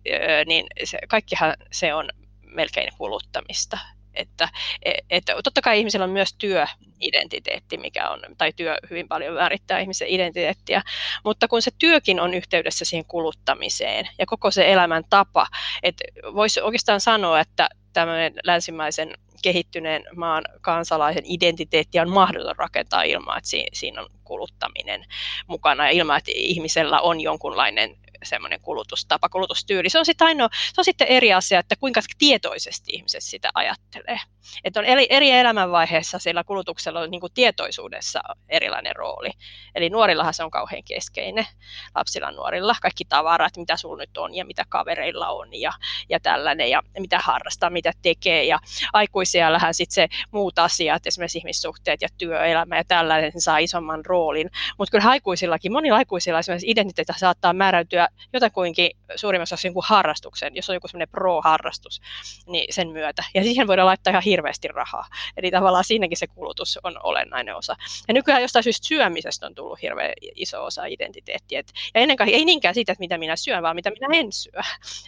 niin 0.46 0.66
se, 0.84 0.98
kaikkihan 1.08 1.54
se 1.72 1.94
on 1.94 2.08
melkein 2.42 2.90
kuluttamista 2.98 3.78
että, 4.18 4.48
e, 4.85 4.92
että 5.11 5.35
totta 5.44 5.61
kai 5.61 5.78
ihmisellä 5.78 6.04
on 6.04 6.11
myös 6.11 6.35
työidentiteetti, 6.35 7.78
mikä 7.78 8.11
on, 8.11 8.20
tai 8.38 8.52
työ 8.52 8.76
hyvin 8.90 9.09
paljon 9.09 9.35
määrittää 9.35 9.78
ihmisen 9.78 10.09
identiteettiä, 10.09 10.83
mutta 11.24 11.48
kun 11.48 11.62
se 11.62 11.70
työkin 11.78 12.20
on 12.20 12.35
yhteydessä 12.35 12.85
siihen 12.85 13.04
kuluttamiseen 13.09 14.09
ja 14.18 14.26
koko 14.26 14.50
se 14.50 14.72
elämäntapa, 14.72 15.46
että 15.83 16.04
voisi 16.35 16.61
oikeastaan 16.61 17.00
sanoa, 17.00 17.40
että 17.40 17.68
tämmöinen 17.92 18.33
länsimaisen 18.44 19.14
kehittyneen 19.42 20.04
maan 20.16 20.44
kansalaisen 20.61 21.24
identiteetti 21.26 22.00
on 22.00 22.11
mahdoton 22.11 22.57
rakentaa 22.57 23.02
ilman, 23.02 23.38
että 23.38 23.50
siinä 23.72 24.02
on 24.02 24.09
kuluttaminen 24.24 25.04
mukana 25.46 25.85
ja 25.85 25.90
ilman, 25.90 26.18
että 26.18 26.31
ihmisellä 26.35 27.00
on 27.00 27.20
jonkunlainen 27.20 27.96
semmoinen 28.24 28.61
kulutustapa, 28.61 29.28
kulutustyyli. 29.28 29.90
Se 29.90 29.98
on 29.98 30.07
sitten 30.07 30.26
ainoa, 30.26 30.48
se 30.52 30.81
on 30.81 30.85
sitten 30.85 31.07
eri 31.07 31.33
asia, 31.33 31.61
että 31.61 31.76
kuinka 31.76 32.00
tietoisesti 32.18 32.92
ihmiset 32.92 33.22
sitä 33.22 33.50
ajattelee. 33.54 34.20
Että 34.64 34.81
on 34.81 34.87
eri, 34.87 35.07
eri 35.11 35.31
elämänvaiheessa 35.31 36.18
sillä 36.18 36.44
kulutuksella 36.44 37.00
on 37.00 37.11
niin 37.11 37.20
kuin 37.20 37.33
tietoisuudessa 37.35 38.20
erilainen 38.48 38.96
rooli. 38.96 39.31
Eli 39.74 39.90
nuorillahan 39.90 40.35
se 40.35 40.44
on 40.44 40.50
kauhean 40.50 40.83
keskeinen, 40.85 41.46
lapsilla 41.94 42.31
nuorilla, 42.31 42.74
kaikki 42.83 43.04
tavarat, 43.04 43.57
mitä 43.57 43.76
sulla 43.76 43.96
nyt 43.96 44.16
on 44.16 44.35
ja 44.35 44.44
mitä 44.44 44.64
kavereilla 44.68 45.28
on 45.28 45.48
ja, 45.52 45.72
ja 46.09 46.20
tällainen 46.20 46.70
ja 46.70 46.83
mitä 46.98 47.18
harrastaa, 47.18 47.70
mitä 47.70 47.92
tekee. 48.02 48.44
Ja 48.44 48.59
aikuisiellähän 48.92 49.74
sitten 49.74 49.94
se 49.94 50.09
muut 50.31 50.59
asiat, 50.59 51.07
esimerkiksi 51.07 51.38
ihmissuhteet 51.38 52.02
ja 52.02 52.09
työelämä 52.18 52.76
ja 52.76 52.85
tällainen 52.85 53.33
saa 53.38 53.59
isomman 53.59 54.04
roolin. 54.07 54.50
Mutta 54.78 54.90
kyllä 54.90 55.11
aikuisillakin, 55.11 55.72
monilla 55.72 55.96
aikuisilla 55.96 56.38
esimerkiksi 56.38 56.70
identiteetti 56.70 57.12
saattaa 57.16 57.52
määräytyä 57.52 58.07
jotakuinkin 58.32 58.90
suurimmassa 59.16 59.54
osassa 59.54 59.72
kuin 59.72 59.84
harrastuksen, 59.86 60.56
jos 60.56 60.70
on 60.70 60.76
joku 60.76 60.88
semmoinen 60.88 61.08
pro-harrastus, 61.08 62.00
niin 62.46 62.74
sen 62.74 62.88
myötä. 62.88 63.24
Ja 63.34 63.42
siihen 63.42 63.66
voidaan 63.66 63.86
laittaa 63.86 64.10
ihan 64.10 64.22
hirveästi 64.22 64.68
rahaa. 64.68 65.06
Eli 65.36 65.50
tavallaan 65.50 65.84
siinäkin 65.84 66.18
se 66.18 66.26
kulutus 66.26 66.78
on 66.82 66.94
olennainen 67.02 67.56
osa. 67.56 67.76
Ja 68.08 68.14
nykyään 68.14 68.42
jostain 68.42 68.62
syystä 68.62 68.86
syömisestä 68.86 69.46
on 69.46 69.54
tullut 69.54 69.82
hirveän 69.82 70.12
iso 70.34 70.64
osa 70.64 70.84
identiteettiä. 70.84 71.60
Et, 71.60 71.72
ja 71.94 72.00
ennen 72.00 72.16
kaikkea 72.16 72.38
ei 72.38 72.44
niinkään 72.44 72.74
siitä, 72.74 72.92
että 72.92 73.02
mitä 73.02 73.18
minä 73.18 73.36
syön, 73.36 73.62
vaan 73.62 73.76
mitä 73.76 73.90
minä 73.90 74.18
en 74.18 74.32
syö. 74.32 74.60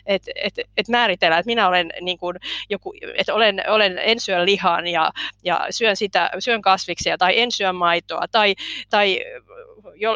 Et, 0.06 0.22
et, 0.34 0.54
et 0.76 0.88
määritellä, 0.88 1.38
että 1.38 1.46
minä 1.46 1.68
olen 1.68 1.92
niin 2.00 2.18
kuin 2.18 2.36
joku, 2.68 2.94
että 3.14 3.34
olen, 3.34 3.62
olen, 3.68 3.98
en 3.98 4.20
syö 4.20 4.44
lihan 4.44 4.86
ja, 4.86 5.10
ja 5.44 5.66
syön, 5.70 5.96
sitä, 5.96 6.30
syön 6.38 6.62
kasviksia 6.62 7.18
tai 7.18 7.40
en 7.40 7.52
syö 7.52 7.72
maitoa 7.72 8.28
tai, 8.32 8.54
tai 8.90 9.20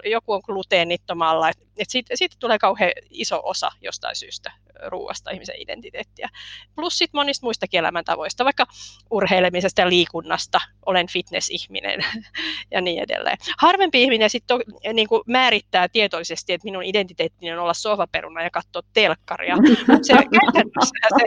joku 0.04 0.32
on 0.32 0.42
gluteenittomalla. 0.44 1.48
Et 1.48 1.90
siitä, 1.90 2.16
siitä 2.16 2.36
tulee 2.38 2.58
kauhean 2.58 2.73
iso 3.10 3.40
osa 3.44 3.70
jostain 3.80 4.16
syystä 4.16 4.52
ruoasta 4.86 5.30
ihmisen 5.30 5.54
identiteettiä. 5.58 6.28
Plus 6.74 6.98
sitten 6.98 7.18
monista 7.18 7.46
muistakin 7.46 7.78
elämäntavoista, 7.78 8.44
vaikka 8.44 8.66
urheilemisesta 9.10 9.80
ja 9.80 9.88
liikunnasta, 9.88 10.60
olen 10.86 11.06
fitness-ihminen 11.06 12.04
ja 12.70 12.80
niin 12.80 13.02
edelleen. 13.02 13.38
Harvempi 13.58 14.02
ihminen 14.02 14.30
sitten 14.30 14.60
niin 14.92 15.08
määrittää 15.26 15.88
tietoisesti, 15.88 16.52
että 16.52 16.64
minun 16.64 16.84
identiteettini 16.84 17.52
on 17.52 17.58
olla 17.58 17.74
sohvaperuna 17.74 18.42
ja 18.42 18.50
katsoa 18.50 18.82
telkkaria. 18.92 19.56
se, 20.02 20.12
käytännössähän, 20.40 21.10
se, 21.18 21.24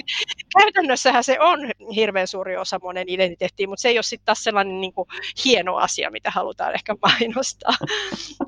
käytännössähän 0.60 1.23
se 1.23 1.39
on 1.39 1.60
hirveän 1.95 2.27
suuri 2.27 2.57
osa 2.57 2.79
monen 2.83 3.10
identiteettiin, 3.10 3.69
mutta 3.69 3.81
se 3.81 3.89
ei 3.89 3.97
ole 3.97 4.03
sitten 4.03 4.25
taas 4.25 4.43
sellainen 4.43 4.81
niin 4.81 4.93
kuin 4.93 5.07
hieno 5.45 5.75
asia, 5.75 6.12
mitä 6.12 6.31
halutaan 6.31 6.73
ehkä 6.73 6.95
mainostaa. 7.01 7.73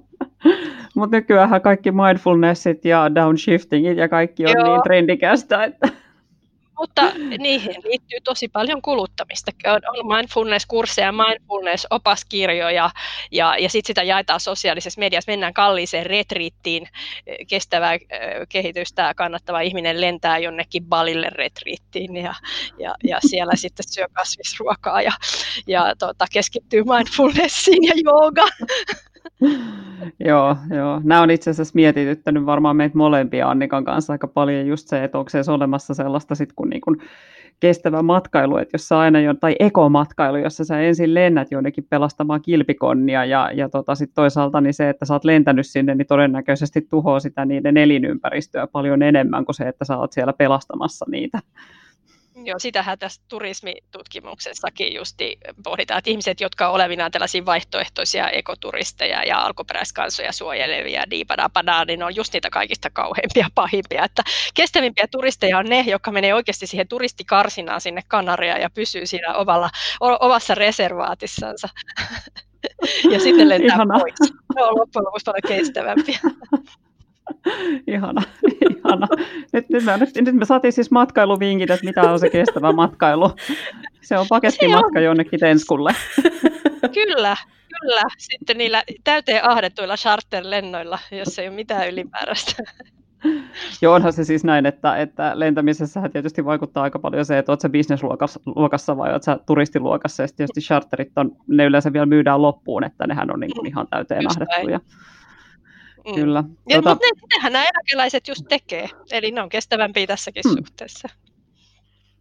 Mutta 0.95 1.17
nykyään 1.17 1.61
kaikki 1.61 1.91
mindfulnessit 1.91 2.85
ja 2.85 3.15
downshiftingit 3.15 3.97
ja 3.97 4.09
kaikki 4.09 4.45
on 4.45 4.47
niin 4.47 4.65
Joo. 4.65 4.75
niin 4.75 4.83
trendikästä, 4.83 5.63
että 5.63 5.89
mutta 6.79 7.11
niihin 7.37 7.75
liittyy 7.83 8.19
tosi 8.23 8.47
paljon 8.47 8.81
kuluttamista. 8.81 9.51
On 9.65 10.07
mindfulness-kursseja, 10.07 11.11
mindfulness-opaskirjoja 11.11 12.91
ja, 13.31 13.57
ja 13.57 13.69
sitten 13.69 13.87
sitä 13.87 14.03
jaetaan 14.03 14.39
sosiaalisessa 14.39 14.99
mediassa. 14.99 15.31
Mennään 15.31 15.53
kalliiseen 15.53 16.05
retriittiin, 16.05 16.87
kestävää 17.47 17.97
kehitystä 18.49 19.13
kannattava 19.13 19.61
ihminen 19.61 20.01
lentää 20.01 20.37
jonnekin 20.37 20.85
Balille 20.85 21.29
retriittiin 21.29 22.15
ja, 22.15 22.35
ja, 22.77 22.95
ja 23.03 23.19
siellä 23.27 23.55
sitten 23.63 23.85
syö 23.87 24.05
kasvisruokaa 24.13 25.01
ja, 25.01 25.11
ja 25.67 25.95
tota, 25.99 26.25
keskittyy 26.33 26.83
mindfulnessiin 26.83 27.83
ja 27.83 27.93
joogaan. 28.03 28.51
Joo, 30.27 30.55
joo. 30.75 31.01
Nämä 31.03 31.21
on 31.21 31.31
itse 31.31 31.49
asiassa 31.49 31.75
mietityttänyt 31.75 32.45
varmaan 32.45 32.75
meitä 32.75 32.97
molempia 32.97 33.49
Annikan 33.49 33.85
kanssa 33.85 34.13
aika 34.13 34.27
paljon 34.27 34.67
just 34.67 34.87
se, 34.87 35.03
että 35.03 35.17
onko 35.17 35.29
se 35.29 35.51
olemassa 35.51 35.93
sellaista 35.93 36.35
sit 36.35 36.53
kun 36.55 36.69
niin 36.69 36.81
kun 36.81 37.01
kestävä 37.59 38.01
matkailu, 38.01 38.57
että 38.57 38.75
jos 38.75 38.87
sä 38.87 38.99
aina 38.99 39.19
jo, 39.19 39.33
tai 39.33 39.55
ekomatkailu, 39.59 40.37
jossa 40.37 40.65
sä 40.65 40.79
ensin 40.79 41.13
lennät 41.13 41.51
jonnekin 41.51 41.87
pelastamaan 41.89 42.41
kilpikonnia 42.41 43.25
ja, 43.25 43.51
ja 43.53 43.69
tota 43.69 43.95
sit 43.95 44.11
toisaalta 44.15 44.61
niin 44.61 44.73
se, 44.73 44.89
että 44.89 45.05
sä 45.05 45.13
oot 45.13 45.25
lentänyt 45.25 45.67
sinne, 45.67 45.95
niin 45.95 46.07
todennäköisesti 46.07 46.81
tuhoaa 46.89 47.19
sitä 47.19 47.45
niiden 47.45 47.77
elinympäristöä 47.77 48.67
paljon 48.67 49.01
enemmän 49.01 49.45
kuin 49.45 49.55
se, 49.55 49.67
että 49.67 49.85
sä 49.85 49.97
oot 49.97 50.13
siellä 50.13 50.33
pelastamassa 50.33 51.05
niitä. 51.11 51.39
Joo, 52.45 52.59
sitähän 52.59 52.99
tässä 52.99 53.21
turismitutkimuksessakin 53.27 54.93
justi 54.93 55.37
pohditaan, 55.63 55.97
että 55.97 56.09
ihmiset, 56.09 56.41
jotka 56.41 56.69
olevinaan 56.69 57.11
tällaisia 57.11 57.45
vaihtoehtoisia 57.45 58.29
ekoturisteja 58.29 59.23
ja 59.23 59.41
alkuperäiskansoja 59.41 60.31
suojelevia, 60.31 61.03
diipadapadaa, 61.09 61.85
niin 61.85 62.03
on 62.03 62.15
just 62.15 62.33
niitä 62.33 62.49
kaikista 62.49 62.89
kauheimpia, 62.89 63.47
pahimpia. 63.55 64.05
Että 64.05 64.23
kestävimpiä 64.53 65.07
turisteja 65.11 65.57
on 65.57 65.65
ne, 65.65 65.83
jotka 65.87 66.11
menee 66.11 66.33
oikeasti 66.33 66.67
siihen 66.67 66.87
turistikarsinaan 66.87 67.81
sinne 67.81 68.01
Kanaria 68.07 68.57
ja 68.57 68.69
pysyy 68.69 69.05
siinä 69.05 69.33
ovalla, 69.33 69.69
ovassa 69.99 70.55
reservaatissansa. 70.55 71.69
ja 73.13 73.19
sitten 73.19 73.49
lentää 73.49 73.75
Ihana. 73.75 73.99
pois. 73.99 74.33
Ne 74.55 74.63
on 74.63 74.79
loppujen 74.79 75.05
lopuksi 75.05 75.25
paljon 75.25 75.57
kestävämpiä. 75.59 76.19
ihana, 77.87 78.21
ihana. 78.61 79.07
Nyt, 79.53 79.69
nyt, 79.69 79.83
me, 79.83 79.97
nyt, 79.97 80.09
nyt 80.15 80.35
me 80.35 80.45
saatiin 80.45 80.73
siis 80.73 80.91
matkailuvinkit, 80.91 81.69
että 81.69 81.85
mitä 81.85 82.11
on 82.11 82.19
se 82.19 82.29
kestävä 82.29 82.71
matkailu. 82.71 83.31
Se 84.01 84.17
on 84.17 84.25
pakettimatka 84.29 84.99
jonnekin 84.99 85.39
Tenskulle. 85.39 85.95
Kyllä, 86.93 87.37
kyllä. 87.81 88.01
Sitten 88.17 88.57
niillä 88.57 88.83
täyteen 89.03 89.45
ahdettuilla 89.45 89.95
charter-lennoilla, 89.95 90.99
jos 91.11 91.39
ei 91.39 91.47
ole 91.47 91.55
mitään 91.55 91.89
ylimääräistä. 91.89 92.63
Joo, 93.81 93.93
onhan 93.93 94.13
se 94.13 94.23
siis 94.23 94.43
näin, 94.43 94.65
että, 94.65 94.97
että 94.97 95.31
lentämisessä 95.35 96.09
tietysti 96.13 96.45
vaikuttaa 96.45 96.83
aika 96.83 96.99
paljon 96.99 97.25
se, 97.25 97.37
että 97.37 97.51
oletko 97.51 97.61
sä 97.61 97.69
bisnesluokassa 97.69 98.97
vai 98.97 99.09
oletko 99.09 99.23
sä 99.23 99.39
turistiluokassa, 99.45 100.23
ja 100.23 100.27
tietysti 100.35 100.61
charterit 100.61 101.17
on, 101.17 101.35
ne 101.47 101.65
yleensä 101.65 101.93
vielä 101.93 102.05
myydään 102.05 102.41
loppuun, 102.41 102.83
että 102.83 103.07
nehän 103.07 103.33
on 103.33 103.39
niin 103.39 103.51
kuin 103.55 103.67
ihan 103.67 103.87
täyteen 103.87 104.23
just 104.23 104.41
ahdettuja. 104.41 104.79
Mm. 106.07 106.15
Kyllä. 106.15 106.43
Ja, 106.69 106.81
tuota... 106.81 106.89
Mutta 106.89 107.05
ne, 107.05 107.37
nehän 107.37 107.53
nämä 107.53 107.65
eläkeläiset 107.65 108.27
just 108.27 108.45
tekee, 108.49 108.89
eli 109.11 109.31
ne 109.31 109.41
on 109.41 109.49
kestävämpiä 109.49 110.07
tässäkin 110.07 110.43
hmm. 110.47 110.57
suhteessa. 110.57 111.09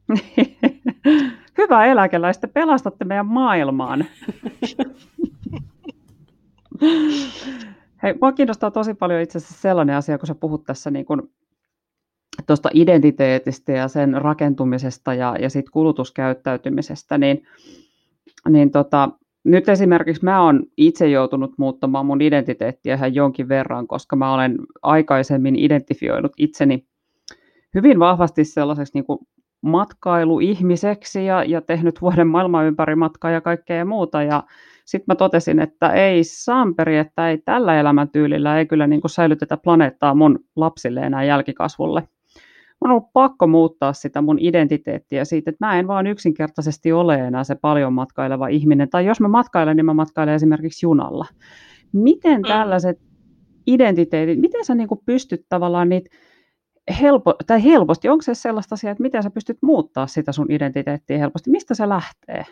Hyvä 1.59 1.87
eläkeläistä, 1.87 2.49
pelastatte 2.49 3.05
meidän 3.05 3.27
maailmaan. 3.27 4.05
Hei, 8.03 8.15
mua 8.21 8.33
kiinnostaa 8.33 8.71
tosi 8.71 8.95
paljon 8.95 9.21
itse 9.21 9.39
asiassa 9.39 9.61
sellainen 9.61 9.97
asia, 9.97 10.19
kun 10.19 10.27
sä 10.27 10.35
puhut 10.35 10.65
tässä 10.65 10.91
niin 10.91 11.05
kuin 11.05 11.23
tuosta 12.47 12.71
identiteetistä 12.75 13.73
ja 13.73 13.89
sen 13.89 14.23
rakentumisesta 14.23 15.15
ja, 15.15 15.37
ja 15.41 15.51
sit 15.51 15.71
kulutuskäyttäytymisestä, 15.71 17.19
niin, 17.19 17.47
niin 18.49 18.71
tota, 18.71 19.11
nyt 19.49 19.69
esimerkiksi 19.69 20.25
mä 20.25 20.43
oon 20.43 20.63
itse 20.77 21.09
joutunut 21.09 21.53
muuttamaan 21.59 22.07
mun 22.07 22.23
identiteettiä 22.23 22.95
ihan 22.95 23.15
jonkin 23.15 23.49
verran, 23.49 23.87
koska 23.87 24.17
mä 24.17 24.35
olen 24.35 24.57
aikaisemmin 24.83 25.57
identifioinut 25.57 26.33
itseni 26.37 26.87
hyvin 27.75 27.99
vahvasti 27.99 28.45
sellaiseksi 28.45 28.93
niin 28.95 29.05
kuin 29.05 29.19
matkailuihmiseksi 29.61 31.25
ja, 31.25 31.45
ja 31.45 31.61
tehnyt 31.61 32.03
vuoden 32.03 32.27
maailman 32.27 32.67
ympäri 32.67 32.95
matkaa 32.95 33.31
ja 33.31 33.41
kaikkea 33.41 33.85
muuta. 33.85 34.23
Ja 34.23 34.45
sitten 34.85 35.05
mä 35.07 35.15
totesin, 35.15 35.61
että 35.61 35.93
ei 35.93 36.25
Samperi, 36.25 36.99
että 36.99 37.31
ei 37.31 37.39
tällä 37.39 37.81
elämäntyylillä 37.81 38.59
ei 38.59 38.67
kyllä 38.67 38.87
niin 38.87 39.01
kuin 39.01 39.11
säilytetä 39.11 39.57
planeettaa 39.57 40.15
mun 40.15 40.39
lapsille 40.57 41.01
enää 41.01 41.25
jälkikasvulle. 41.25 42.09
Mun 42.81 42.91
on 42.91 42.97
ollut 42.97 43.13
pakko 43.13 43.47
muuttaa 43.47 43.93
sitä 43.93 44.23
mun 44.23 44.39
identiteettiä 44.41 45.25
siitä, 45.25 45.51
että 45.51 45.67
mä 45.67 45.79
en 45.79 45.89
vaan 45.89 46.07
yksinkertaisesti 46.07 46.93
ole 46.93 47.15
enää 47.15 47.45
se 47.45 47.55
paljon 47.55 47.93
matkaileva 47.93 48.49
ihminen. 48.49 48.91
Tai 48.91 49.07
jos 49.07 49.21
mä 49.21 49.29
matkailen, 49.29 49.77
niin 49.77 49.87
mä 49.87 49.95
matkailen 49.95 50.35
esimerkiksi 50.35 50.87
junalla. 50.87 51.27
Miten 51.93 52.41
mm. 52.41 52.49
tällaiset 52.49 52.99
identiteetit, 53.67 54.41
miten 54.41 54.65
sä 54.65 54.75
niin 54.75 54.89
pystyt 55.07 55.47
tavallaan 55.49 55.89
niitä 55.89 56.11
helpo, 57.01 57.35
tai 57.47 57.65
helposti, 57.65 58.09
onko 58.09 58.23
se 58.23 58.35
sellaista 58.35 58.75
asiaa, 58.75 58.91
että 58.91 59.03
miten 59.03 59.23
sä 59.23 59.31
pystyt 59.31 59.59
muuttaa 59.63 60.07
sitä 60.07 60.33
sun 60.33 60.53
identiteettiä 60.53 61.19
helposti? 61.19 61.51
Mistä 61.51 61.75
se 61.75 61.89
lähtee? 61.89 62.45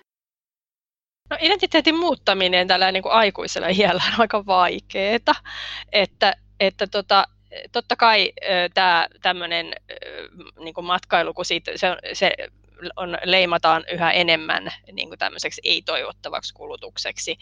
No 1.30 1.36
identiteetin 1.40 1.98
muuttaminen 1.98 2.68
tällä 2.68 2.92
niin 2.92 3.02
kuin 3.02 3.12
aikuisella 3.12 3.68
iällä 3.68 4.02
on 4.14 4.20
aika 4.20 4.46
vaikeaa, 4.46 5.14
että, 5.92 6.36
että 6.60 6.86
tota, 6.86 7.24
totta 7.72 7.96
kai 7.96 8.32
tämä 8.74 9.08
tämmöinen 9.22 9.72
niin 10.58 10.74
matkailu, 10.82 11.34
kun 11.34 11.44
siitä, 11.44 11.72
se, 11.76 11.96
se 12.12 12.34
on, 12.96 13.18
leimataan 13.24 13.84
yhä 13.92 14.12
enemmän 14.12 14.70
niin 14.92 15.08
kuin 15.08 15.18
tämmöiseksi 15.18 15.60
ei-toivottavaksi 15.64 16.54
kulutukseksi, 16.54 17.36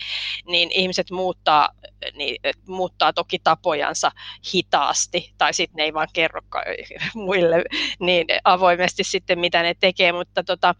niin 0.46 0.72
ihmiset 0.72 1.10
muuttaa, 1.10 1.68
niin, 2.12 2.36
muuttaa 2.68 3.12
toki 3.12 3.38
tapojansa 3.38 4.12
hitaasti, 4.54 5.32
tai 5.38 5.54
sitten 5.54 5.76
ne 5.76 5.82
ei 5.82 5.94
vaan 5.94 6.08
kerro 6.12 6.40
muille 7.14 7.64
niin 7.98 8.26
avoimesti 8.44 9.04
sitten, 9.04 9.38
mitä 9.38 9.62
ne 9.62 9.74
tekee, 9.80 10.12
mutta 10.12 10.44
tota, 10.44 10.74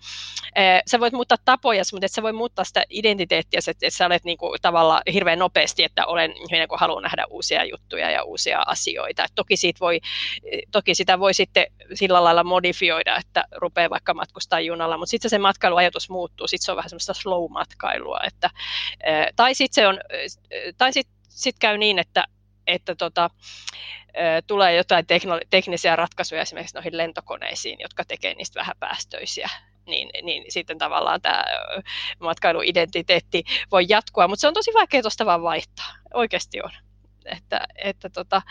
sä 0.90 1.01
voit 1.01 1.12
muuttaa 1.12 1.38
tapoja, 1.45 1.83
mutta 1.93 2.07
et 2.07 2.12
sä 2.12 2.23
voi 2.23 2.33
muuttaa 2.33 2.64
sitä 2.64 2.85
identiteettiä, 2.90 3.61
että 3.67 3.90
sä 3.90 4.07
olet 4.07 4.25
niin 4.25 4.38
kuin, 4.38 4.59
tavallaan 4.62 5.03
hirveän 5.12 5.38
nopeasti, 5.38 5.85
että 5.85 6.07
olen 6.07 6.37
ihminen, 6.37 6.69
kun 6.69 6.79
haluan 6.79 7.03
nähdä 7.03 7.25
uusia 7.31 7.64
juttuja 7.64 8.11
ja 8.11 8.23
uusia 8.23 8.62
asioita. 8.67 9.25
Et 9.25 9.33
toki, 9.35 9.57
siitä 9.57 9.81
voi, 9.81 10.01
toki 10.71 10.95
sitä 10.95 11.19
voi 11.19 11.35
sitten 11.35 11.67
sillä 11.95 12.25
lailla 12.25 12.45
modifioida, 12.45 13.17
että 13.17 13.45
rupeaa 13.57 13.90
vaikka 13.90 14.14
matkustamaan 14.14 14.44
matkustaa 14.45 14.61
junalla, 14.61 14.99
mutta 14.99 15.11
sitten 15.11 15.31
se 15.31 15.39
matkailuajatus 15.39 16.11
muuttuu, 16.11 16.49
sitten 16.49 16.65
se 16.65 16.73
on 16.73 16.77
vähän 16.77 16.91
semmoista 16.91 17.15
slow-matkailua, 17.15 18.21
että, 18.27 18.51
tai 19.37 19.55
sitten 19.55 19.75
se 19.75 19.87
on, 19.87 20.01
tai 20.79 20.93
sitten 20.93 21.15
sit 21.29 21.57
käy 21.59 21.79
niin, 21.79 21.99
että, 21.99 22.25
että 22.67 22.95
tota, 22.95 23.31
tulee 24.47 24.77
jotain 24.77 25.05
teknisiä 25.51 25.97
ratkaisuja 25.97 26.43
esimerkiksi 26.43 26.77
noihin 26.77 26.97
lentokoneisiin, 26.97 27.79
jotka 27.81 28.05
tekee 28.05 28.35
niistä 28.35 28.61
vähän 28.61 28.77
päästöisiä, 28.81 29.49
niin, 29.87 30.11
niin 30.23 30.45
sitten 30.49 30.79
tavallaan 30.79 31.21
tämä 31.21 31.45
matkailuidentiteetti 32.21 33.45
voi 33.73 33.87
jatkua, 33.89 34.29
mutta 34.29 34.41
se 34.41 34.49
on 34.49 34.55
tosi 34.55 34.71
vaikea 34.75 35.03
tuosta 35.03 35.27
vaan 35.27 35.43
vaihtaa, 35.43 35.95
oikeasti 36.15 36.63
on. 36.63 36.71
Että, 37.25 37.61
että 37.77 38.11
tota, 38.11 38.43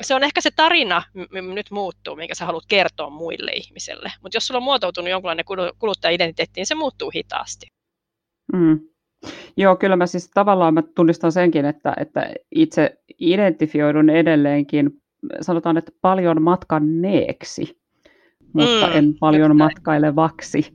se 0.00 0.14
on 0.14 0.24
ehkä 0.24 0.40
se 0.40 0.50
tarina 0.56 1.02
nyt 1.54 1.70
muuttuu, 1.70 2.16
minkä 2.16 2.34
sä 2.34 2.46
haluat 2.46 2.64
kertoa 2.68 3.10
muille 3.10 3.50
ihmisille. 3.52 4.12
Mutta 4.22 4.36
jos 4.36 4.46
sulla 4.46 4.58
on 4.58 4.64
muotoutunut 4.64 5.10
jonkinlainen 5.10 5.44
kuluttaja-identiteetti, 5.78 6.60
niin 6.60 6.66
se 6.66 6.74
muuttuu 6.74 7.10
hitaasti. 7.14 7.66
Mm. 8.52 8.80
Joo, 9.56 9.76
kyllä 9.76 9.96
mä 9.96 10.06
siis 10.06 10.30
tavallaan 10.34 10.74
mä 10.74 10.82
tunnistan 10.94 11.32
senkin, 11.32 11.64
että, 11.64 11.94
että 12.00 12.32
itse 12.50 12.98
identifioidun 13.18 14.10
edelleenkin, 14.10 14.90
sanotaan, 15.40 15.76
että 15.76 15.92
paljon 16.00 16.42
matkanneeksi, 16.42 17.80
mutta 18.52 18.86
mm, 18.86 18.92
en 18.92 19.14
paljon 19.20 19.56
matkailevaksi. 19.56 20.74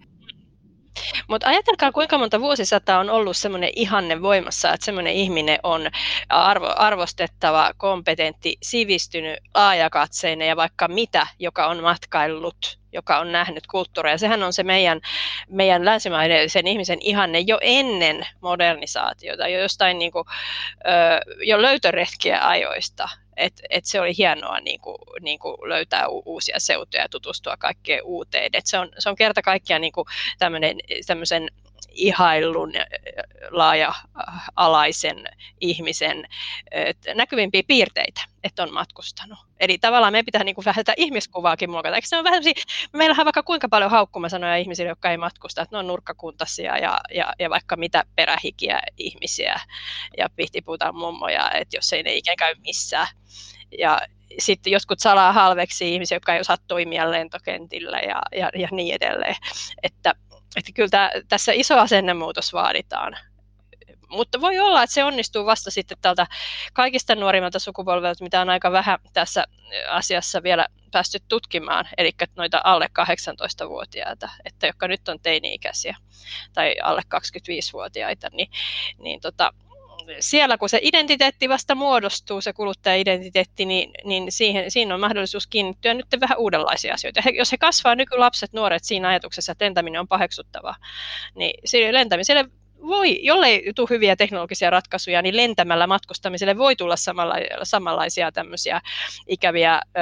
Mutta 1.27 1.47
ajatelkaa, 1.47 1.91
kuinka 1.91 2.17
monta 2.17 2.39
vuosisataa 2.39 2.99
on 2.99 3.09
ollut 3.09 3.37
semmoinen 3.37 3.69
ihanne 3.75 4.21
voimassa, 4.21 4.73
että 4.73 4.85
semmoinen 4.85 5.13
ihminen 5.13 5.59
on 5.63 5.89
arvo, 6.29 6.73
arvostettava, 6.75 7.71
kompetentti, 7.77 8.57
sivistynyt, 8.61 9.39
laajakatseinen 9.55 10.47
ja 10.47 10.55
vaikka 10.55 10.87
mitä, 10.87 11.27
joka 11.39 11.67
on 11.67 11.81
matkaillut 11.81 12.77
joka 12.91 13.19
on 13.19 13.31
nähnyt 13.31 13.67
kulttuuria. 13.67 14.17
Sehän 14.17 14.43
on 14.43 14.53
se 14.53 14.63
meidän, 14.63 15.01
meidän 15.49 15.85
länsimaiden 15.85 16.49
sen 16.49 16.67
ihmisen 16.67 16.97
ihanne 17.01 17.39
jo 17.39 17.57
ennen 17.61 18.27
modernisaatiota, 18.41 19.47
jo 19.47 19.59
jostain 19.59 19.99
niin 19.99 20.11
kuin, 20.11 20.25
jo 21.43 21.61
löytöretkiä 21.61 22.47
ajoista. 22.47 23.09
Et, 23.37 23.61
et 23.69 23.85
se 23.85 24.01
oli 24.01 24.17
hienoa 24.17 24.59
niin 24.59 24.79
kuin, 24.79 24.97
niin 25.21 25.39
kuin 25.39 25.69
löytää 25.69 26.07
u- 26.07 26.23
uusia 26.25 26.59
seutuja 26.59 27.03
ja 27.03 27.09
tutustua 27.09 27.57
kaikkeen 27.57 28.03
uuteen. 28.03 28.49
Et 28.53 28.65
se, 28.65 28.77
on, 28.79 28.89
se 28.99 29.09
on 29.09 29.15
kerta 29.15 29.41
kaikkiaan 29.41 29.81
niin 29.81 29.93
tämmöisen 31.07 31.49
ihaillun 31.97 32.73
laaja-alaisen 33.49 35.25
ihmisen 35.61 36.27
näkyvimpiä 37.15 37.63
piirteitä, 37.67 38.21
että 38.43 38.63
on 38.63 38.73
matkustanut. 38.73 39.39
Eli 39.59 39.77
tavallaan 39.77 40.13
meidän 40.13 40.25
pitää 40.25 40.43
niin 40.43 40.55
kuin 40.55 40.65
vähän 40.65 40.85
tätä 40.85 40.93
ihmiskuvaakin 40.97 41.69
muokata. 41.69 41.95
Eikö 41.95 42.07
se 42.07 42.17
on 42.17 42.23
vähän 42.23 42.43
meillähän 42.93 43.21
on 43.21 43.25
vaikka 43.25 43.43
kuinka 43.43 43.69
paljon 43.69 43.91
haukkumasanoja 43.91 44.57
ihmisille, 44.57 44.89
jotka 44.89 45.11
ei 45.11 45.17
matkusta, 45.17 45.61
että 45.61 45.75
ne 45.75 45.79
on 45.79 45.87
nurkkakuntaisia 45.87 46.77
ja, 46.77 46.99
ja, 47.13 47.33
ja 47.39 47.49
vaikka 47.49 47.75
mitä 47.75 48.03
perähikiä 48.15 48.79
ihmisiä 48.97 49.59
ja 50.17 50.29
pihtipuutaan 50.35 50.95
mummoja, 50.95 51.51
että 51.51 51.77
jos 51.77 51.93
ei 51.93 52.03
ne 52.03 52.13
ikään 52.13 52.37
käy 52.37 52.55
missään. 52.65 53.07
Ja 53.79 54.01
sitten 54.39 54.73
jotkut 54.73 54.99
salaa 54.99 55.33
halveksi 55.33 55.93
ihmisiä, 55.93 56.15
jotka 56.15 56.33
ei 56.33 56.41
osaa 56.41 56.57
toimia 56.67 57.11
lentokentillä 57.11 57.99
ja, 57.99 58.21
ja, 58.31 58.49
ja 58.55 58.67
niin 58.71 58.95
edelleen. 58.95 59.35
Että 59.83 60.15
että 60.55 60.71
kyllä 60.75 60.89
tämä, 60.89 61.11
tässä 61.29 61.51
iso 61.51 61.77
asennemuutos 61.77 62.53
vaaditaan. 62.53 63.17
Mutta 64.09 64.41
voi 64.41 64.59
olla, 64.59 64.83
että 64.83 64.93
se 64.93 65.03
onnistuu 65.03 65.45
vasta 65.45 65.71
sitten 65.71 65.97
tältä 66.01 66.27
kaikista 66.73 67.15
nuorimmalta 67.15 67.59
sukupolvelta, 67.59 68.23
mitä 68.23 68.41
on 68.41 68.49
aika 68.49 68.71
vähän 68.71 68.99
tässä 69.13 69.43
asiassa 69.89 70.43
vielä 70.43 70.67
päästy 70.91 71.19
tutkimaan, 71.27 71.89
eli 71.97 72.11
noita 72.35 72.61
alle 72.63 72.89
18-vuotiaita, 72.99 74.29
että 74.45 74.67
jotka 74.67 74.87
nyt 74.87 75.09
on 75.09 75.19
teini-ikäisiä 75.19 75.97
tai 76.53 76.75
alle 76.83 77.01
25-vuotiaita, 77.15 78.29
niin, 78.31 78.49
niin 78.97 79.21
tota, 79.21 79.53
siellä 80.19 80.57
kun 80.57 80.69
se 80.69 80.79
identiteetti 80.81 81.49
vasta 81.49 81.75
muodostuu, 81.75 82.41
se 82.41 82.53
kuluttaja-identiteetti, 82.53 83.65
niin, 83.65 83.91
niin 84.03 84.31
siihen, 84.31 84.71
siinä 84.71 84.93
on 84.93 84.99
mahdollisuus 84.99 85.47
kiinnittyä 85.47 85.93
nyt 85.93 86.05
vähän 86.19 86.37
uudenlaisia 86.37 86.93
asioita. 86.93 87.21
He, 87.21 87.29
jos 87.29 87.51
he 87.51 87.57
kasvaa 87.57 87.95
nykylapset, 87.95 88.53
nuoret 88.53 88.83
siinä 88.83 89.07
ajatuksessa, 89.09 89.51
että 89.51 89.65
lentäminen 89.65 90.01
on 90.01 90.07
paheksuttavaa, 90.07 90.75
niin 91.35 91.53
lentämiselle 91.91 92.45
voi, 92.81 93.23
jollei 93.23 93.73
tule 93.75 93.87
hyviä 93.89 94.15
teknologisia 94.15 94.69
ratkaisuja, 94.69 95.21
niin 95.21 95.37
lentämällä 95.37 95.87
matkustamiselle 95.87 96.57
voi 96.57 96.75
tulla 96.75 96.95
samalla, 96.95 97.35
samanlaisia 97.63 98.31
tämmöisiä 98.31 98.81
ikäviä 99.27 99.81
ö, 99.97 100.01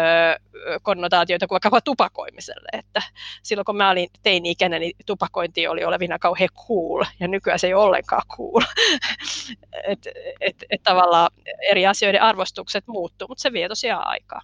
konnotaatioita 0.82 1.48
kuin 1.48 1.56
vaikkapa 1.56 1.82
tupakoimiselle. 1.82 2.70
Että 2.74 3.02
silloin 3.44 3.66
kun 3.66 3.78
mä 3.78 3.90
olin 3.90 4.10
teini-ikäinen, 4.24 4.82
niin 4.82 4.96
tupakointi 5.06 5.68
oli 5.68 5.86
olevina 5.86 6.20
kauhean 6.20 6.50
cool, 6.68 7.04
ja 7.20 7.28
nykyään 7.28 7.60
se 7.60 7.68
ei 7.68 7.74
ole 7.74 7.84
ollenkaan 7.84 8.28
cool. 8.38 8.62
että 9.92 10.10
et, 10.42 10.56
et 10.70 10.84
tavallaan 10.84 11.32
eri 11.70 11.88
asioiden 11.88 12.22
arvostukset 12.22 12.88
muuttuu, 12.88 13.28
mutta 13.28 13.42
se 13.42 13.54
vie 13.54 13.68
tosiaan 13.68 14.08
aikaa. 14.08 14.42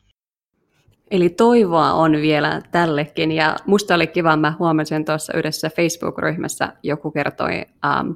Eli 1.11 1.29
toivoa 1.29 1.93
on 1.93 2.11
vielä 2.11 2.61
tällekin, 2.71 3.31
ja 3.31 3.55
musta 3.65 3.95
oli 3.95 4.07
kiva, 4.07 4.37
mä 4.37 4.53
huomasin 4.59 5.05
tuossa 5.05 5.37
yhdessä 5.37 5.69
Facebook-ryhmässä, 5.69 6.73
joku 6.83 7.11
kertoi 7.11 7.65
ähm, 7.85 8.11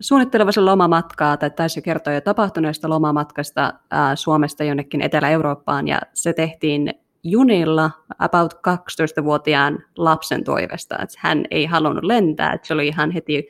suunnittelevansa 0.00 0.64
lomamatkaa, 0.64 1.36
tai 1.36 1.50
taisi 1.50 1.82
kertoa 1.82 2.12
jo 2.12 2.20
tapahtuneesta 2.20 2.88
lomamatkasta 2.88 3.64
äh, 3.64 4.00
Suomesta 4.14 4.64
jonnekin 4.64 5.02
Etelä-Eurooppaan, 5.02 5.88
ja 5.88 6.00
se 6.14 6.32
tehtiin 6.32 6.94
junilla 7.22 7.90
about 8.18 8.54
12-vuotiaan 8.54 9.78
lapsen 9.96 10.44
toivesta, 10.44 10.98
että 11.02 11.18
hän 11.18 11.44
ei 11.50 11.66
halunnut 11.66 12.04
lentää, 12.04 12.52
että 12.52 12.66
se 12.66 12.74
oli 12.74 12.88
ihan 12.88 13.10
heti, 13.10 13.48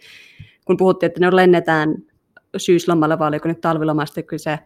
kun 0.64 0.76
puhuttiin, 0.76 1.08
että 1.08 1.20
ne 1.20 1.36
lennetään 1.36 1.94
syyslomalla, 2.56 3.18
vai 3.18 3.28
oliko 3.28 3.48
nyt 3.48 3.60
talvilomasta 3.60 4.22
kyse, 4.22 4.58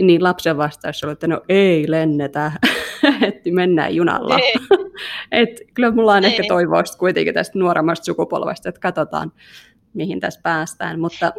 niin 0.00 0.22
lapsen 0.22 0.56
vastaus 0.56 1.04
oli, 1.04 1.12
että 1.12 1.26
no 1.26 1.42
ei 1.48 1.90
lennetä, 1.90 2.52
että 3.28 3.50
mennään 3.50 3.94
junalla. 3.94 4.38
Et 5.32 5.60
kyllä 5.74 5.90
mulla 5.90 6.12
on 6.12 6.24
ei. 6.24 6.30
ehkä 6.30 6.42
toivoa 6.48 6.82
kuitenkin 6.98 7.34
tästä 7.34 7.58
nuoremmasta 7.58 8.04
sukupolvesta, 8.04 8.68
että 8.68 8.80
katsotaan, 8.80 9.32
mihin 9.94 10.20
tässä 10.20 10.40
päästään. 10.42 11.00
Mutta... 11.00 11.32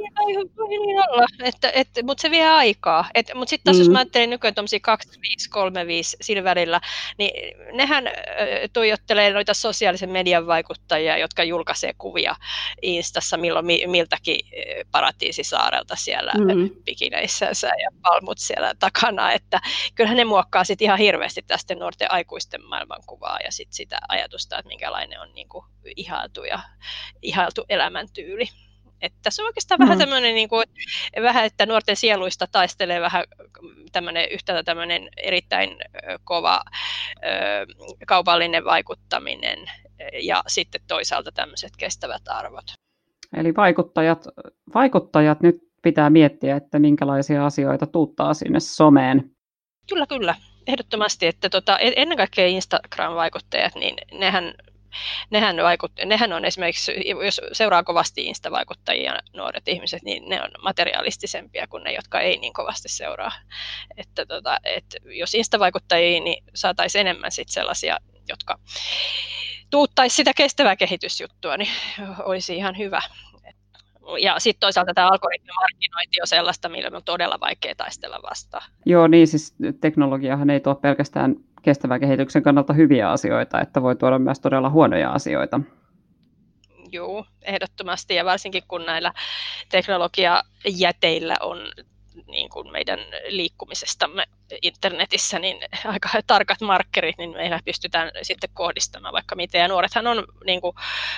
Voi 0.57 0.69
niin 0.69 1.09
olla, 1.09 1.25
että, 1.43 1.71
että, 1.73 2.03
mutta 2.03 2.21
se 2.21 2.31
vie 2.31 2.47
aikaa. 2.49 3.05
Et, 3.13 3.31
mutta 3.35 3.49
sitten 3.49 3.63
taas 3.63 3.77
mm. 3.77 3.81
jos 3.81 3.89
mä 3.89 3.97
ajattelen 3.97 4.29
nykyään 4.29 4.55
tuommoisia 4.55 4.79
25, 4.79 5.49
35 5.49 6.17
sillä 6.21 6.43
välillä, 6.43 6.81
niin 7.17 7.31
nehän 7.73 8.03
tuijottelee 8.73 9.33
noita 9.33 9.53
sosiaalisen 9.53 10.09
median 10.09 10.47
vaikuttajia, 10.47 11.17
jotka 11.17 11.43
julkaisee 11.43 11.93
kuvia 11.97 12.35
Instassa 12.81 13.37
milloin 13.37 13.65
miltäkin 13.87 14.39
paratiisisaarelta 14.91 15.95
siellä 15.95 16.31
mm. 16.37 16.69
pikineissänsä 16.85 17.67
ja 17.67 17.89
palmut 18.01 18.37
siellä 18.37 18.73
takana, 18.79 19.31
että 19.31 19.59
kyllähän 19.95 20.17
ne 20.17 20.25
muokkaa 20.25 20.63
sitten 20.63 20.85
ihan 20.85 20.99
hirveästi 20.99 21.41
tästä 21.47 21.75
nuorten 21.75 22.11
aikuisten 22.11 22.65
maailmankuvaa 22.65 23.39
ja 23.43 23.51
sit 23.51 23.73
sitä 23.73 23.99
ajatusta, 24.09 24.57
että 24.59 24.67
minkälainen 24.67 25.19
on 25.19 25.33
niin 25.33 25.49
kuin 25.49 25.65
ihailtu 25.95 26.43
ja 26.43 26.59
ihailtu 27.21 27.65
elämäntyyli. 27.69 28.40
Että 29.01 29.19
tässä 29.23 29.43
on 29.43 29.47
oikeastaan 29.47 29.79
mm. 29.79 29.83
vähän 29.83 29.97
tämmöinen, 29.97 30.35
niin 30.35 30.49
kuin, 30.49 30.65
vähän, 31.21 31.45
että 31.45 31.65
nuorten 31.65 31.95
sieluista 31.95 32.47
taistelee 32.51 33.01
vähän 33.01 33.23
tämmöinen, 33.91 34.29
yhtäältä 34.31 34.63
tämmöinen 34.63 35.09
erittäin 35.17 35.77
kova 36.23 36.61
ö, 37.17 37.21
kaupallinen 38.07 38.65
vaikuttaminen 38.65 39.59
ja 40.21 40.43
sitten 40.47 40.81
toisaalta 40.87 41.31
tämmöiset 41.31 41.71
kestävät 41.77 42.21
arvot. 42.27 42.65
Eli 43.37 43.55
vaikuttajat, 43.55 44.27
vaikuttajat 44.73 45.41
nyt 45.41 45.55
pitää 45.83 46.09
miettiä, 46.09 46.55
että 46.55 46.79
minkälaisia 46.79 47.45
asioita 47.45 47.87
tuuttaa 47.87 48.33
sinne 48.33 48.59
someen. 48.59 49.31
Kyllä, 49.89 50.07
kyllä. 50.07 50.35
Ehdottomasti, 50.67 51.27
että 51.27 51.49
tota, 51.49 51.79
e-, 51.79 51.93
ennen 51.95 52.17
kaikkea 52.17 52.47
Instagram-vaikuttajat, 52.47 53.75
niin 53.75 53.95
nehän 54.19 54.53
nehän, 55.29 55.57
vaikut, 55.63 55.91
nehän 56.05 56.33
on 56.33 56.45
esimerkiksi, 56.45 56.93
jos 57.25 57.41
seuraa 57.51 57.83
kovasti 57.83 58.25
Insta-vaikuttajia 58.25 59.19
nuoret 59.33 59.67
ihmiset, 59.67 60.03
niin 60.03 60.29
ne 60.29 60.41
on 60.41 60.49
materialistisempia 60.63 61.67
kuin 61.67 61.83
ne, 61.83 61.93
jotka 61.93 62.19
ei 62.19 62.37
niin 62.37 62.53
kovasti 62.53 62.89
seuraa. 62.89 63.31
Että 63.97 64.25
tota, 64.25 64.57
et 64.63 64.85
jos 65.05 65.35
Insta-vaikuttajia, 65.35 66.21
niin 66.21 66.43
saataisiin 66.53 66.99
enemmän 66.99 67.31
sit 67.31 67.49
sellaisia, 67.49 67.97
jotka 68.29 68.59
tuuttaisi 69.69 70.15
sitä 70.15 70.31
kestävää 70.35 70.75
kehitysjuttua, 70.75 71.57
niin 71.57 71.69
olisi 72.23 72.55
ihan 72.55 72.77
hyvä. 72.77 73.01
Ja 74.21 74.39
sitten 74.39 74.59
toisaalta 74.59 74.93
tämä 74.93 75.07
algoritmimarkkinointi 75.07 76.21
on 76.21 76.27
sellaista, 76.27 76.69
millä 76.69 76.97
on 76.97 77.03
todella 77.03 77.39
vaikea 77.39 77.75
taistella 77.75 78.19
vastaan. 78.29 78.71
Joo, 78.85 79.07
niin 79.07 79.27
siis 79.27 79.55
teknologiahan 79.81 80.49
ei 80.49 80.59
tuo 80.59 80.75
pelkästään 80.75 81.35
kestävän 81.61 81.99
kehityksen 81.99 82.43
kannalta 82.43 82.73
hyviä 82.73 83.11
asioita, 83.11 83.61
että 83.61 83.81
voi 83.81 83.95
tuoda 83.95 84.19
myös 84.19 84.39
todella 84.39 84.69
huonoja 84.69 85.11
asioita. 85.11 85.59
Joo, 86.91 87.25
ehdottomasti 87.41 88.15
ja 88.15 88.25
varsinkin 88.25 88.63
kun 88.67 88.85
näillä 88.85 89.13
teknologiajäteillä 89.69 91.35
on 91.41 91.57
niin 92.27 92.49
kuin 92.49 92.71
meidän 92.71 92.99
liikkumisestamme 93.27 94.23
internetissä 94.61 95.39
niin 95.39 95.57
aika 95.85 96.09
tarkat 96.27 96.61
markkerit, 96.61 97.17
niin 97.17 97.31
meillä 97.31 97.59
pystytään 97.65 98.11
sitten 98.21 98.49
kohdistamaan 98.53 99.13
vaikka 99.13 99.35
mitä. 99.35 99.57
Ja 99.57 99.67
nuorethan 99.67 100.07
on 100.07 100.25
niin 100.45 100.61
kuin 100.61 100.75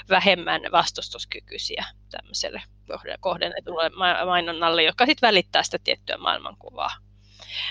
vähemmän 0.10 0.62
vastustuskykyisiä 0.72 1.86
tämmöiselle 2.12 2.62
kohdennetulle 3.20 3.92
mainonnalle, 4.26 4.84
joka 4.84 5.06
sitten 5.06 5.28
välittää 5.28 5.64
sitä 5.64 5.80
tiettyä 5.84 6.18
maailmankuvaa. 6.18 6.92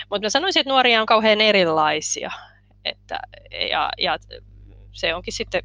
Mutta 0.09 0.25
mä 0.25 0.29
sanoisin, 0.29 0.59
että 0.59 0.69
nuoria 0.69 1.01
on 1.01 1.05
kauhean 1.05 1.41
erilaisia. 1.41 2.31
Että, 2.85 3.19
ja, 3.71 3.89
ja 3.97 4.17
se 4.91 5.15
onkin 5.15 5.33
sitten 5.33 5.63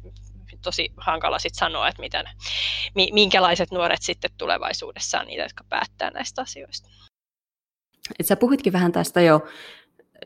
tosi 0.61 0.93
hankala 0.97 1.39
sit 1.39 1.55
sanoa, 1.55 1.87
että 1.87 2.01
miten, 2.01 2.25
minkälaiset 3.13 3.71
nuoret 3.71 4.01
sitten 4.01 4.31
tulevaisuudessa 4.37 5.19
on 5.19 5.27
niitä, 5.27 5.43
jotka 5.43 5.63
päättää 5.69 6.11
näistä 6.11 6.41
asioista. 6.41 6.89
Et 8.19 8.25
sä 8.25 8.35
puhuitkin 8.35 8.73
vähän 8.73 8.91
tästä 8.91 9.21
jo 9.21 9.47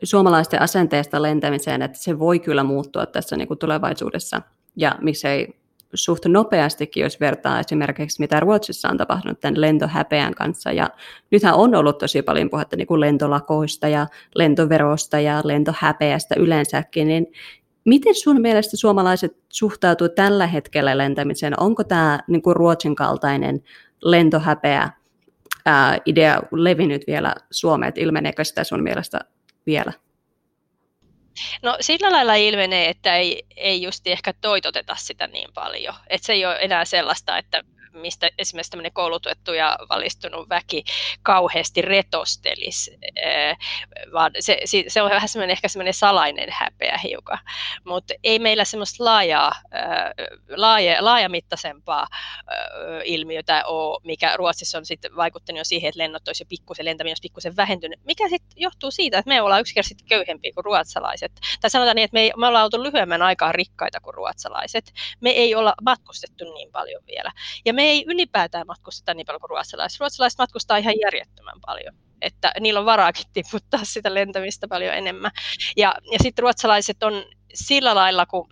suomalaisten 0.02 0.62
asenteesta 0.62 1.22
lentämiseen, 1.22 1.82
että 1.82 1.98
se 1.98 2.18
voi 2.18 2.40
kyllä 2.40 2.64
muuttua 2.64 3.06
tässä 3.06 3.36
niin 3.36 3.48
kuin 3.48 3.58
tulevaisuudessa. 3.58 4.42
Ja 4.76 4.98
miksei 5.00 5.63
suht 5.94 6.24
nopeastikin, 6.26 7.02
jos 7.02 7.20
vertaa 7.20 7.60
esimerkiksi 7.60 8.20
mitä 8.20 8.40
Ruotsissa 8.40 8.88
on 8.88 8.96
tapahtunut 8.96 9.40
tämän 9.40 9.60
lentohäpeän 9.60 10.34
kanssa. 10.34 10.72
Ja 10.72 10.90
nythän 11.30 11.54
on 11.54 11.74
ollut 11.74 11.98
tosi 11.98 12.22
paljon 12.22 12.50
puhetta 12.50 12.76
niin 12.76 12.86
kuin 12.86 13.00
lentolakoista 13.00 13.88
ja 13.88 14.06
lentoverosta 14.34 15.20
ja 15.20 15.40
lentohäpeästä 15.44 16.34
yleensäkin, 16.38 17.08
niin 17.08 17.26
miten 17.84 18.14
sun 18.14 18.40
mielestä 18.40 18.76
suomalaiset 18.76 19.36
suhtautuu 19.48 20.08
tällä 20.08 20.46
hetkellä 20.46 20.98
lentämiseen? 20.98 21.60
Onko 21.60 21.84
tämä 21.84 22.20
niin 22.28 22.42
kuin 22.42 22.56
Ruotsin 22.56 22.94
kaltainen 22.94 23.62
lentohäpeä 24.02 24.90
ää, 25.66 25.98
idea 26.06 26.42
levinnyt 26.52 27.02
vielä 27.06 27.34
Suomeen, 27.50 27.92
ilmeneekö 27.96 28.44
sitä 28.44 28.64
sun 28.64 28.82
mielestä 28.82 29.20
vielä? 29.66 29.92
No 31.62 31.76
sillä 31.80 32.12
lailla 32.12 32.34
ilmenee, 32.34 32.88
että 32.88 33.16
ei, 33.16 33.42
ei 33.56 33.82
just 33.82 34.06
ehkä 34.06 34.32
toitoteta 34.40 34.96
sitä 34.98 35.26
niin 35.26 35.48
paljon. 35.54 35.94
Että 36.06 36.26
se 36.26 36.32
ei 36.32 36.46
ole 36.46 36.58
enää 36.60 36.84
sellaista, 36.84 37.38
että 37.38 37.64
mistä 37.94 38.30
esimerkiksi 38.38 38.70
tämmöinen 38.70 38.92
koulutettu 38.92 39.52
ja 39.52 39.78
valistunut 39.88 40.48
väki 40.48 40.84
kauheasti 41.22 41.82
retostelisi, 41.82 42.98
vaan 44.12 44.32
se, 44.40 44.58
se 44.88 45.02
on 45.02 45.10
vähän 45.10 45.28
semmoinen 45.28 45.52
ehkä 45.52 45.68
semmoinen 45.68 45.94
salainen 45.94 46.48
häpeä 46.52 46.98
hiukan, 47.02 47.38
mutta 47.84 48.14
ei 48.24 48.38
meillä 48.38 48.64
semmoista 48.64 49.04
laajaa, 49.04 49.52
laaja, 50.56 51.04
laajamittaisempaa 51.04 52.06
ilmiötä 53.04 53.64
ole, 53.66 54.00
mikä 54.04 54.36
Ruotsissa 54.36 54.78
on 54.78 54.86
sitten 54.86 55.16
vaikuttanut 55.16 55.58
jo 55.58 55.64
siihen, 55.64 55.88
että 55.88 55.98
lennot 55.98 56.28
olisi 56.28 56.42
jo 56.42 56.46
pikkusen, 56.48 56.84
lentäminen 56.84 57.10
olisi 57.10 57.22
pikkusen 57.22 57.56
vähentynyt, 57.56 58.00
mikä 58.04 58.28
sitten 58.28 58.52
johtuu 58.56 58.90
siitä, 58.90 59.18
että 59.18 59.28
me 59.28 59.42
ollaan 59.42 59.60
yksinkertaisesti 59.60 60.04
köyhempiä 60.08 60.52
kuin 60.54 60.64
ruotsalaiset. 60.64 61.32
Tai 61.60 61.70
sanotaan 61.70 61.96
niin, 61.96 62.04
että 62.04 62.14
me, 62.14 62.30
me 62.36 62.46
ollaan 62.46 62.64
oltu 62.64 62.82
lyhyemmän 62.82 63.22
aikaa 63.22 63.52
rikkaita 63.52 64.00
kuin 64.00 64.14
ruotsalaiset. 64.14 64.92
Me 65.20 65.30
ei 65.30 65.54
olla 65.54 65.74
matkustettu 65.82 66.54
niin 66.54 66.72
paljon 66.72 67.02
vielä. 67.06 67.32
Ja 67.64 67.74
me 67.74 67.83
ei 67.84 68.04
ylipäätään 68.06 68.66
matkusteta 68.66 69.14
niin 69.14 69.26
paljon 69.26 69.40
kuin 69.40 69.50
ruotsalaiset. 69.50 70.00
Ruotsalaiset 70.00 70.38
matkustaa 70.38 70.76
ihan 70.76 70.94
järjettömän 71.00 71.60
paljon 71.66 71.94
että 72.24 72.52
niillä 72.60 72.80
on 72.80 72.86
varaakin 72.86 73.24
tiputtaa 73.32 73.80
sitä 73.82 74.14
lentämistä 74.14 74.68
paljon 74.68 74.94
enemmän. 74.94 75.30
Ja, 75.76 75.94
ja 76.12 76.18
sitten 76.22 76.42
ruotsalaiset 76.42 77.02
on 77.02 77.24
sillä 77.54 77.94
lailla, 77.94 78.26
kun, 78.26 78.48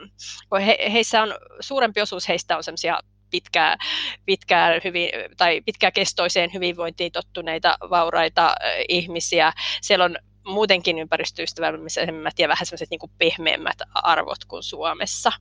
kun 0.48 0.60
he, 0.60 0.78
heissä 0.92 1.22
on, 1.22 1.34
suurempi 1.60 2.00
osuus 2.00 2.28
heistä 2.28 2.56
on 2.56 2.64
semmoisia 2.64 3.00
pitkää, 3.30 3.76
pitkää, 4.24 4.80
hyvin, 4.84 5.10
tai 5.36 5.60
pitkäkestoiseen 5.60 6.50
hyvinvointiin 6.54 7.12
tottuneita 7.12 7.76
vauraita 7.90 8.54
ihmisiä. 8.88 9.52
Siellä 9.82 10.04
on 10.04 10.16
muutenkin 10.44 10.98
ympäristöystävällisemmät 10.98 12.38
ja 12.38 12.48
vähän 12.48 12.66
semmoiset 12.66 12.90
niin 12.90 13.10
pehmeämmät 13.18 13.78
arvot 13.94 14.44
kuin 14.44 14.62
Suomessa, 14.62 15.32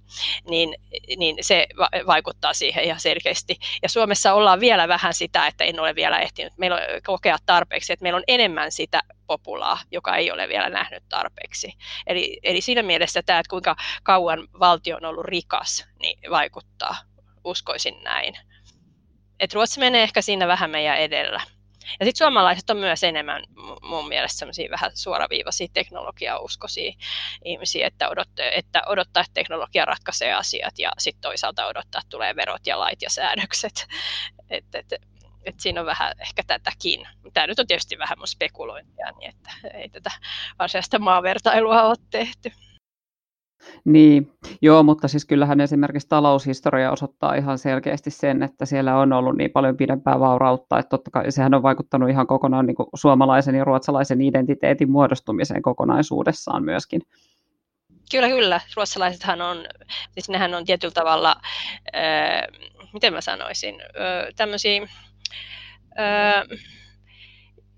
niin, 0.50 0.76
niin 1.18 1.36
se 1.42 1.68
va- 1.78 1.90
vaikuttaa 2.08 2.54
siihen 2.54 2.84
ihan 2.84 3.00
selkeästi. 3.00 3.56
Ja 3.84 3.90
Suomessa 3.90 4.34
ollaan 4.34 4.60
vielä 4.60 4.88
vähän 4.88 5.14
sitä, 5.14 5.48
että 5.48 5.64
en 5.64 5.80
ole 5.80 5.96
vielä 5.96 6.20
ehtinyt 6.20 6.54
meillä 6.58 6.76
on 6.76 6.82
kokea 7.06 7.38
tarpeeksi, 7.46 7.94
että 7.94 8.04
meillä 8.04 8.18
on 8.18 8.24
enemmän 8.28 8.72
sitä 8.72 9.02
populaa, 9.28 9.80
joka 9.92 10.16
ei 10.16 10.32
ole 10.32 10.48
vielä 10.48 10.70
nähnyt 10.70 11.04
tarpeeksi. 11.10 11.74
Eli, 12.08 12.40
eli 12.44 12.62
siinä 12.62 12.84
mielessä 12.84 13.24
tämä, 13.24 13.40
että 13.40 13.50
kuinka 13.50 13.76
kauan 14.04 14.48
valtio 14.60 14.98
on 14.98 15.06
ollut 15.06 15.26
rikas, 15.26 15.88
niin 16.02 16.20
vaikuttaa, 16.32 16.96
uskoisin 17.44 18.04
näin 18.04 18.34
et 19.42 19.54
Ruotsi 19.54 19.80
menee 19.80 20.04
ehkä 20.04 20.22
siinä 20.22 20.48
vähän 20.48 20.70
meidän 20.70 20.98
edellä. 20.98 21.42
Ja 22.00 22.06
sitten 22.06 22.18
suomalaiset 22.18 22.70
on 22.70 22.78
myös 22.78 23.04
enemmän 23.04 23.44
mun 23.82 24.08
mielestä 24.08 24.40
semmoisia 24.40 24.72
vähän 24.72 24.92
suoraviivaisia 24.94 25.68
teknologiauskoisia 25.74 26.94
ihmisiä, 27.46 27.88
että, 27.88 28.10
odot, 28.10 28.30
että 28.52 28.82
odottaa, 28.88 29.22
että 29.22 29.34
teknologia 29.34 29.86
ratkaisee 29.86 30.34
asiat 30.34 30.80
ja 30.80 30.92
sitten 30.98 31.22
toisaalta 31.22 31.66
odottaa, 31.66 32.00
että 32.00 32.10
tulee 32.10 32.36
verot 32.36 32.68
ja 32.68 32.80
lait 32.80 33.02
ja 33.02 33.10
säädökset. 33.10 33.88
Et, 34.50 34.76
et, 34.76 34.94
et 35.46 35.60
siinä 35.60 35.80
on 35.80 35.86
vähän 35.86 36.14
ehkä 36.20 36.44
tätäkin. 36.48 37.08
Tämä 37.34 37.48
nyt 37.48 37.60
on 37.60 37.68
tietysti 37.68 37.98
vähän 37.98 38.18
mun 38.18 38.28
spekulointia, 38.28 39.12
niin 39.20 39.30
että 39.30 39.52
ei 39.74 39.90
tätä 39.90 40.12
asiasta 40.60 41.00
maavertailua 41.00 41.84
ole 41.84 41.96
tehty. 42.10 42.52
Niin, 43.86 44.32
joo, 44.62 44.84
mutta 44.84 45.08
siis 45.08 45.26
kyllähän 45.26 45.62
esimerkiksi 45.62 46.08
taloushistoria 46.10 46.92
osoittaa 46.92 47.36
ihan 47.36 47.58
selkeästi 47.58 48.12
sen, 48.12 48.44
että 48.44 48.66
siellä 48.66 48.98
on 48.98 49.14
ollut 49.14 49.38
niin 49.38 49.52
paljon 49.52 49.78
pidempää 49.78 50.20
vaurautta, 50.20 50.80
että 50.80 50.90
totta 50.90 51.12
kai 51.12 51.32
sehän 51.32 51.54
on 51.54 51.64
vaikuttanut 51.64 52.10
ihan 52.10 52.28
kokonaan 52.28 52.66
niin 52.66 52.76
suomalaisen 52.96 53.56
ja 53.56 53.64
ruotsalaisen 53.64 54.22
identiteetin 54.22 54.92
muodostumiseen 54.92 55.62
kokonaisuudessaan 55.62 56.64
myöskin. 56.64 57.02
Kyllä, 58.12 58.28
kyllä. 58.28 58.62
Ruotsalaisethan 58.76 59.42
on, 59.42 59.66
siis 60.12 60.30
nehän 60.30 60.54
on 60.54 60.66
tietyllä 60.66 60.94
tavalla, 60.94 61.36
äh, 61.96 62.42
miten 62.94 63.14
mä 63.14 63.22
sanoisin, 63.22 63.82
äh, 63.82 64.34
tämmöisiä, 64.36 64.82
äh, 66.00 66.44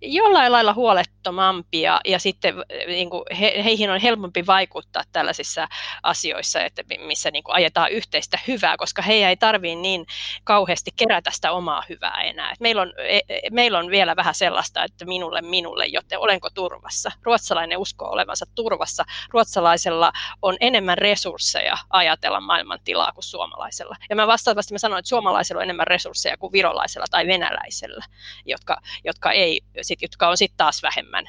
jollain 0.04 0.52
lailla 0.52 0.74
huolettomampia 0.74 2.02
ja 2.06 2.20
sitten 2.20 2.56
niin 2.88 3.10
kuin 3.10 3.24
he, 3.40 3.54
heihin 3.64 3.90
on 3.90 4.00
helpompi 4.00 4.46
vaikuttaa 4.46 5.04
tällaisissa 5.12 5.68
asioissa, 6.04 6.62
että 6.62 6.84
missä 7.06 7.32
niin 7.32 7.44
kuin 7.44 7.56
ajetaan 7.56 7.92
yhteistä 7.92 8.40
hyvää, 8.48 8.78
koska 8.78 9.02
he 9.02 9.14
ei 9.14 9.38
tarvitse 9.38 9.76
niin 9.76 10.06
kauheasti 10.44 10.92
kerätä 10.96 11.32
sitä 11.32 11.52
omaa 11.52 11.84
hyvää 11.90 12.22
enää. 12.22 12.52
Et 12.52 12.60
meillä, 12.60 12.82
on, 12.82 12.94
e, 12.98 13.20
e, 13.30 13.40
meillä 13.52 13.80
on 13.80 13.90
vielä 13.90 14.16
vähän 14.16 14.36
sellaista, 14.36 14.84
että 14.84 15.06
minulle, 15.06 15.42
minulle, 15.42 15.86
joten 15.86 16.20
olenko 16.20 16.50
turvassa. 16.50 17.12
Ruotsalainen 17.24 17.78
uskoo 17.78 18.10
olevansa 18.10 18.46
turvassa. 18.56 19.04
Ruotsalaisella 19.30 20.12
on 20.42 20.58
enemmän 20.60 20.98
resursseja 20.98 21.78
ajatella 21.90 22.42
maailman 22.42 22.80
tilaa 22.84 23.12
kuin 23.12 23.24
suomalaisella. 23.24 23.96
Ja 24.10 24.16
mä 24.16 24.28
vastaavasti 24.28 24.74
mä 24.74 24.78
sanoin, 24.78 25.00
että 25.00 25.10
suomalaisella 25.10 25.60
on 25.60 25.64
enemmän 25.64 25.88
resursseja 25.88 26.38
kuin 26.38 26.54
virolaisella 26.54 27.06
tai 27.12 27.28
venäläisellä, 27.28 28.06
jotka, 28.46 28.78
jotka 29.04 29.32
ei 29.32 29.62
sit, 29.94 30.02
jotka 30.02 30.28
on 30.28 30.38
sitten 30.38 30.58
taas 30.58 30.84
vähemmän, 30.84 31.26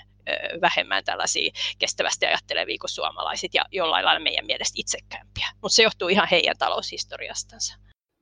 vähemmän 0.60 1.04
tällaisia 1.04 1.52
kestävästi 1.78 2.26
ajattelevia 2.26 2.76
kuin 2.80 2.90
suomalaiset 2.90 3.54
ja 3.54 3.64
jollain 3.72 4.04
lailla 4.04 4.22
meidän 4.22 4.46
mielestä 4.46 4.74
itsekkäämpiä. 4.76 5.46
Mutta 5.62 5.76
se 5.76 5.82
johtuu 5.82 6.08
ihan 6.08 6.28
heidän 6.30 6.56
taloushistoriastansa. 6.58 7.76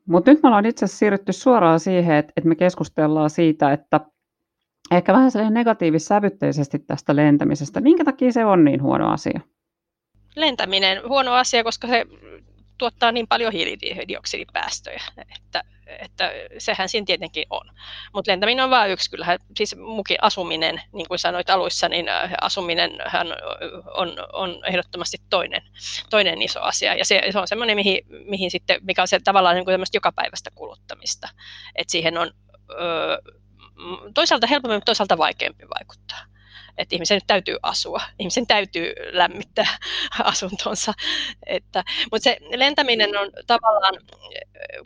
Mutta 0.08 0.30
nyt 0.30 0.42
me 0.42 0.46
ollaan 0.46 0.66
itse 0.66 0.84
asiassa 0.84 0.98
siirrytty 0.98 1.32
suoraan 1.32 1.80
siihen, 1.80 2.16
että, 2.16 2.32
että 2.36 2.48
me 2.48 2.54
keskustellaan 2.54 3.30
siitä, 3.30 3.72
että 3.72 4.00
ehkä 4.90 5.12
vähän 5.12 5.30
negatiivis-sävytteisesti 5.50 6.78
tästä 6.78 7.16
lentämisestä. 7.16 7.80
Minkä 7.80 8.04
takia 8.04 8.32
se 8.32 8.44
on 8.44 8.64
niin 8.64 8.82
huono 8.82 9.12
asia? 9.12 9.40
Lentäminen 10.36 11.08
huono 11.08 11.32
asia, 11.32 11.64
koska 11.64 11.88
se 11.88 12.06
tuottaa 12.82 13.12
niin 13.12 13.28
paljon 13.28 13.52
hiilidioksidipäästöjä, 13.52 15.02
että, 15.36 15.64
että 15.86 16.32
sehän 16.58 16.88
siinä 16.88 17.04
tietenkin 17.04 17.44
on. 17.50 17.70
Mutta 18.14 18.30
lentäminen 18.30 18.64
on 18.64 18.70
vain 18.70 18.90
yksi, 18.90 19.10
kyllähän 19.10 19.38
siis 19.56 19.76
mukin 19.76 20.16
asuminen, 20.20 20.82
niin 20.92 21.08
kuin 21.08 21.18
sanoit 21.18 21.50
aluissa, 21.50 21.88
niin 21.88 22.08
äh, 22.08 22.30
asuminen 22.40 22.90
on, 23.94 24.16
on 24.32 24.62
ehdottomasti 24.66 25.18
toinen, 25.30 25.62
toinen 26.10 26.42
iso 26.42 26.60
asia. 26.60 26.94
Ja 26.94 27.04
se, 27.04 27.22
se 27.30 27.38
on 27.38 27.48
semmoinen, 27.48 27.76
mihin, 27.76 28.04
mihin 28.24 28.50
sitten, 28.50 28.80
mikä 28.82 29.02
on 29.02 29.08
se 29.08 29.20
tavallaan 29.24 29.56
niin 29.56 29.64
kuin 29.64 29.78
jokapäiväistä 29.94 30.50
kuluttamista. 30.54 31.28
että 31.74 31.92
siihen 31.92 32.18
on 32.18 32.30
ö, 32.70 33.22
toisaalta 34.14 34.46
helpommin, 34.46 34.76
mutta 34.76 34.90
toisaalta 34.90 35.18
vaikeampi 35.18 35.64
vaikuttaa 35.78 36.18
että 36.78 36.96
ihmisen 36.96 37.20
täytyy 37.26 37.56
asua, 37.62 38.00
ihmisen 38.18 38.46
täytyy 38.46 38.92
lämmittää 39.12 39.78
asuntonsa. 40.24 40.92
Että, 41.46 41.84
mutta 42.12 42.24
se 42.24 42.36
lentäminen 42.54 43.18
on 43.18 43.30
tavallaan, 43.46 43.94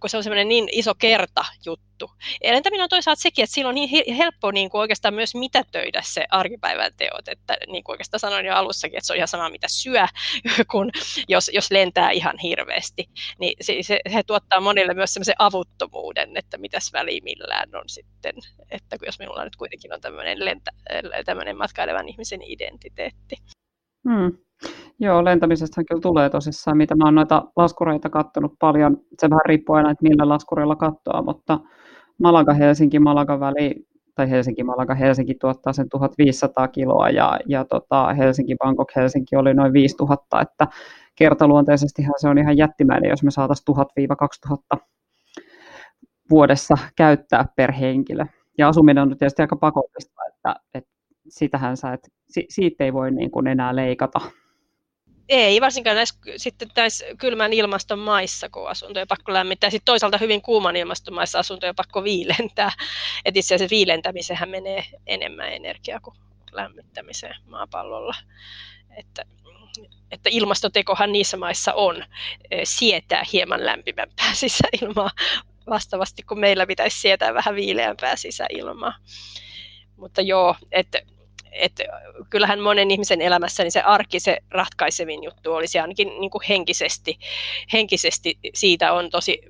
kun 0.00 0.10
se 0.10 0.16
on 0.16 0.22
semmoinen 0.22 0.48
niin 0.48 0.68
iso 0.72 0.94
kerta 0.94 1.44
juttu, 1.64 1.95
juttu. 2.00 2.16
Elentäminen 2.40 2.82
on 2.82 2.88
toisaalta 2.88 3.22
sekin, 3.22 3.42
että 3.42 3.54
silloin 3.54 3.70
on 3.70 3.74
niin 3.74 4.14
helppo 4.14 4.50
niin 4.50 4.70
kuin 4.70 4.80
oikeastaan 4.80 5.14
myös 5.14 5.34
mitätöidä 5.34 6.02
se 6.04 6.24
arkipäivän 6.30 6.92
teot, 6.96 7.28
että 7.28 7.56
niin 7.66 7.84
kuin 7.84 7.94
oikeastaan 7.94 8.20
sanoin 8.20 8.46
jo 8.46 8.54
alussakin, 8.54 8.98
että 8.98 9.06
se 9.06 9.12
on 9.12 9.16
ihan 9.16 9.28
sama 9.28 9.50
mitä 9.50 9.66
syö, 9.70 10.06
kun 10.72 10.90
jos, 11.28 11.50
jos 11.54 11.70
lentää 11.70 12.10
ihan 12.10 12.38
hirveästi, 12.38 13.08
niin 13.38 13.56
se, 13.60 13.76
se, 13.80 14.00
se 14.12 14.22
tuottaa 14.22 14.60
monille 14.60 14.94
myös 14.94 15.14
semmoisen 15.14 15.34
avuttomuuden, 15.38 16.36
että 16.36 16.58
mitäs 16.58 16.92
väliä 16.92 17.20
millään 17.24 17.76
on 17.76 17.88
sitten, 17.88 18.34
että 18.70 18.96
jos 19.06 19.18
minulla 19.18 19.44
nyt 19.44 19.56
kuitenkin 19.56 19.94
on 19.94 20.00
tämmöinen, 20.00 20.44
lentä, 20.44 20.70
tämmöinen 21.24 21.56
matkailevan 21.56 22.08
ihmisen 22.08 22.42
identiteetti. 22.42 23.36
Hmm. 24.08 24.38
Joo, 24.98 25.24
lentämisestä 25.24 25.84
kyllä 25.84 26.00
tulee 26.00 26.30
tosissaan, 26.30 26.76
mitä 26.76 26.94
mä 26.94 27.04
oon 27.04 27.14
noita 27.14 27.44
laskureita 27.56 28.10
kattonut 28.10 28.54
paljon. 28.58 28.96
Se 29.20 29.30
vähän 29.30 29.40
riippuu 29.46 29.76
aina, 29.76 29.90
että 29.90 30.02
millä 30.02 30.28
laskurilla 30.28 30.76
katsoa, 30.76 31.22
mutta 31.22 31.60
Malaga-Helsinki, 32.18 32.98
Malaga 32.98 33.40
väli, 33.40 33.86
tai 34.14 34.30
Helsinki-Malaga, 34.30 34.94
Helsinki 34.94 35.34
tuottaa 35.34 35.72
sen 35.72 35.88
1500 35.88 36.68
kiloa 36.68 37.10
ja, 37.10 37.38
ja 37.46 37.64
tota, 37.64 38.14
Helsinki-Bangkok, 38.14 38.96
Helsinki 38.96 39.36
oli 39.36 39.54
noin 39.54 39.72
5000, 39.72 40.40
että 40.40 40.66
kertaluonteisestihan 41.16 42.14
se 42.18 42.28
on 42.28 42.38
ihan 42.38 42.56
jättimäinen, 42.56 43.10
jos 43.10 43.22
me 43.22 43.30
saataisiin 43.30 43.76
1000-2000 44.76 44.78
vuodessa 46.30 46.78
käyttää 46.96 47.44
per 47.56 47.72
henkilö. 47.72 48.26
Ja 48.58 48.68
asuminen 48.68 49.02
on 49.02 49.18
tietysti 49.18 49.42
aika 49.42 49.56
pakollista, 49.56 50.22
että, 50.28 50.56
että 50.74 50.90
sitähän 51.28 51.76
sä, 51.76 51.92
että 51.92 52.08
siitä 52.48 52.84
ei 52.84 52.92
voi 52.92 53.10
niin 53.10 53.30
kuin 53.30 53.46
enää 53.46 53.76
leikata. 53.76 54.20
Ei, 55.28 55.60
varsinkaan 55.60 55.96
näissä, 55.96 56.14
sitten 56.36 56.68
näissä 56.76 57.04
kylmän 57.18 57.52
ilmaston 57.52 57.98
maissa, 57.98 58.48
kun 58.48 58.68
asuntoja 58.68 59.06
pakko 59.06 59.32
lämmittää. 59.32 59.70
Sitten 59.70 59.84
toisaalta 59.84 60.18
hyvin 60.18 60.42
kuuman 60.42 60.76
ilmaston 60.76 61.14
maissa 61.14 61.38
asuntoja 61.38 61.74
pakko 61.74 62.04
viilentää. 62.04 62.72
Et 63.24 63.36
itse 63.36 63.54
asiassa 63.54 63.74
viilentämiseen 63.74 64.50
menee 64.50 64.84
enemmän 65.06 65.52
energiaa 65.52 66.00
kuin 66.00 66.16
lämmittämiseen 66.52 67.36
maapallolla. 67.46 68.14
Että, 68.96 69.24
että 70.10 70.30
ilmastotekohan 70.32 71.12
niissä 71.12 71.36
maissa 71.36 71.74
on 71.74 72.04
eh, 72.50 72.60
sietää 72.64 73.22
hieman 73.32 73.64
lämpimämpää 73.66 74.34
sisäilmaa 74.44 75.10
vastaavasti, 75.70 76.22
kun 76.22 76.40
meillä 76.40 76.66
pitäisi 76.66 77.00
sietää 77.00 77.34
vähän 77.34 77.54
viileämpää 77.54 78.16
sisäilmaa. 78.16 78.94
Mutta 79.96 80.20
joo, 80.20 80.54
että 80.72 81.02
että 81.58 81.84
kyllähän 82.30 82.60
monen 82.60 82.90
ihmisen 82.90 83.20
elämässä 83.20 83.62
niin 83.62 83.72
se 83.72 83.80
arki 83.80 84.20
se 84.20 84.38
ratkaisevin 84.50 85.24
juttu 85.24 85.52
olisi 85.52 85.78
ainakin 85.78 86.20
niin 86.20 86.30
kuin 86.30 86.42
henkisesti, 86.48 87.18
henkisesti 87.72 88.38
siitä 88.54 88.92
on 88.92 89.10
tosi, 89.10 89.42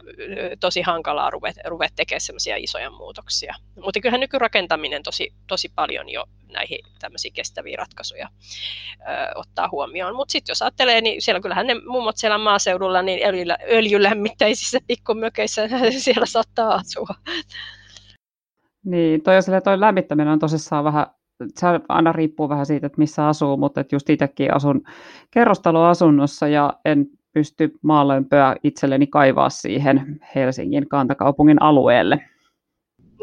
tosi 0.61 0.83
hankalaa 0.83 1.31
ruveta, 1.31 1.61
ruveta 1.65 1.95
tekemään 1.97 2.21
semmoisia 2.21 2.57
isoja 2.57 2.91
muutoksia. 2.91 3.55
Mutta 3.85 4.01
kyllähän 4.01 4.21
nykyrakentaminen 4.21 5.03
tosi, 5.03 5.33
tosi 5.47 5.73
paljon 5.75 6.09
jo 6.09 6.25
näihin 6.53 6.79
tämmöisiä 6.99 7.31
kestäviä 7.35 7.77
ratkaisuja 7.77 8.29
ö, 9.01 9.39
ottaa 9.39 9.69
huomioon. 9.73 10.17
Mutta 10.17 10.33
sitten 10.33 10.51
jos 10.51 10.63
ajattelee, 10.63 11.01
niin 11.01 11.23
siellä 11.23 11.41
kyllähän 11.41 11.67
ne 11.67 11.75
mummot 11.87 12.17
siellä 12.17 12.39
maaseudulla 12.39 13.03
niin 13.03 13.27
öljylä, 13.27 13.59
öljylämmittäisissä 13.71 14.79
pikkumökeissä 14.87 15.69
siellä 15.99 16.27
saattaa 16.27 16.75
asua. 16.75 17.15
Niin, 18.85 19.23
toi, 19.23 19.35
toi 19.65 19.81
lämmittäminen 19.81 20.33
on 20.33 20.39
tosissaan 20.39 20.85
vähän 20.85 21.07
se 21.55 21.67
aina 21.89 22.13
riippuu 22.13 22.49
vähän 22.49 22.67
siitä, 22.67 22.87
että 22.87 22.99
missä 22.99 23.29
asuu, 23.29 23.57
mutta 23.57 23.81
että 23.81 23.95
just 23.95 24.11
itsekin 24.11 24.55
asun 24.55 24.83
kerrostaloasunnossa 25.31 26.49
ja 26.49 26.73
en 26.85 27.07
pysty 27.33 27.73
maalämpöä 27.83 28.57
itselleni 28.65 29.07
kaivaa 29.07 29.51
siihen 29.51 30.21
Helsingin 30.35 30.89
kantakaupungin 30.89 31.63
alueelle. 31.63 32.21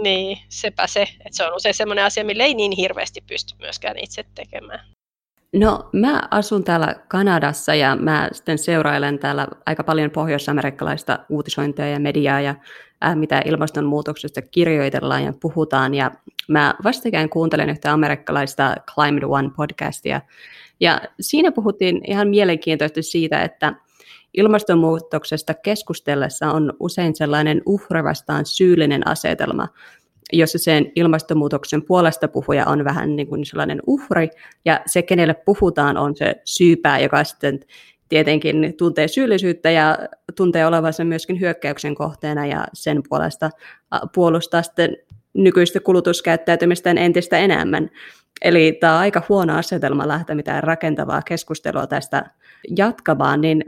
Niin, 0.02 0.38
sepä 0.50 0.88
se. 0.88 1.02
Että 1.02 1.32
se 1.32 1.48
on 1.48 1.56
usein 1.56 1.74
sellainen 1.74 2.06
asia, 2.06 2.26
millä 2.26 2.44
ei 2.44 2.54
niin 2.54 2.72
hirveästi 2.72 3.22
pysty 3.28 3.56
myöskään 3.60 3.98
itse 3.98 4.26
tekemään. 4.36 4.93
No, 5.54 5.90
mä 5.92 6.22
asun 6.32 6.64
täällä 6.64 6.96
Kanadassa 7.08 7.76
ja 7.76 7.96
mä 7.96 8.30
sitten 8.32 8.58
seurailen 8.58 9.20
täällä 9.20 9.48
aika 9.66 9.84
paljon 9.84 10.12
pohjois-amerikkalaista 10.12 11.20
uutisointia 11.30 11.90
ja 11.90 12.00
mediaa 12.00 12.42
ja 12.42 12.56
ää, 13.02 13.16
mitä 13.16 13.42
ilmastonmuutoksesta 13.46 14.42
kirjoitellaan 14.42 15.24
ja 15.24 15.34
puhutaan. 15.42 15.94
Ja 15.94 16.12
mä 16.48 16.74
vastikään 16.84 17.30
kuuntelen 17.30 17.70
yhtä 17.70 17.94
amerikkalaista 17.94 18.76
Climate 18.94 19.26
One 19.26 19.50
podcastia 19.56 20.22
ja 20.80 21.02
siinä 21.20 21.52
puhuttiin 21.52 22.02
ihan 22.08 22.28
mielenkiintoisesti 22.28 23.04
siitä, 23.04 23.42
että 23.42 23.74
ilmastonmuutoksesta 24.34 25.54
keskustellessa 25.54 26.52
on 26.52 26.74
usein 26.80 27.16
sellainen 27.16 27.62
uhre 27.66 28.04
vastaan 28.04 28.46
syyllinen 28.46 29.08
asetelma, 29.08 29.68
jossa 30.34 30.58
sen 30.58 30.92
ilmastonmuutoksen 30.96 31.82
puolesta 31.82 32.28
puhuja 32.28 32.66
on 32.66 32.84
vähän 32.84 33.16
niin 33.16 33.28
kuin 33.28 33.46
sellainen 33.46 33.82
uhri, 33.88 34.30
ja 34.66 34.82
se, 34.86 35.02
kenelle 35.02 35.34
puhutaan, 35.34 35.98
on 35.98 36.16
se 36.16 36.36
syypää, 36.46 37.00
joka 37.00 37.24
sitten 37.24 37.60
tietenkin 38.10 38.74
tuntee 38.78 39.08
syyllisyyttä 39.08 39.72
ja 39.72 39.98
tuntee 40.36 40.66
olevansa 40.66 41.04
myöskin 41.04 41.40
hyökkäyksen 41.40 41.96
kohteena 41.96 42.46
ja 42.46 42.66
sen 42.74 43.02
puolesta 43.10 43.50
puolustaa 44.16 44.64
sitten 44.64 44.98
nykyistä 45.34 45.80
kulutuskäyttäytymistä 45.80 46.90
entistä 46.90 47.38
enemmän. 47.38 47.90
Eli 48.42 48.78
tämä 48.80 48.94
on 48.94 49.00
aika 49.00 49.22
huono 49.30 49.58
asetelma 49.58 50.08
lähteä 50.08 50.36
mitään 50.36 50.64
rakentavaa 50.64 51.22
keskustelua 51.22 51.88
tästä 51.88 52.26
jatkamaan, 52.78 53.42
niin 53.42 53.64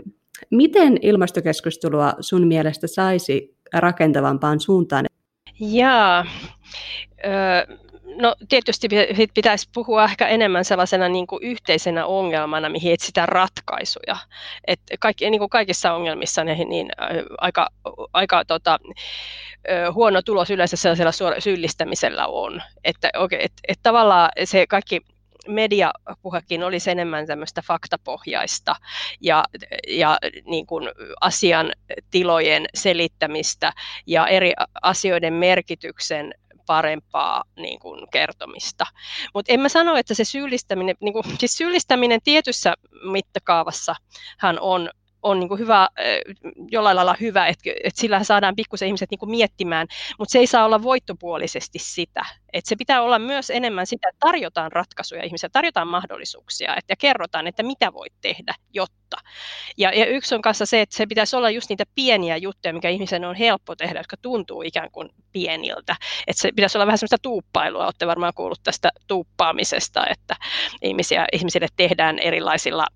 miten 0.52 0.98
ilmastokeskustelua 1.02 2.14
sun 2.20 2.48
mielestä 2.48 2.88
saisi 2.88 3.56
rakentavampaan 3.74 4.60
suuntaan? 4.60 5.06
Jaa, 5.60 6.26
no 8.16 8.36
tietysti 8.50 8.88
pitäisi 9.34 9.70
puhua 9.74 10.04
ehkä 10.04 10.28
enemmän 10.28 10.66
sellaisena 10.66 11.10
niin 11.10 11.28
kuin 11.28 11.44
yhteisenä 11.44 12.06
ongelmana, 12.06 12.70
mihin 12.70 12.94
etsitään 12.94 13.30
ratkaisuja. 13.30 14.18
Et 14.68 14.80
kaikki, 15.00 15.30
niin 15.30 15.40
kuin 15.40 15.50
kaikissa 15.50 15.94
ongelmissa 15.94 16.44
niin, 16.44 16.70
niin 16.70 16.90
aika, 17.38 17.70
aika 18.14 18.46
tota, 18.46 18.80
huono 19.94 20.22
tulos 20.22 20.52
yleensä 20.52 20.78
sellaisella 20.78 21.40
syyllistämisellä 21.40 22.28
on. 22.28 22.62
Että, 22.84 23.10
okay, 23.18 23.40
et, 23.42 23.54
et 23.68 23.80
tavallaan 23.84 24.30
se 24.44 24.68
kaikki 24.68 25.02
mediapuhekin 25.48 26.64
olisi 26.64 26.92
enemmän 26.92 27.28
tämmöistä 27.28 27.62
faktapohjaista 27.62 28.76
ja, 29.22 29.44
ja 29.88 30.18
niin 30.46 30.66
kuin 30.66 30.90
asian 31.22 31.72
tilojen 32.12 32.66
selittämistä 32.74 33.74
ja 34.08 34.28
eri 34.28 34.54
asioiden 34.82 35.34
merkityksen 35.34 36.34
parempaa 36.66 37.44
niin 37.56 37.80
kuin, 37.80 38.08
kertomista. 38.12 38.86
Mutta 39.34 39.54
en 39.54 39.60
mä 39.60 39.70
sano, 39.70 39.96
että 39.96 40.14
se 40.14 40.24
syyllistäminen, 40.24 40.96
niin 41.02 41.14
kuin, 41.14 41.24
siis 41.40 41.58
syyllistäminen 41.58 42.20
tietyssä 42.24 42.74
mittakaavassa 43.12 43.96
hän 44.38 44.60
on 44.60 44.90
on 45.26 45.40
niin 45.40 45.48
kuin 45.50 45.60
hyvä, 45.60 45.90
jollain 46.72 46.96
lailla 46.96 47.16
hyvä, 47.22 47.48
että, 47.48 47.70
että 47.84 48.02
sillä 48.02 48.24
saadaan 48.24 48.56
pikkusen 48.56 48.88
ihmiset 48.88 49.12
niin 49.12 49.20
kuin 49.20 49.30
miettimään, 49.30 49.88
mutta 50.20 50.32
se 50.32 50.40
ei 50.40 50.48
saa 50.48 50.66
olla 50.66 50.84
voittopuolisesti 50.84 51.80
sitä. 51.80 52.26
Että 52.56 52.70
se 52.70 52.76
pitää 52.76 53.02
olla 53.02 53.20
myös 53.20 53.50
enemmän 53.50 53.88
sitä, 53.88 54.10
että 54.10 54.20
tarjotaan 54.20 54.72
ratkaisuja 54.72 55.24
ihmisille, 55.24 55.50
tarjotaan 55.54 55.88
mahdollisuuksia 55.88 56.76
että, 56.76 56.92
ja 56.92 56.96
kerrotaan, 56.96 57.48
että 57.48 57.64
mitä 57.64 57.94
voit 57.94 58.14
tehdä, 58.22 58.54
jotta. 58.74 59.18
Ja, 59.78 59.92
ja 59.94 60.06
yksi 60.06 60.36
on 60.36 60.42
kanssa 60.42 60.66
se, 60.66 60.82
että 60.82 60.98
se 60.98 61.06
pitäisi 61.06 61.36
olla 61.36 61.50
just 61.50 61.70
niitä 61.70 61.84
pieniä 61.96 62.38
juttuja, 62.38 62.74
mikä 62.74 62.90
ihmisen 62.90 63.26
on 63.26 63.36
helppo 63.36 63.76
tehdä, 63.76 64.00
jotka 64.00 64.18
tuntuu 64.22 64.62
ikään 64.62 64.92
kuin 64.92 65.10
pieniltä. 65.32 65.96
Että 66.28 66.42
se 66.42 66.52
pitäisi 66.56 66.78
olla 66.78 66.86
vähän 66.86 66.98
semmoista 66.98 67.18
tuuppailua, 67.22 67.86
olette 67.86 68.08
varmaan 68.08 68.34
kuullut 68.36 68.64
tästä 68.64 68.92
tuuppaamisesta, 69.08 70.08
että 70.08 70.36
ihmisiä, 70.82 71.26
ihmisille 71.34 71.68
tehdään 71.76 72.20
erilaisilla, 72.20 72.88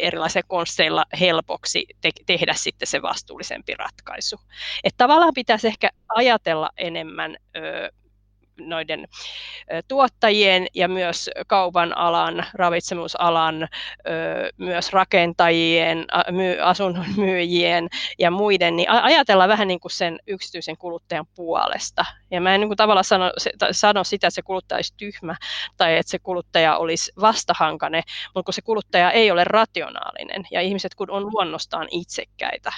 erilaisilla 0.00 0.46
konsteilla 0.48 1.04
helpoksi 1.20 1.86
te- 2.00 2.10
tehdä 2.26 2.54
sitten 2.56 2.88
se 2.88 3.02
vastuullisempi 3.02 3.74
ratkaisu. 3.74 4.40
Että 4.84 4.98
tavallaan 5.04 5.34
pitäisi 5.34 5.66
ehkä 5.66 5.90
ajatella 6.08 6.70
enemmän 6.76 7.36
ö, 7.56 7.90
noiden 8.68 9.08
tuottajien 9.88 10.66
ja 10.74 10.88
myös 10.88 11.30
kaupan 11.46 11.98
alan, 11.98 12.46
ravitsemusalan, 12.54 13.68
myös 14.56 14.92
rakentajien, 14.92 16.06
asunnon 16.62 17.06
myyjien 17.16 17.88
ja 18.18 18.30
muiden, 18.30 18.76
niin 18.76 18.90
ajatella 18.90 19.48
vähän 19.48 19.68
niin 19.68 19.80
kuin 19.80 19.92
sen 19.92 20.18
yksityisen 20.26 20.76
kuluttajan 20.76 21.26
puolesta. 21.36 22.04
Ja 22.30 22.40
mä 22.40 22.54
en 22.54 22.60
niin 22.60 22.68
kuin 22.68 22.76
tavallaan 22.76 23.04
sano, 23.04 23.32
sano 23.72 24.04
sitä, 24.04 24.26
että 24.26 24.34
se 24.34 24.42
kuluttaja 24.42 24.76
olisi 24.76 24.94
tyhmä 24.96 25.36
tai 25.76 25.96
että 25.96 26.10
se 26.10 26.18
kuluttaja 26.18 26.76
olisi 26.76 27.12
vastahankane, 27.20 28.02
mutta 28.34 28.44
kun 28.44 28.54
se 28.54 28.62
kuluttaja 28.62 29.10
ei 29.10 29.30
ole 29.30 29.44
rationaalinen 29.44 30.44
ja 30.50 30.60
ihmiset 30.60 30.94
kun 30.94 31.10
on 31.10 31.30
luonnostaan 31.32 31.88
itsekkäitä, 31.90 32.72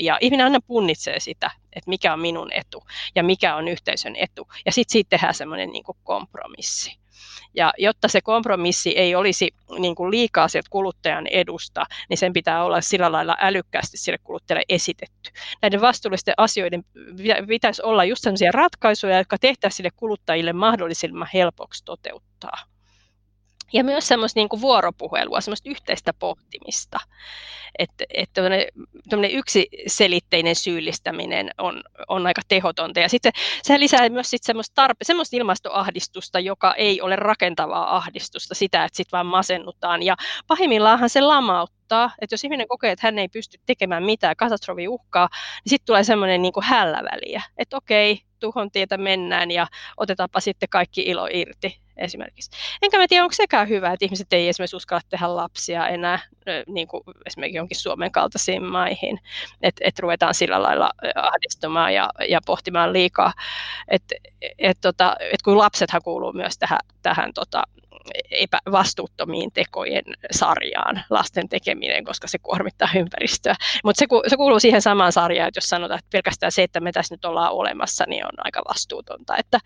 ja 0.00 0.18
ihminen 0.20 0.44
aina 0.44 0.60
punnitsee 0.66 1.20
sitä, 1.20 1.50
että 1.72 1.88
mikä 1.90 2.12
on 2.12 2.20
minun 2.20 2.52
etu 2.52 2.84
ja 3.14 3.22
mikä 3.22 3.56
on 3.56 3.68
yhteisön 3.68 4.16
etu. 4.16 4.48
Ja 4.66 4.72
sitten 4.72 4.92
siitä 4.92 5.10
tehdään 5.10 5.34
semmoinen 5.34 5.70
niin 5.70 5.84
kompromissi. 6.04 6.98
Ja 7.54 7.72
jotta 7.78 8.08
se 8.08 8.20
kompromissi 8.20 8.90
ei 8.90 9.14
olisi 9.14 9.50
niin 9.78 9.94
kuin 9.94 10.10
liikaa 10.10 10.48
sieltä 10.48 10.70
kuluttajan 10.70 11.26
edusta, 11.26 11.84
niin 12.08 12.18
sen 12.18 12.32
pitää 12.32 12.64
olla 12.64 12.80
sillä 12.80 13.12
lailla 13.12 13.36
älykkäästi 13.40 13.96
sille 13.96 14.18
kuluttajalle 14.18 14.64
esitetty. 14.68 15.30
Näiden 15.62 15.80
vastuullisten 15.80 16.34
asioiden 16.36 16.84
pitäisi 17.48 17.82
olla 17.82 18.04
just 18.04 18.22
sellaisia 18.22 18.52
ratkaisuja, 18.52 19.18
jotka 19.18 19.38
tehtäisiin 19.38 19.76
sille 19.76 19.90
kuluttajille 19.96 20.52
mahdollisimman 20.52 21.28
helpoksi 21.34 21.84
toteuttaa 21.84 22.71
ja 23.72 23.84
myös 23.84 24.08
semmoista 24.08 24.40
niin 24.40 24.48
kuin 24.48 24.60
vuoropuhelua, 24.60 25.40
semmoista 25.40 25.70
yhteistä 25.70 26.12
pohtimista. 26.12 27.00
Että 27.78 28.04
et 28.14 28.30
tämmöinen 29.08 29.30
yksiselitteinen 29.30 30.56
syyllistäminen 30.56 31.50
on, 31.58 31.82
on 32.08 32.26
aika 32.26 32.42
tehotonta. 32.48 33.00
Ja 33.00 33.08
sitten 33.08 33.32
se 33.62 33.80
lisää 33.80 34.08
myös 34.08 34.30
sit 34.30 34.42
semmoista, 34.42 34.86
tarpe- 34.86 35.02
semmoista 35.02 35.36
ilmastoahdistusta, 35.36 36.40
joka 36.40 36.74
ei 36.74 37.00
ole 37.00 37.16
rakentavaa 37.16 37.96
ahdistusta, 37.96 38.54
sitä, 38.54 38.84
että 38.84 38.96
sitten 38.96 39.16
vaan 39.16 39.26
masennutaan. 39.26 40.02
Ja 40.02 40.16
pahimmillaanhan 40.46 41.10
se 41.10 41.20
lamauttaa, 41.20 42.10
että 42.20 42.34
jos 42.34 42.44
ihminen 42.44 42.68
kokee, 42.68 42.92
että 42.92 43.06
hän 43.06 43.18
ei 43.18 43.28
pysty 43.28 43.58
tekemään 43.66 44.02
mitään, 44.02 44.36
katastrofi 44.36 44.88
uhkaa, 44.88 45.28
niin 45.64 45.70
sitten 45.70 45.86
tulee 45.86 46.04
semmoinen 46.04 46.42
niin 46.42 46.52
kuin 46.52 46.64
hälläväliä, 46.64 47.42
että 47.58 47.76
okei, 47.76 48.20
tuhon 48.40 48.70
tietä 48.70 48.96
mennään 48.96 49.50
ja 49.50 49.66
otetaanpa 49.96 50.40
sitten 50.40 50.68
kaikki 50.68 51.02
ilo 51.02 51.28
irti 51.32 51.81
esimerkiksi. 51.96 52.50
Enkä 52.82 52.98
mä 52.98 53.08
tiedä, 53.08 53.24
onko 53.24 53.34
sekään 53.34 53.68
hyvä, 53.68 53.92
että 53.92 54.04
ihmiset 54.04 54.32
ei 54.32 54.48
esimerkiksi 54.48 54.76
uskalla 54.76 55.02
tehdä 55.08 55.36
lapsia 55.36 55.88
enää 55.88 56.18
niin 56.66 56.88
kuin 56.88 57.02
esimerkiksi 57.26 57.56
jonkin 57.56 57.78
Suomen 57.78 58.12
kaltaisiin 58.12 58.64
maihin, 58.64 59.18
että 59.62 59.84
et 59.84 59.98
ruvetaan 59.98 60.34
sillä 60.34 60.62
lailla 60.62 60.90
ahdistumaan 61.14 61.94
ja, 61.94 62.10
ja 62.28 62.40
pohtimaan 62.46 62.92
liikaa. 62.92 63.32
Että 63.88 64.14
et, 64.58 64.78
tota, 64.80 65.16
et 65.20 65.42
kun 65.42 65.58
lapsethan 65.58 66.02
kuuluu 66.02 66.32
myös 66.32 66.58
tähän, 66.58 66.80
tähän 67.02 67.32
tota, 67.34 67.62
epävastuuttomiin 68.30 69.52
tekojen 69.52 70.04
sarjaan 70.30 71.04
lasten 71.10 71.48
tekeminen, 71.48 72.04
koska 72.04 72.28
se 72.28 72.38
kuormittaa 72.38 72.88
ympäristöä. 72.96 73.54
Mutta 73.84 73.98
se, 73.98 74.06
se 74.28 74.36
kuuluu 74.36 74.60
siihen 74.60 74.82
samaan 74.82 75.12
sarjaan, 75.12 75.48
että 75.48 75.58
jos 75.58 75.68
sanotaan, 75.68 75.98
että 75.98 76.12
pelkästään 76.12 76.52
se, 76.52 76.62
että 76.62 76.80
me 76.80 76.92
tässä 76.92 77.14
nyt 77.14 77.24
ollaan 77.24 77.52
olemassa, 77.52 78.04
niin 78.08 78.24
on 78.24 78.32
aika 78.38 78.62
vastuutonta. 78.68 79.36
Että, 79.36 79.58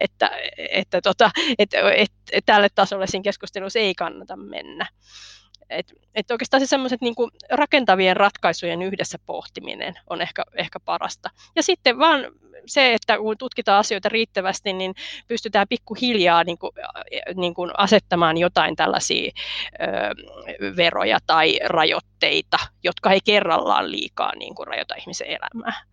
että, 0.00 0.30
että, 0.70 1.00
tota, 1.00 1.30
että, 1.58 1.78
että, 1.78 2.16
että 2.32 2.52
tälle 2.52 2.68
tasolle 2.74 3.06
siinä 3.06 3.22
keskustelussa 3.22 3.78
ei 3.78 3.94
kannata 3.94 4.36
mennä. 4.36 4.86
Et, 5.70 5.92
et 6.14 6.30
oikeastaan 6.30 6.60
se 6.60 6.66
semmoiset 6.66 7.00
niin 7.00 7.14
rakentavien 7.50 8.16
ratkaisujen 8.16 8.82
yhdessä 8.82 9.18
pohtiminen 9.26 9.94
on 10.10 10.22
ehkä, 10.22 10.42
ehkä 10.54 10.80
parasta. 10.80 11.30
Ja 11.56 11.62
sitten 11.62 11.98
vaan 11.98 12.24
se, 12.66 12.94
että 12.94 13.18
kun 13.18 13.38
tutkitaan 13.38 13.78
asioita 13.78 14.08
riittävästi, 14.08 14.72
niin 14.72 14.94
pystytään 15.28 15.68
pikkuhiljaa 15.68 16.44
niin 16.44 16.58
kuin, 16.58 16.72
niin 17.34 17.54
kuin 17.54 17.70
asettamaan 17.78 18.38
jotain 18.38 18.76
tällaisia 18.76 19.30
ö, 19.82 19.86
veroja 20.76 21.18
tai 21.26 21.58
rajoitteita, 21.64 22.58
jotka 22.84 23.10
ei 23.10 23.20
kerrallaan 23.24 23.90
liikaa 23.90 24.32
niin 24.36 24.54
kuin 24.54 24.66
rajoita 24.66 24.94
ihmisen 24.94 25.26
elämää. 25.26 25.84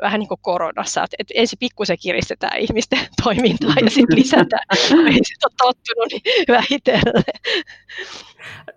Vähän 0.00 0.20
niin 0.20 0.28
kuin 0.28 0.40
koronassa, 0.42 1.04
että, 1.18 1.34
ensin 1.34 1.58
pikkusen 1.58 1.96
kiristetään 2.02 2.58
ihmisten 2.58 2.98
toimintaa 3.24 3.74
ja 3.84 3.90
sitten 3.90 4.18
lisätään, 4.18 4.64
ei 5.12 5.20
se 5.24 5.34
ole 5.44 5.52
tottunut 5.58 6.12
niin 6.12 6.44
vähitellen. 6.48 7.24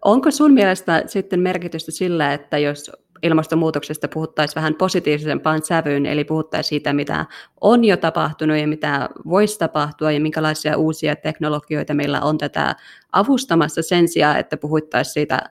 Onko 0.06 0.32
sun 0.32 0.54
mielestä 0.54 1.04
sitten 1.08 1.40
merkitystä 1.40 1.92
sillä, 1.92 2.34
että 2.34 2.58
jos 2.58 2.92
ilmastonmuutoksesta 3.24 4.08
puhuttaisiin 4.08 4.56
vähän 4.56 4.76
positiivisempaan 4.76 5.66
sävyyn, 5.66 6.06
eli 6.06 6.24
puhuttaisiin 6.24 6.70
siitä, 6.70 6.94
mitä 6.94 7.26
on 7.62 7.84
jo 7.84 7.98
tapahtunut 7.98 8.58
ja 8.58 8.68
mitä 8.68 9.10
voisi 9.30 9.60
tapahtua 9.60 10.12
ja 10.12 10.20
minkälaisia 10.20 10.78
uusia 10.78 11.16
teknologioita 11.16 11.94
meillä 11.94 12.22
on 12.22 12.38
tätä 12.38 12.76
avustamassa 13.12 13.82
sen 13.82 14.08
sijaan, 14.08 14.40
että 14.40 14.58
puhuttaisiin 14.58 15.14
siitä, 15.14 15.42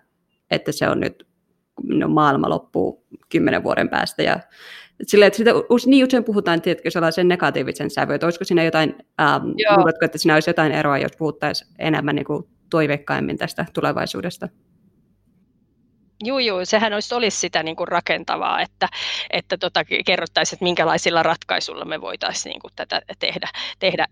että 0.51 0.73
se 0.73 0.89
on 0.89 1.01
nyt 1.01 1.27
no, 1.83 2.09
maailma 2.09 2.49
loppuu 2.49 3.07
kymmenen 3.29 3.65
vuoden 3.65 3.89
päästä 3.89 4.23
ja 4.23 4.41
sillä, 5.07 5.27
että 5.27 5.37
sitä, 5.37 5.51
niin 5.87 6.07
usein 6.07 6.25
puhutaan 6.25 6.63
tietysti 6.63 6.91
sellaisen 6.91 7.29
negatiivisen 7.29 7.91
sävyyn, 7.91 8.15
että 8.15 8.27
olisiko 8.27 8.45
siinä 8.45 8.65
jotain, 8.65 8.95
ähm, 9.21 9.47
luuletko, 9.77 10.05
että 10.05 10.19
siinä 10.19 10.35
olisi 10.35 10.51
jotain 10.51 10.73
eroa, 10.73 10.99
jos 10.99 11.13
puhuttaisiin 11.19 11.71
enemmän 11.79 12.15
niin 12.15 12.25
kuin 12.25 12.45
toiveikkaimmin 12.71 13.39
tästä 13.39 13.67
tulevaisuudesta? 13.73 14.49
Joo, 16.23 16.39
joo, 16.39 16.65
sehän 16.65 16.93
olisi, 16.93 17.15
olisi 17.15 17.39
sitä 17.39 17.63
niin 17.63 17.77
kuin 17.77 17.89
rakentavaa, 17.89 18.61
että, 18.61 18.89
että 19.31 19.59
tota, 19.59 19.85
kerrottaisiin, 20.07 20.57
että 20.57 20.65
minkälaisilla 20.65 21.23
ratkaisuilla 21.23 21.85
me 21.85 22.01
voitaisiin 22.01 22.51
niin 22.51 22.61
kuin 22.61 22.73
tätä 22.77 23.03
tehdä. 23.19 23.49
tehdä. 23.79 24.07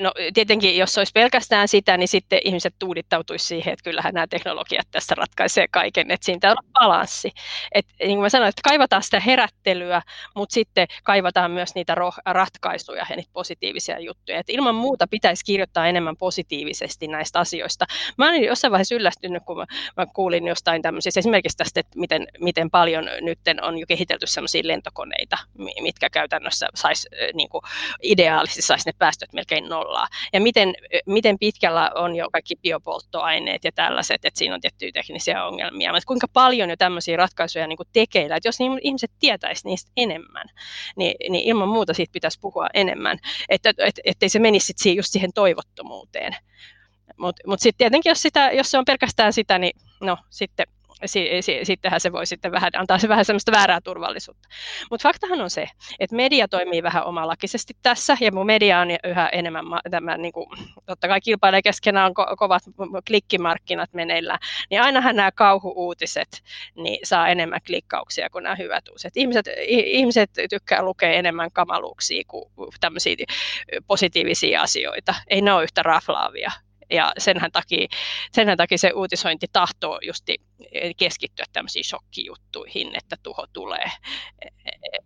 no, 0.00 0.12
tietenkin, 0.34 0.76
jos 0.76 0.98
olisi 0.98 1.12
pelkästään 1.12 1.68
sitä, 1.68 1.96
niin 1.96 2.08
sitten 2.08 2.40
ihmiset 2.44 2.74
tuudittautuisi 2.78 3.46
siihen, 3.46 3.72
että 3.72 3.84
kyllähän 3.84 4.14
nämä 4.14 4.26
teknologiat 4.26 4.86
tässä 4.90 5.14
ratkaisee 5.14 5.66
kaiken, 5.70 6.10
että 6.10 6.24
siinä 6.24 6.50
on 6.50 6.56
balanssi. 6.72 7.30
Et, 7.72 7.86
niin 8.00 8.16
kuin 8.16 8.22
mä 8.22 8.28
sanoin, 8.28 8.48
että 8.48 8.62
kaivataan 8.64 9.02
sitä 9.02 9.20
herättelyä, 9.20 10.02
mutta 10.36 10.54
sitten 10.54 10.86
kaivataan 11.04 11.50
myös 11.50 11.74
niitä 11.74 11.94
ratkaisuja 12.26 13.06
ja 13.10 13.16
niitä 13.16 13.30
positiivisia 13.32 14.00
juttuja. 14.00 14.38
Et 14.38 14.50
ilman 14.50 14.74
muuta 14.74 15.06
pitäisi 15.10 15.44
kirjoittaa 15.44 15.86
enemmän 15.86 16.16
positiivisesti 16.16 17.08
näistä 17.08 17.38
asioista. 17.38 17.86
Mä 18.18 18.28
olin 18.28 18.44
jossain 18.44 18.72
vaiheessa 18.72 18.94
yllästynyt, 18.94 19.42
kun 19.46 19.56
mä, 19.56 19.66
mä 19.96 20.06
kuulin 20.06 20.46
jostain 20.46 20.82
tämmöisistä, 20.82 21.20
esimerkiksi 21.20 21.47
esimerkiksi 21.48 21.56
tästä, 21.56 21.80
että 21.80 21.98
miten, 21.98 22.26
miten 22.40 22.70
paljon 22.70 23.04
nyt 23.20 23.38
on 23.62 23.78
jo 23.78 23.86
kehitelty 23.86 24.26
sellaisia 24.26 24.62
lentokoneita, 24.64 25.38
mitkä 25.80 26.10
käytännössä 26.10 26.66
sais, 26.74 27.08
niin 27.34 27.48
kuin 27.48 27.62
ideaalisesti 28.02 28.62
saisi 28.62 28.88
ne 28.88 28.92
päästöt 28.98 29.32
melkein 29.32 29.68
nollaa. 29.68 30.06
Ja 30.32 30.40
miten, 30.40 30.74
miten 31.06 31.38
pitkällä 31.38 31.90
on 31.94 32.16
jo 32.16 32.28
kaikki 32.32 32.56
biopolttoaineet 32.56 33.64
ja 33.64 33.72
tällaiset, 33.72 34.24
että 34.24 34.38
siinä 34.38 34.54
on 34.54 34.60
tiettyjä 34.60 34.92
teknisiä 34.92 35.44
ongelmia. 35.44 35.92
Mutta 35.92 36.06
kuinka 36.06 36.28
paljon 36.32 36.70
jo 36.70 36.76
tämmöisiä 36.76 37.16
ratkaisuja 37.16 37.66
niin 37.66 37.76
kuin 37.76 37.88
tekeillä, 37.92 38.36
että 38.36 38.48
jos 38.48 38.58
ihmiset 38.82 39.10
tietäisi 39.18 39.68
niistä 39.68 39.90
enemmän, 39.96 40.46
niin, 40.96 41.14
niin 41.30 41.48
ilman 41.48 41.68
muuta 41.68 41.94
siitä 41.94 42.12
pitäisi 42.12 42.40
puhua 42.40 42.66
enemmän, 42.74 43.18
että 43.48 43.74
et, 43.78 44.00
ettei 44.04 44.28
se 44.28 44.38
menisi 44.38 44.74
sit 44.76 44.96
just 44.96 45.12
siihen 45.12 45.32
toivottomuuteen. 45.32 46.36
Mutta 47.16 47.42
mut 47.46 47.60
sitten 47.60 47.78
tietenkin, 47.78 48.10
jos, 48.10 48.22
sitä, 48.22 48.50
jos 48.52 48.70
se 48.70 48.78
on 48.78 48.84
pelkästään 48.84 49.32
sitä, 49.32 49.58
niin 49.58 49.72
no 50.00 50.18
sitten 50.30 50.66
si, 51.04 51.28
si, 51.40 51.60
sittenhän 51.62 52.00
se 52.00 52.12
voi 52.12 52.26
sitten 52.26 52.52
vähän, 52.52 52.70
antaa 52.76 52.98
se 52.98 53.08
vähän 53.08 53.24
semmoista 53.24 53.52
väärää 53.52 53.80
turvallisuutta. 53.80 54.48
Mutta 54.90 55.08
faktahan 55.08 55.40
on 55.40 55.50
se, 55.50 55.68
että 56.00 56.16
media 56.16 56.48
toimii 56.48 56.82
vähän 56.82 57.04
omalakisesti 57.04 57.74
tässä, 57.82 58.16
ja 58.20 58.32
mun 58.32 58.46
media 58.46 58.80
on 58.80 58.88
yhä 59.04 59.28
enemmän, 59.28 59.64
tämä, 59.90 60.16
niin 60.16 60.32
kuin, 60.32 60.46
totta 60.86 61.08
kai 61.08 61.20
kilpailee 61.20 61.62
keskenään, 61.62 62.06
on 62.06 62.12
ko- 62.12 62.36
kovat 62.36 62.62
klikkimarkkinat 63.08 63.92
meneillä, 63.92 64.38
niin 64.70 64.82
ainahan 64.82 65.16
nämä 65.16 65.32
kauhuuutiset 65.32 66.42
niin 66.74 66.98
saa 67.04 67.28
enemmän 67.28 67.60
klikkauksia 67.66 68.30
kuin 68.30 68.42
nämä 68.42 68.56
hyvät 68.56 68.88
uutiset. 68.88 69.16
Ihmiset, 69.16 69.46
ihmiset 69.66 70.30
tykkää 70.50 70.82
lukea 70.82 71.12
enemmän 71.12 71.52
kamaluuksia 71.52 72.22
kuin 72.28 72.50
tämmöisiä 72.80 73.16
positiivisia 73.86 74.62
asioita. 74.62 75.14
Ei 75.26 75.42
ne 75.42 75.52
ole 75.52 75.62
yhtä 75.62 75.82
raflaavia 75.82 76.52
ja 76.90 77.12
senhän 77.18 77.52
takia, 77.52 77.88
senhän 78.32 78.56
takia 78.56 78.78
se 78.78 78.92
uutisointi 78.94 79.46
tahtoo 79.52 79.98
just 80.06 80.24
keskittyä 80.96 81.44
tämmöisiin 81.52 81.84
shokkijuttuihin, 81.84 82.96
että 82.96 83.16
tuho 83.22 83.46
tulee. 83.52 83.90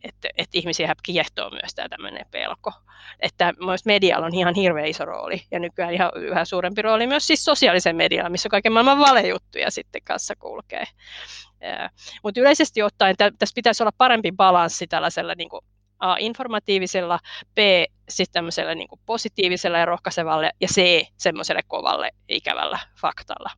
Että 0.05 0.29
et 0.39 0.49
ihmisiä 0.53 0.95
kiehtoo 1.03 1.51
myös 1.51 1.75
tämä 1.75 1.89
tämmöinen 1.89 2.27
pelko. 2.31 2.73
Että 3.21 3.55
myös 3.65 3.85
medialla 3.85 4.27
on 4.27 4.35
ihan 4.35 4.55
hirveän 4.55 4.87
iso 4.87 5.05
rooli 5.05 5.43
ja 5.51 5.59
nykyään 5.59 5.95
ihan 5.95 6.11
yhä 6.17 6.45
suurempi 6.45 6.83
rooli 6.83 7.07
myös 7.07 7.27
siis 7.27 7.45
sosiaalisen 7.45 7.97
medialla, 7.97 8.31
missä 8.31 8.49
kaiken 8.49 8.73
maailman 8.73 8.99
valejuttuja 8.99 9.71
sitten 9.71 10.03
kanssa 10.05 10.37
kulkee. 10.37 10.85
Mutta 12.23 12.41
yleisesti 12.41 12.83
ottaen 12.83 13.17
tässä 13.17 13.55
pitäisi 13.55 13.83
olla 13.83 13.93
parempi 13.99 14.33
balanssi 14.33 14.87
tällaisella 14.87 15.35
niin 15.35 15.49
kuin 15.49 15.65
A, 16.03 16.17
informatiivisella, 16.19 17.19
B, 17.55 17.59
sitten 18.09 18.33
tämmöisellä 18.33 18.75
niin 18.75 18.89
positiivisella 19.07 19.79
ja 19.79 19.85
rohkaisevalle, 19.85 20.51
ja 20.61 20.69
C, 20.69 21.07
semmoiselle 21.17 21.63
kovalle 21.69 22.11
ikävällä 22.29 22.79
faktalla. 23.01 23.51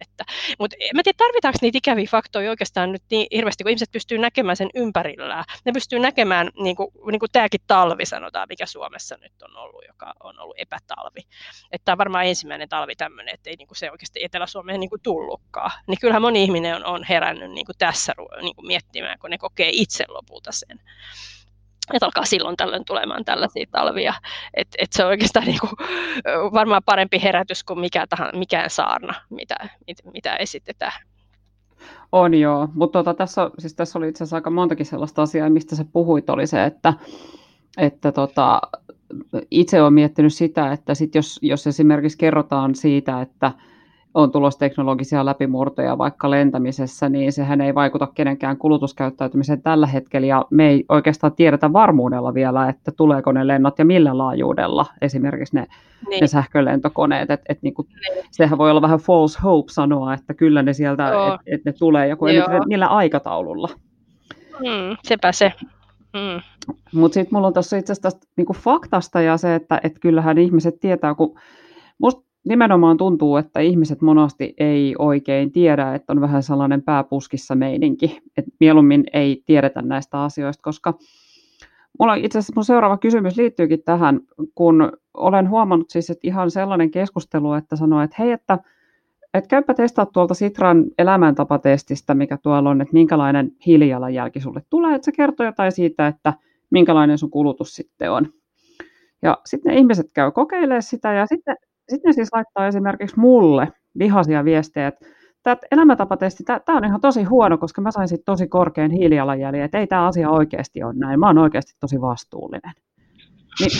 Että, 0.00 0.24
mutta 0.58 0.76
en 0.80 1.04
tiedä, 1.04 1.16
tarvitaanko 1.16 1.58
niitä 1.62 1.78
ikäviä 1.78 2.06
faktoja 2.10 2.50
oikeastaan 2.50 2.92
nyt 2.92 3.02
niin 3.10 3.26
hirveästi, 3.32 3.64
kun 3.64 3.70
ihmiset 3.70 3.90
pystyy 3.92 4.18
näkemään 4.18 4.56
sen 4.56 4.70
ympärillään. 4.74 5.44
Ne 5.64 5.72
pystyy 5.72 5.98
näkemään, 5.98 6.50
niin 6.62 6.76
kuin, 6.76 6.88
niin 7.10 7.18
kuin 7.18 7.32
tämäkin 7.32 7.60
talvi 7.66 8.06
sanotaan, 8.06 8.46
mikä 8.48 8.66
Suomessa 8.66 9.16
nyt 9.16 9.42
on 9.42 9.56
ollut, 9.56 9.84
joka 9.88 10.12
on 10.20 10.40
ollut 10.40 10.56
epätalvi. 10.58 11.20
Että 11.72 11.84
tämä 11.84 11.94
on 11.94 11.98
varmaan 11.98 12.26
ensimmäinen 12.26 12.68
talvi 12.68 12.96
tämmöinen, 12.96 13.34
että 13.34 13.50
ei 13.50 13.56
niin 13.56 13.68
kuin 13.68 13.78
se 13.78 13.90
oikeasti 13.90 14.24
Etelä-Suomeen 14.24 14.80
niin 14.80 14.90
kuin 14.90 15.02
tullutkaan. 15.02 15.70
Niin 15.86 15.98
kyllähän 16.00 16.22
moni 16.22 16.42
ihminen 16.42 16.76
on, 16.76 16.86
on 16.86 17.04
herännyt 17.04 17.50
niin 17.50 17.66
kuin 17.66 17.78
tässä 17.78 18.14
niin 18.40 18.56
kuin 18.56 18.66
miettimään, 18.66 19.18
kun 19.18 19.30
ne 19.30 19.38
kokee 19.38 19.68
itse 19.72 20.04
lopulta 20.08 20.52
sen 20.52 20.80
että 21.94 22.06
alkaa 22.06 22.24
silloin 22.24 22.56
tällöin 22.56 22.84
tulemaan 22.84 23.24
tällaisia 23.24 23.66
talvia. 23.70 24.14
Et, 24.54 24.68
et 24.78 24.92
se 24.92 25.04
on 25.04 25.10
oikeastaan 25.10 25.46
niinku, 25.46 25.68
varmaan 26.54 26.82
parempi 26.86 27.22
herätys 27.22 27.64
kuin 27.64 27.80
mikä 27.80 28.06
tahan, 28.06 28.30
mikään 28.38 28.70
saarna, 28.70 29.14
mitä, 29.30 29.56
mit, 29.86 29.98
mitä 30.12 30.36
esitetään. 30.36 31.02
On 32.12 32.34
joo, 32.34 32.68
mutta 32.74 32.98
tota, 32.98 33.14
tässä, 33.14 33.50
siis 33.58 33.74
tässä 33.74 33.98
oli 33.98 34.08
itse 34.08 34.24
asiassa 34.24 34.36
aika 34.36 34.50
montakin 34.50 34.86
sellaista 34.86 35.22
asiaa, 35.22 35.50
mistä 35.50 35.76
sä 35.76 35.84
puhuit, 35.92 36.30
oli 36.30 36.46
se, 36.46 36.64
että, 36.64 36.94
että 37.78 38.12
tota, 38.12 38.60
itse 39.50 39.82
olen 39.82 39.92
miettinyt 39.92 40.34
sitä, 40.34 40.72
että 40.72 40.94
sit 40.94 41.14
jos, 41.14 41.38
jos 41.42 41.66
esimerkiksi 41.66 42.18
kerrotaan 42.18 42.74
siitä, 42.74 43.20
että 43.20 43.52
on 44.14 44.32
tulossa 44.32 44.58
teknologisia 44.58 45.24
läpimurtoja 45.24 45.98
vaikka 45.98 46.30
lentämisessä, 46.30 47.08
niin 47.08 47.32
sehän 47.32 47.60
ei 47.60 47.74
vaikuta 47.74 48.08
kenenkään 48.14 48.56
kulutuskäyttäytymiseen 48.56 49.62
tällä 49.62 49.86
hetkellä, 49.86 50.26
ja 50.26 50.44
me 50.50 50.68
ei 50.68 50.84
oikeastaan 50.88 51.32
tiedetä 51.34 51.72
varmuudella 51.72 52.34
vielä, 52.34 52.68
että 52.68 52.92
tuleeko 52.96 53.32
ne 53.32 53.46
lennot 53.46 53.78
ja 53.78 53.84
millä 53.84 54.18
laajuudella, 54.18 54.86
esimerkiksi 55.00 55.56
ne, 55.56 55.66
niin. 56.08 56.20
ne 56.20 56.26
sähkölentokoneet, 56.26 57.30
että 57.30 57.46
et 57.48 57.62
niinku, 57.62 57.82
niin. 57.82 58.24
sehän 58.30 58.58
voi 58.58 58.70
olla 58.70 58.82
vähän 58.82 58.98
false 58.98 59.38
hope 59.42 59.72
sanoa, 59.72 60.14
että 60.14 60.34
kyllä 60.34 60.62
ne 60.62 60.72
sieltä, 60.72 61.08
että 61.08 61.38
et 61.46 61.64
ne 61.64 61.72
tulee 61.72 62.08
joku, 62.08 62.24
millä 62.66 62.86
aikataululla. 62.86 63.68
Mm, 64.58 64.96
sepä 65.02 65.32
se. 65.32 65.52
Mm. 66.12 66.40
Mutta 66.94 67.14
sitten 67.14 67.34
mulla 67.34 67.46
on 67.46 67.52
tuossa 67.52 67.76
itse 67.76 67.92
asiassa 67.92 68.18
niinku 68.36 68.52
faktasta 68.52 69.20
ja 69.20 69.36
se, 69.36 69.54
että 69.54 69.80
et 69.82 69.98
kyllähän 70.00 70.38
ihmiset 70.38 70.80
tietää, 70.80 71.14
kun 71.14 71.38
musta 71.98 72.31
nimenomaan 72.44 72.96
tuntuu, 72.96 73.36
että 73.36 73.60
ihmiset 73.60 74.02
monasti 74.02 74.54
ei 74.58 74.94
oikein 74.98 75.52
tiedä, 75.52 75.94
että 75.94 76.12
on 76.12 76.20
vähän 76.20 76.42
sellainen 76.42 76.82
pääpuskissa 76.82 77.54
meininki, 77.54 78.18
että 78.36 78.50
mieluummin 78.60 79.04
ei 79.12 79.42
tiedetä 79.46 79.82
näistä 79.82 80.22
asioista, 80.22 80.62
koska 80.62 80.94
mulla 81.98 82.14
itse 82.14 82.38
asiassa 82.38 82.52
mun 82.56 82.64
seuraava 82.64 82.96
kysymys 82.96 83.36
liittyykin 83.36 83.82
tähän, 83.82 84.20
kun 84.54 84.92
olen 85.14 85.50
huomannut 85.50 85.90
siis, 85.90 86.10
että 86.10 86.28
ihan 86.28 86.50
sellainen 86.50 86.90
keskustelu, 86.90 87.52
että 87.52 87.76
sanoo, 87.76 88.00
että 88.00 88.16
hei, 88.18 88.32
että, 88.32 88.58
että 89.34 89.48
käypä 89.48 89.74
testaa 89.74 90.06
tuolta 90.06 90.34
Sitran 90.34 90.84
elämäntapatestistä, 90.98 92.14
mikä 92.14 92.36
tuolla 92.36 92.70
on, 92.70 92.80
että 92.80 92.92
minkälainen 92.92 93.52
hiilijalanjälki 93.66 94.40
sulle 94.40 94.62
tulee, 94.70 94.94
että 94.94 95.04
se 95.04 95.12
kertoo 95.12 95.46
jotain 95.46 95.72
siitä, 95.72 96.06
että 96.06 96.34
minkälainen 96.70 97.18
sun 97.18 97.30
kulutus 97.30 97.74
sitten 97.74 98.12
on. 98.12 98.26
Ja 99.22 99.38
sitten 99.46 99.70
ne 99.70 99.78
ihmiset 99.78 100.06
käy 100.12 100.30
kokeilemaan 100.30 100.82
sitä 100.82 101.12
ja 101.12 101.26
sitten 101.26 101.56
sitten 101.88 102.08
ne 102.08 102.12
siis 102.12 102.28
laittaa 102.32 102.66
esimerkiksi 102.66 103.18
mulle 103.20 103.68
vihaisia 103.98 104.44
viestejä, 104.44 104.88
että 104.88 105.06
tämä 105.42 105.56
elämäntapatesti, 105.70 106.44
tämä 106.44 106.78
on 106.78 106.84
ihan 106.84 107.00
tosi 107.00 107.22
huono, 107.22 107.58
koska 107.58 107.80
mä 107.80 107.90
sain 107.90 108.08
sitten 108.08 108.24
tosi 108.24 108.48
korkean 108.48 108.90
hiilijalanjäljen, 108.90 109.64
että 109.64 109.78
ei 109.78 109.86
tämä 109.86 110.06
asia 110.06 110.30
oikeasti 110.30 110.82
ole 110.82 110.94
näin, 110.96 111.20
mä 111.20 111.26
oon 111.26 111.38
oikeasti 111.38 111.72
tosi 111.80 112.00
vastuullinen. 112.00 112.72
Niin, 113.60 113.70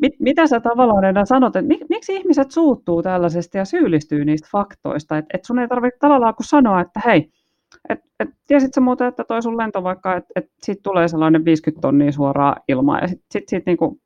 mit, 0.00 0.12
mitä 0.18 0.46
sä 0.46 0.60
tavallaan 0.60 1.04
enää 1.04 1.24
sanot, 1.24 1.56
että 1.56 1.68
mik, 1.68 1.80
miksi 1.88 2.16
ihmiset 2.16 2.50
suuttuu 2.50 3.02
tällaisesta 3.02 3.58
ja 3.58 3.64
syyllistyy 3.64 4.24
niistä 4.24 4.48
faktoista, 4.52 5.18
että 5.18 5.30
et 5.34 5.44
sun 5.44 5.58
ei 5.58 5.68
tarvitse 5.68 5.98
tavallaan 5.98 6.34
kuin 6.34 6.46
sanoa, 6.46 6.80
että 6.80 7.00
hei, 7.04 7.30
et, 7.88 8.00
et, 8.20 8.28
tiesit 8.46 8.74
sä 8.74 8.80
muuten, 8.80 9.08
että 9.08 9.24
toi 9.24 9.42
sun 9.42 9.56
lento 9.56 9.82
vaikka, 9.82 10.16
että 10.16 10.32
et 10.36 10.46
siitä 10.62 10.80
tulee 10.82 11.08
sellainen 11.08 11.44
50 11.44 11.80
tonnia 11.80 12.12
suoraan 12.12 12.56
ilmaan 12.68 13.02
ja 13.02 13.08
sitten 13.08 13.26
sit, 13.32 13.48
sit 13.48 13.66
niinku 13.66 13.98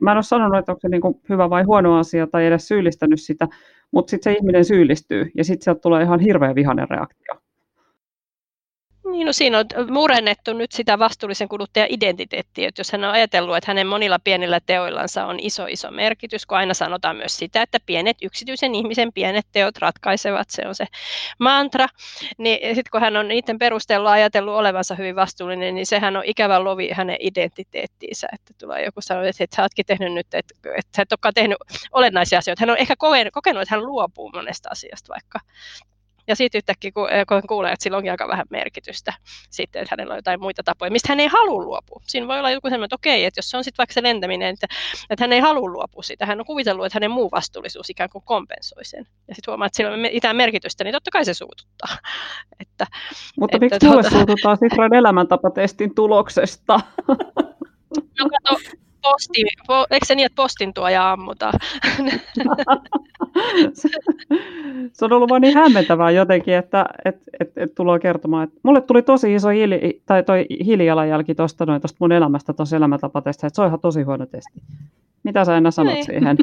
mä 0.00 0.10
en 0.10 0.16
ole 0.16 0.22
sanonut, 0.22 0.58
että 0.58 0.72
onko 0.72 0.80
se 0.80 0.88
niin 0.88 1.00
kuin 1.00 1.20
hyvä 1.28 1.50
vai 1.50 1.62
huono 1.62 1.98
asia 1.98 2.26
tai 2.26 2.46
edes 2.46 2.68
syyllistänyt 2.68 3.20
sitä, 3.20 3.48
mutta 3.90 4.10
sitten 4.10 4.32
se 4.32 4.36
ihminen 4.38 4.64
syyllistyy 4.64 5.30
ja 5.36 5.44
sitten 5.44 5.64
sieltä 5.64 5.80
tulee 5.80 6.02
ihan 6.02 6.20
hirveän 6.20 6.54
vihainen 6.54 6.90
reaktio. 6.90 7.49
Niin, 9.10 9.26
no 9.26 9.32
siinä 9.32 9.58
on 9.58 9.92
murennettu 9.92 10.52
nyt 10.52 10.72
sitä 10.72 10.98
vastuullisen 10.98 11.48
kuluttajan 11.48 11.88
identiteettiä, 11.90 12.68
että 12.68 12.80
jos 12.80 12.92
hän 12.92 13.04
on 13.04 13.10
ajatellut, 13.10 13.56
että 13.56 13.70
hänen 13.70 13.86
monilla 13.86 14.18
pienillä 14.18 14.60
teoillansa 14.66 15.26
on 15.26 15.40
iso 15.40 15.66
iso 15.66 15.90
merkitys, 15.90 16.46
kun 16.46 16.58
aina 16.58 16.74
sanotaan 16.74 17.16
myös 17.16 17.36
sitä, 17.36 17.62
että 17.62 17.78
pienet 17.86 18.16
yksityisen 18.22 18.74
ihmisen 18.74 19.12
pienet 19.12 19.46
teot 19.52 19.78
ratkaisevat, 19.78 20.50
se 20.50 20.66
on 20.66 20.74
se 20.74 20.86
mantra, 21.38 21.86
niin 22.38 22.58
sitten 22.74 22.90
kun 22.90 23.00
hän 23.00 23.16
on 23.16 23.28
niiden 23.28 23.58
perusteella 23.58 24.12
ajatellut 24.12 24.54
olevansa 24.54 24.94
hyvin 24.94 25.16
vastuullinen, 25.16 25.74
niin 25.74 25.86
sehän 25.86 26.16
on 26.16 26.24
ikävä 26.26 26.64
lovi 26.64 26.90
hänen 26.92 27.16
identiteettiinsä, 27.20 28.28
että 28.32 28.54
tulee 28.58 28.84
joku 28.84 29.00
että, 29.00 29.44
että 29.44 29.56
sä 29.56 29.62
ootkin 29.62 29.86
tehnyt 29.86 30.12
nyt, 30.12 30.26
että, 30.34 30.54
että 30.64 30.96
sä 30.96 31.02
et 31.02 31.12
olekaan 31.12 31.34
tehnyt 31.34 31.58
olennaisia 31.92 32.38
asioita. 32.38 32.62
Hän 32.62 32.70
on 32.70 32.78
ehkä 32.78 32.96
kokenut, 33.32 33.62
että 33.62 33.74
hän 33.74 33.86
luopuu 33.86 34.30
monesta 34.34 34.68
asiasta 34.72 35.12
vaikka 35.14 35.40
ja 36.28 36.36
sitten 36.36 36.58
yhtäkkiä, 36.58 36.90
kun, 36.94 37.10
eh, 37.10 37.26
kun 37.26 37.42
kuulee, 37.48 37.72
että 37.72 37.82
sillä 37.82 37.96
onkin 37.96 38.10
aika 38.10 38.28
vähän 38.28 38.46
merkitystä 38.50 39.12
sitten, 39.50 39.82
että 39.82 39.96
hänellä 39.96 40.12
on 40.12 40.18
jotain 40.18 40.40
muita 40.40 40.62
tapoja, 40.62 40.90
mistä 40.90 41.08
hän 41.08 41.20
ei 41.20 41.26
halua 41.26 41.62
luopua. 41.62 42.02
Siinä 42.06 42.28
voi 42.28 42.38
olla 42.38 42.50
joku 42.50 42.68
sellainen, 42.68 42.84
että 42.84 42.96
okei, 42.96 43.24
että 43.24 43.38
jos 43.38 43.50
se 43.50 43.56
on 43.56 43.64
sitten 43.64 43.78
vaikka 43.78 43.92
se 43.92 44.02
lentäminen, 44.02 44.52
että, 44.54 44.66
että 45.10 45.22
hän 45.22 45.32
ei 45.32 45.40
halua 45.40 45.68
luopua 45.68 46.02
siitä, 46.02 46.26
hän 46.26 46.40
on 46.40 46.46
kuvitellut, 46.46 46.86
että 46.86 46.96
hänen 46.96 47.10
muu 47.10 47.30
vastuullisuus 47.30 47.90
ikään 47.90 48.10
kuin 48.10 48.24
kompensoi 48.24 48.84
sen. 48.84 49.06
Ja 49.28 49.34
sitten 49.34 49.52
huomaa, 49.52 49.66
että 49.66 49.76
sillä 49.76 49.92
on 49.92 50.00
mitään 50.00 50.36
merkitystä, 50.36 50.84
niin 50.84 50.92
totta 50.92 51.10
kai 51.10 51.24
se 51.24 51.34
suututtaa. 51.34 51.96
Että, 52.60 52.86
Mutta 53.40 53.56
että, 53.56 53.64
miksi 53.64 53.86
tuota... 53.86 54.10
suututtaa 54.10 54.56
Sitran 54.56 54.94
elämäntapatestin 54.94 55.94
tuloksesta? 55.94 56.80
No 58.18 58.28
kato, 58.28 58.60
posti, 59.02 59.42
po, 59.66 59.86
eikö 59.90 60.06
se 60.06 60.14
niin, 60.14 60.26
että 60.26 60.36
postin 60.36 60.74
tuoja 60.74 61.12
ammutaan? 61.12 61.52
se 64.92 65.04
on 65.04 65.12
ollut 65.12 65.30
vaan 65.30 65.42
niin 65.42 65.54
hämmentävää 65.54 66.10
jotenkin, 66.10 66.54
että 66.54 66.86
et, 67.04 67.16
et, 67.40 67.52
et 67.56 67.74
tulee 67.74 67.98
kertomaan, 67.98 68.44
että 68.44 68.60
mulle 68.62 68.80
tuli 68.80 69.02
tosi 69.02 69.34
iso 69.34 69.48
hiili, 69.48 70.02
tai 70.06 70.22
toi 70.22 70.46
hiilijalanjälki 70.64 71.34
tuosta 71.34 71.66
noin 71.66 71.80
tuosta 71.80 71.96
mun 72.00 72.12
elämästä 72.12 72.52
tuossa 72.52 72.76
elämäntapatesta, 72.76 73.46
että 73.46 73.56
se 73.56 73.62
on 73.62 73.68
ihan 73.68 73.80
tosi 73.80 74.02
huono 74.02 74.26
testi. 74.26 74.60
Mitä 75.22 75.44
sä 75.44 75.56
enää 75.56 75.70
sanot 75.70 75.94
Ei. 75.94 76.04
siihen? 76.04 76.36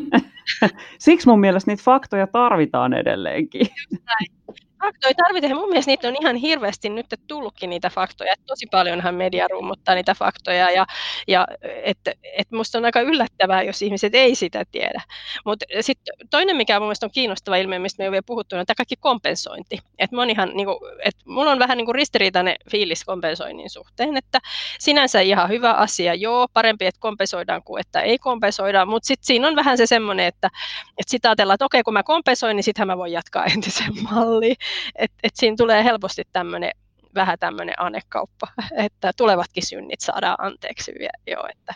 Siksi 0.99 1.27
mun 1.27 1.39
mielestä 1.39 1.71
niitä 1.71 1.83
faktoja 1.83 2.27
tarvitaan 2.27 2.93
edelleenkin. 2.93 3.67
Näin. 3.91 4.57
Faktoja 4.85 5.13
tarvitaan. 5.13 5.55
Mun 5.55 5.69
mielestä 5.69 5.91
niitä 5.91 6.07
on 6.07 6.15
ihan 6.21 6.35
hirveästi 6.35 6.89
nyt 6.89 7.05
tullutkin 7.27 7.69
niitä 7.69 7.89
faktoja. 7.89 8.35
Tosi 8.45 8.65
paljonhan 8.71 9.15
media 9.15 9.47
rummuttaa 9.47 9.95
niitä 9.95 10.13
faktoja. 10.13 10.71
Ja, 10.71 10.85
ja 11.27 11.47
että 11.83 12.13
et 12.37 12.51
musta 12.51 12.77
on 12.77 12.85
aika 12.85 13.01
yllättävää, 13.01 13.63
jos 13.63 13.81
ihmiset 13.81 14.15
ei 14.15 14.35
sitä 14.35 14.63
tiedä. 14.71 15.01
Mutta 15.45 15.65
sitten 15.81 16.13
toinen, 16.29 16.55
mikä 16.55 16.79
mun 16.79 16.87
mielestä 16.87 17.05
on 17.05 17.11
kiinnostava 17.11 17.55
ilmiö, 17.55 17.79
mistä 17.79 18.01
me 18.01 18.05
ei 18.05 18.07
ole 18.07 18.11
vielä 18.11 18.23
puhuttu, 18.25 18.55
on 18.55 18.65
tämä 18.65 18.75
kaikki 18.75 18.95
kompensointi. 18.99 19.79
Et 19.99 20.11
monihan, 20.11 20.51
niinku, 20.53 20.79
et 21.03 21.15
mulla 21.25 21.51
on 21.51 21.59
vähän 21.59 21.77
niinku 21.77 21.93
ristiriitainen 21.93 22.55
fiilis 22.71 23.05
kompensoinnin 23.05 23.69
suhteen, 23.69 24.17
että 24.17 24.39
sinänsä 24.79 25.21
ihan 25.21 25.49
hyvä 25.49 25.73
asia, 25.73 26.13
joo, 26.13 26.47
parempi, 26.53 26.85
että 26.85 26.99
kompensoidaan 27.01 27.63
kuin 27.63 27.81
että 27.81 28.01
ei 28.01 28.17
kompensoida, 28.17 28.85
mutta 28.85 29.07
sitten 29.07 29.25
siinä 29.25 29.47
on 29.47 29.55
vähän 29.55 29.77
se 29.77 29.85
semmoinen, 29.85 30.25
että, 30.25 30.49
että 30.97 31.11
sitä 31.11 31.29
ajatellaan, 31.29 31.55
että 31.55 31.65
okei, 31.65 31.83
kun 31.83 31.93
mä 31.93 32.03
kompensoin, 32.03 32.55
niin 32.55 32.63
sittenhän 32.63 32.87
mä 32.87 32.97
voin 32.97 33.11
jatkaa 33.11 33.45
entiseen 33.45 34.03
malliin. 34.03 34.55
Et, 34.95 35.11
et 35.23 35.35
siinä 35.35 35.55
tulee 35.57 35.83
helposti 35.83 36.23
tämmöinen 36.33 36.71
vähän 37.15 37.39
tämmöinen 37.39 37.75
anekauppa, 37.77 38.47
että 38.85 39.11
tulevatkin 39.17 39.65
synnit 39.65 40.01
saadaan 40.01 40.35
anteeksi. 40.39 40.91
Joo, 41.27 41.47
että, 41.51 41.73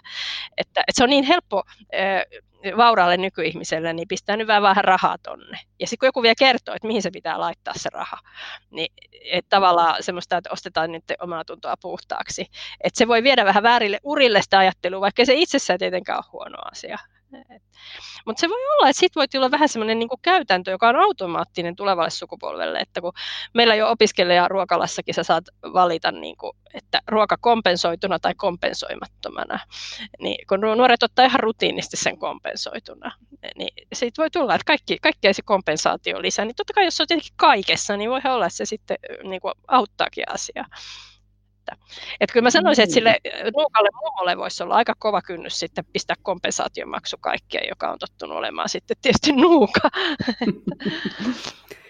että, 0.58 0.82
että 0.82 0.94
se 0.94 1.04
on 1.04 1.10
niin 1.10 1.24
helppo 1.24 1.64
vauraalle 2.78 3.18
nykyihmiselle, 3.18 3.94
niin 3.94 4.08
pistää 4.08 4.38
nyt 4.38 4.48
vähän, 4.48 4.84
rahaa 4.84 5.18
tonne. 5.24 5.60
Ja 5.80 5.88
sitten 5.88 6.00
kun 6.00 6.08
joku 6.08 6.24
vielä 6.24 6.36
kertoo, 6.40 6.76
että 6.76 6.88
mihin 6.88 7.02
se 7.02 7.12
pitää 7.12 7.40
laittaa 7.40 7.74
se 7.78 7.90
raha, 7.94 8.18
niin 8.70 8.94
että 9.32 9.50
tavallaan 9.50 10.04
semmoista, 10.04 10.38
että 10.38 10.50
ostetaan 10.54 10.92
nyt 10.92 11.04
omaa 11.20 11.46
tuntoa 11.46 11.76
puhtaaksi. 11.82 12.42
Että 12.84 12.98
se 12.98 13.08
voi 13.08 13.24
viedä 13.24 13.46
vähän 13.46 13.64
väärille 13.64 14.00
urille 14.04 14.42
sitä 14.42 14.60
ajattelua, 14.60 15.02
vaikka 15.02 15.26
se 15.26 15.34
itsessään 15.34 15.80
tietenkään 15.80 16.18
ole 16.18 16.32
huono 16.32 16.58
asia. 16.72 16.98
Mutta 18.26 18.42
se 18.42 18.50
voi 18.50 18.66
olla, 18.66 18.90
että 18.90 19.00
sitten 19.00 19.22
voi 19.22 19.28
tulla 19.28 19.52
vähän 19.52 19.70
semmoinen 19.70 20.00
niin 20.00 20.10
käytäntö, 20.22 20.72
joka 20.72 20.90
on 20.90 20.96
automaattinen 20.96 21.76
tulevalle 21.76 22.10
sukupolvelle, 22.10 22.80
että 22.80 23.02
kun 23.02 23.14
meillä 23.54 23.76
jo 23.76 23.90
opiskelija 23.90 24.48
ruokalassakin 24.48 25.14
sä 25.14 25.24
saat 25.24 25.44
valita, 25.64 26.12
niin 26.12 26.38
kuin, 26.38 26.52
että 26.74 27.02
ruoka 27.08 27.38
kompensoituna 27.38 28.20
tai 28.20 28.34
kompensoimattomana, 28.36 29.60
niin 30.20 30.48
kun 30.48 30.62
nuoret 30.62 31.04
ottaa 31.04 31.26
ihan 31.26 31.40
rutiinisti 31.40 31.98
sen 31.98 32.18
kompensoituna, 32.18 33.12
niin 33.56 33.88
siitä 33.94 34.22
voi 34.22 34.30
tulla, 34.30 34.56
että 34.56 34.66
kaikki, 34.66 34.98
kaikki 35.02 35.34
se 35.34 35.42
kompensaatio 35.42 36.22
lisää, 36.22 36.46
niin 36.46 36.56
totta 36.56 36.74
kai 36.74 36.86
jos 36.86 36.98
se 36.98 37.04
on 37.04 37.08
tietenkin 37.08 37.34
kaikessa, 37.36 37.98
niin 37.98 38.10
voi 38.10 38.22
olla, 38.26 38.46
että 38.46 38.58
se 38.58 38.66
sitten 38.66 38.98
niin 39.24 39.42
kuin 39.42 39.54
auttaakin 39.68 40.24
asiaa. 40.30 40.66
Että, 41.72 41.86
että 42.20 42.34
kyllä 42.34 42.44
mä 42.44 42.50
sanoisin, 42.50 42.84
että 42.84 42.94
sille 42.94 43.18
nuukalle 43.56 43.90
mummolle 44.04 44.38
voisi 44.38 44.64
olla 44.64 44.76
aika 44.76 44.94
kova 45.00 45.22
kynnys 45.22 45.60
sitten 45.60 45.86
pistää 45.94 46.16
kompensaatiomaksu 46.22 47.18
kaikkea, 47.22 47.62
joka 47.70 47.92
on 47.92 48.00
tottunut 48.00 48.38
olemaan 48.38 48.70
sitten 48.70 48.98
tietysti 49.02 49.32
nuuka. 49.32 49.90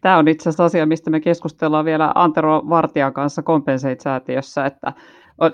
Tämä 0.02 0.18
on 0.18 0.28
itse 0.28 0.50
asiassa 0.50 0.66
asia, 0.66 0.86
mistä 0.86 1.10
me 1.10 1.20
keskustellaan 1.20 1.86
vielä 1.86 2.12
Antero 2.16 2.62
Vartijan 2.70 3.14
kanssa 3.14 3.44
Compensate-säätiössä, 3.44 4.66
että 4.66 4.94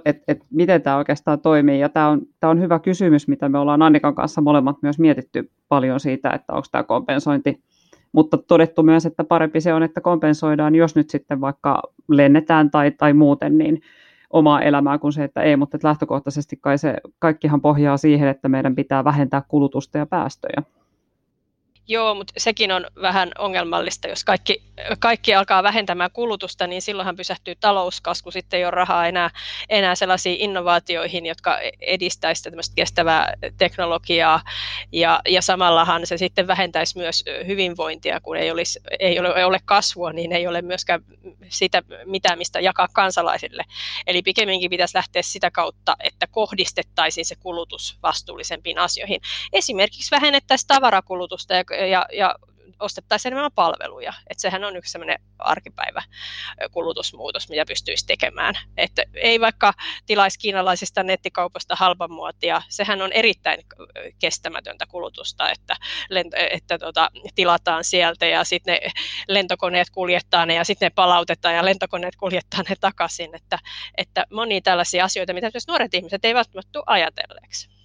et, 0.06 0.18
et, 0.28 0.40
miten 0.50 0.82
tämä 0.82 0.98
oikeastaan 0.98 1.40
toimii. 1.40 1.80
Ja 1.80 1.90
tämä 1.90 2.08
on, 2.08 2.22
tämä 2.40 2.52
on 2.52 2.62
hyvä 2.62 2.80
kysymys, 2.80 3.28
mitä 3.28 3.50
me 3.50 3.60
ollaan 3.60 3.82
Annikan 3.82 4.16
kanssa 4.16 4.42
molemmat 4.42 4.78
myös 4.82 5.00
mietitty 5.00 5.52
paljon 5.70 6.00
siitä, 6.00 6.30
että 6.30 6.54
onko 6.54 6.68
tämä 6.72 6.84
kompensointi 6.84 7.64
mutta 8.12 8.38
todettu 8.38 8.84
myös, 8.84 9.06
että 9.06 9.24
parempi 9.24 9.62
se 9.62 9.74
on, 9.74 9.84
että 9.84 10.02
kompensoidaan, 10.02 10.76
jos 10.76 10.96
nyt 10.96 11.10
sitten 11.10 11.42
vaikka 11.42 11.82
lennetään 12.08 12.72
tai, 12.72 12.92
tai 12.92 13.14
muuten, 13.14 13.58
niin 13.58 13.82
omaa 14.30 14.62
elämää 14.62 14.98
kuin 14.98 15.14
se, 15.14 15.24
että 15.24 15.42
ei, 15.42 15.58
mutta 15.58 15.78
lähtökohtaisesti 15.84 16.58
kai 16.62 16.78
se 16.78 16.96
kaikkihan 17.20 17.62
pohjaa 17.62 17.98
siihen, 17.98 18.30
että 18.30 18.50
meidän 18.50 18.76
pitää 18.76 19.04
vähentää 19.04 19.42
kulutusta 19.48 19.98
ja 19.98 20.06
päästöjä. 20.06 20.64
Joo, 21.90 22.16
mutta 22.16 22.34
sekin 22.38 22.72
on 22.72 22.88
vähän 23.02 23.32
ongelmallista, 23.38 24.08
jos 24.08 24.24
kaikki, 24.24 24.64
kaikki 25.00 25.36
alkaa 25.36 25.64
vähentämään 25.64 26.12
kulutusta, 26.12 26.68
niin 26.68 26.82
silloinhan 26.82 27.16
pysähtyy 27.16 27.56
talouskasvu, 27.56 28.32
sitten 28.32 28.58
ei 28.58 28.66
ole 28.66 28.72
rahaa 28.72 29.08
enää, 29.08 29.30
enää 29.70 29.96
sellaisiin 29.96 30.40
innovaatioihin, 30.40 31.26
jotka 31.26 31.60
edistäisivät 31.82 32.52
tämmöistä 32.52 32.76
kestävää 32.76 33.34
teknologiaa, 33.58 34.42
ja, 34.92 35.20
ja 35.28 35.42
samallahan 35.42 36.08
se 36.08 36.18
sitten 36.18 36.48
vähentäisi 36.48 36.98
myös 36.98 37.24
hyvinvointia, 37.48 38.20
kun 38.20 38.38
ei, 38.38 38.52
olisi, 38.52 38.80
ei 39.00 39.20
ole, 39.20 39.34
ei 39.36 39.44
ole 39.44 39.60
kasvua, 39.66 40.14
niin 40.14 40.32
ei 40.32 40.48
ole 40.48 40.62
myöskään 40.62 41.02
sitä 41.50 41.84
mitään, 42.06 42.38
mistä 42.38 42.60
jakaa 42.60 42.88
kansalaisille. 42.94 43.64
Eli 44.08 44.22
pikemminkin 44.22 44.70
pitäisi 44.70 44.96
lähteä 44.98 45.22
sitä 45.22 45.52
kautta, 45.52 45.96
että 46.04 46.28
kohdistettaisiin 46.32 47.26
se 47.26 47.36
kulutus 47.36 47.98
vastuullisempiin 48.04 48.78
asioihin. 48.78 49.22
Esimerkiksi 49.54 50.12
vähennettäisiin 50.12 50.68
tavarakulutusta 50.68 51.54
ja 51.54 51.64
ja, 51.86 52.06
ja 52.14 52.36
ostettaisiin 52.80 53.34
enemmän 53.34 53.52
palveluja. 53.56 54.14
Että 54.30 54.42
sehän 54.42 54.64
on 54.64 54.76
yksi 54.76 54.92
sellainen 54.92 55.20
arkipäivä 55.40 56.04
kulutusmuutos, 56.72 57.50
mitä 57.50 57.66
pystyisi 57.68 58.06
tekemään. 58.06 58.56
Että 58.78 59.04
ei 59.14 59.40
vaikka 59.40 59.74
tilaisi 60.06 60.40
kiinalaisista 60.40 61.04
nettikaupasta 61.04 61.76
halpamuotia, 61.76 62.62
sehän 62.70 63.02
on 63.02 63.14
erittäin 63.14 63.60
kestämätöntä 64.20 64.86
kulutusta, 64.86 65.52
että, 65.52 65.76
että 66.52 66.78
tota, 66.78 67.12
tilataan 67.36 67.84
sieltä 67.84 68.26
ja 68.26 68.44
sitten 68.44 68.80
ne 68.84 68.92
lentokoneet 69.28 69.90
kuljettaa 69.90 70.46
ne 70.46 70.54
ja 70.54 70.64
sitten 70.64 70.86
ne 70.86 70.92
palautetaan 70.96 71.56
ja 71.56 71.66
lentokoneet 71.66 72.16
kuljettaa 72.16 72.64
ne 72.70 72.76
takaisin. 72.82 73.36
Että, 73.36 73.60
että 73.98 74.26
monia 74.32 74.62
tällaisia 74.62 75.06
asioita, 75.06 75.34
mitä 75.34 75.50
myös 75.54 75.68
nuoret 75.68 75.94
ihmiset 75.94 76.26
ei 76.26 76.34
välttämättä 76.34 76.80
ajatelleeksi. 76.86 77.77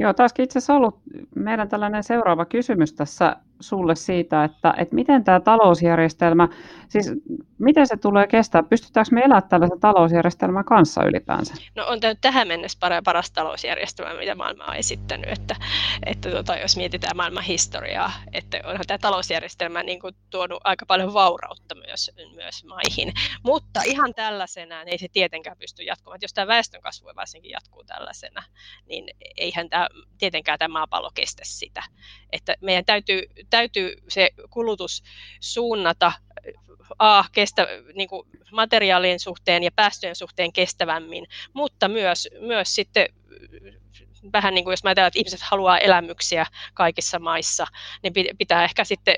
Joo, 0.00 0.12
taaskin 0.14 0.42
itse 0.44 0.58
asiassa 0.58 0.74
ollut 0.74 1.00
meidän 1.34 1.68
tällainen 1.68 2.04
seuraava 2.04 2.44
kysymys 2.44 2.92
tässä 2.92 3.36
sulle 3.60 3.94
siitä, 3.94 4.44
että, 4.44 4.74
että 4.76 4.94
miten 4.94 5.24
tämä 5.24 5.40
talousjärjestelmä, 5.40 6.48
siis 6.88 7.12
miten 7.58 7.86
se 7.86 7.96
tulee 7.96 8.26
kestää? 8.26 8.62
Pystytäänkö 8.62 9.14
me 9.14 9.20
elämään 9.20 9.48
tällaisen 9.48 9.80
talousjärjestelmän 9.80 10.64
kanssa 10.64 11.04
ylipäänsä? 11.04 11.54
No 11.76 11.86
on 11.86 12.00
tämä 12.00 12.14
tähän 12.20 12.48
mennessä 12.48 12.78
paras 13.04 13.30
talousjärjestelmä, 13.30 14.14
mitä 14.14 14.34
maailma 14.34 14.64
on 14.64 14.76
esittänyt, 14.76 15.30
että, 15.30 15.56
että 16.06 16.30
tota, 16.30 16.56
jos 16.56 16.76
mietitään 16.76 17.16
maailman 17.16 17.44
historiaa, 17.44 18.12
että 18.32 18.60
onhan 18.64 18.84
tämä 18.86 18.98
talousjärjestelmä 18.98 19.82
niin 19.82 20.00
kuin 20.00 20.14
tuonut 20.30 20.60
aika 20.64 20.86
paljon 20.86 21.14
vaurautta 21.14 21.74
myös, 21.74 22.10
myös 22.34 22.64
maihin, 22.64 23.12
mutta 23.42 23.80
ihan 23.86 24.14
tällaisena 24.14 24.82
ei 24.82 24.98
se 24.98 25.08
tietenkään 25.12 25.56
pysty 25.58 25.82
jatkumaan. 25.82 26.16
Että 26.16 26.24
jos 26.24 26.34
tämä 26.34 26.46
väestönkasvu 26.46 27.08
varsinkin 27.16 27.50
jatkuu 27.50 27.84
tällaisena, 27.84 28.42
niin 28.86 29.04
eihän 29.36 29.68
tämä, 29.68 29.88
tietenkään 30.18 30.58
tämä 30.58 30.72
maapallo 30.72 31.10
kestä 31.14 31.42
sitä. 31.44 31.82
Että 32.32 32.54
meidän 32.60 32.84
täytyy 32.84 33.22
täytyy 33.50 33.96
se 34.08 34.30
kulutus 34.50 35.02
suunnata 35.40 36.12
A, 36.98 37.24
kestä, 37.32 37.66
niin 37.94 38.08
kuin 38.08 38.28
materiaalien 38.52 39.20
suhteen 39.20 39.62
ja 39.62 39.70
päästöjen 39.76 40.16
suhteen 40.16 40.52
kestävämmin, 40.52 41.26
mutta 41.52 41.88
myös, 41.88 42.28
myös 42.40 42.74
sitten 42.74 43.08
vähän 44.32 44.54
niin 44.54 44.64
kuin 44.64 44.72
jos 44.72 44.84
mä 44.84 44.88
ajattelen, 44.88 45.06
että 45.06 45.18
ihmiset 45.18 45.40
haluaa 45.42 45.78
elämyksiä 45.78 46.46
kaikissa 46.74 47.18
maissa, 47.18 47.66
niin 48.02 48.12
pitää 48.38 48.64
ehkä 48.64 48.84
sitten 48.84 49.16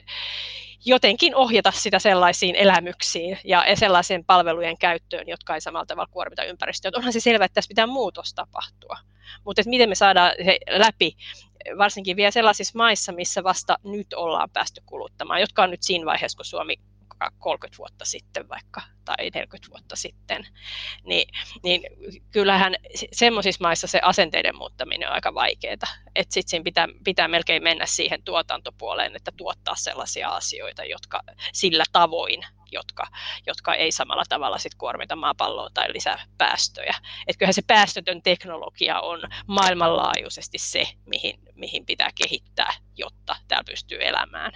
jotenkin 0.85 1.35
ohjata 1.35 1.73
sitä 1.75 1.99
sellaisiin 1.99 2.55
elämyksiin 2.55 3.39
ja 3.45 3.65
sellaiseen 3.75 4.25
palvelujen 4.25 4.79
käyttöön, 4.79 5.29
jotka 5.29 5.55
ei 5.55 5.61
samalla 5.61 5.87
tavalla 5.87 6.09
kuormita 6.13 6.45
ympäristöä. 6.45 6.91
Onhan 6.97 7.13
se 7.13 7.21
selvä, 7.21 7.45
että 7.45 7.55
tässä 7.55 7.69
pitää 7.69 7.87
muutos 7.87 8.35
tapahtua. 8.35 8.99
Mutta 9.45 9.63
miten 9.67 9.89
me 9.89 9.95
saadaan 9.95 10.33
se 10.45 10.59
läpi, 10.69 11.17
varsinkin 11.79 12.17
vielä 12.17 12.31
sellaisissa 12.31 12.79
maissa, 12.79 13.13
missä 13.13 13.45
vasta 13.45 13.79
nyt 13.85 14.15
ollaan 14.15 14.51
päästy 14.51 14.83
kuluttamaan, 14.87 15.41
jotka 15.41 15.63
on 15.63 15.71
nyt 15.71 15.83
siinä 15.83 16.07
vaiheessa, 16.07 16.37
kun 16.37 16.45
Suomi 16.45 16.77
30 17.39 17.79
vuotta 17.79 18.05
sitten 18.05 18.49
vaikka 18.49 18.83
tai 19.05 19.31
40 19.35 19.71
vuotta 19.71 19.97
sitten, 19.97 20.47
niin, 21.05 21.29
niin 21.63 21.83
kyllähän 22.31 22.75
semmoisissa 23.13 23.65
maissa 23.65 23.87
se 23.87 24.01
asenteiden 24.03 24.57
muuttaminen 24.57 25.09
on 25.09 25.15
aika 25.15 25.35
vaikeaa. 25.35 25.73
Että 26.15 26.35
sitten 26.35 26.51
siinä 26.51 26.65
pitää, 26.65 26.89
pitää 27.05 27.29
melkein 27.29 27.63
mennä 27.63 27.87
siihen 27.87 28.23
tuotantopuoleen, 28.23 29.17
että 29.17 29.33
tuottaa 29.37 29.75
sellaisia 29.75 30.29
asioita, 30.29 30.85
jotka 30.85 31.21
sillä 31.53 31.85
tavoin 31.93 32.45
jotka, 32.73 33.07
jotka 33.47 33.75
ei 33.75 33.93
samalla 33.93 34.23
tavalla 34.29 34.59
sit 34.59 34.75
kuormita 34.75 35.17
maapalloa 35.17 35.71
tai 35.75 35.93
lisää 35.93 36.25
päästöjä. 36.39 36.95
Et 37.27 37.37
kyllähän 37.37 37.55
se 37.55 37.63
päästötön 37.67 38.23
teknologia 38.23 39.01
on 39.01 39.21
maailmanlaajuisesti 39.47 40.59
se, 40.59 40.89
mihin, 41.07 41.39
mihin 41.55 41.87
pitää 41.87 42.11
kehittää, 42.15 42.73
jotta 42.97 43.37
täällä 43.49 43.65
pystyy 43.65 43.99
elämään. 44.05 44.53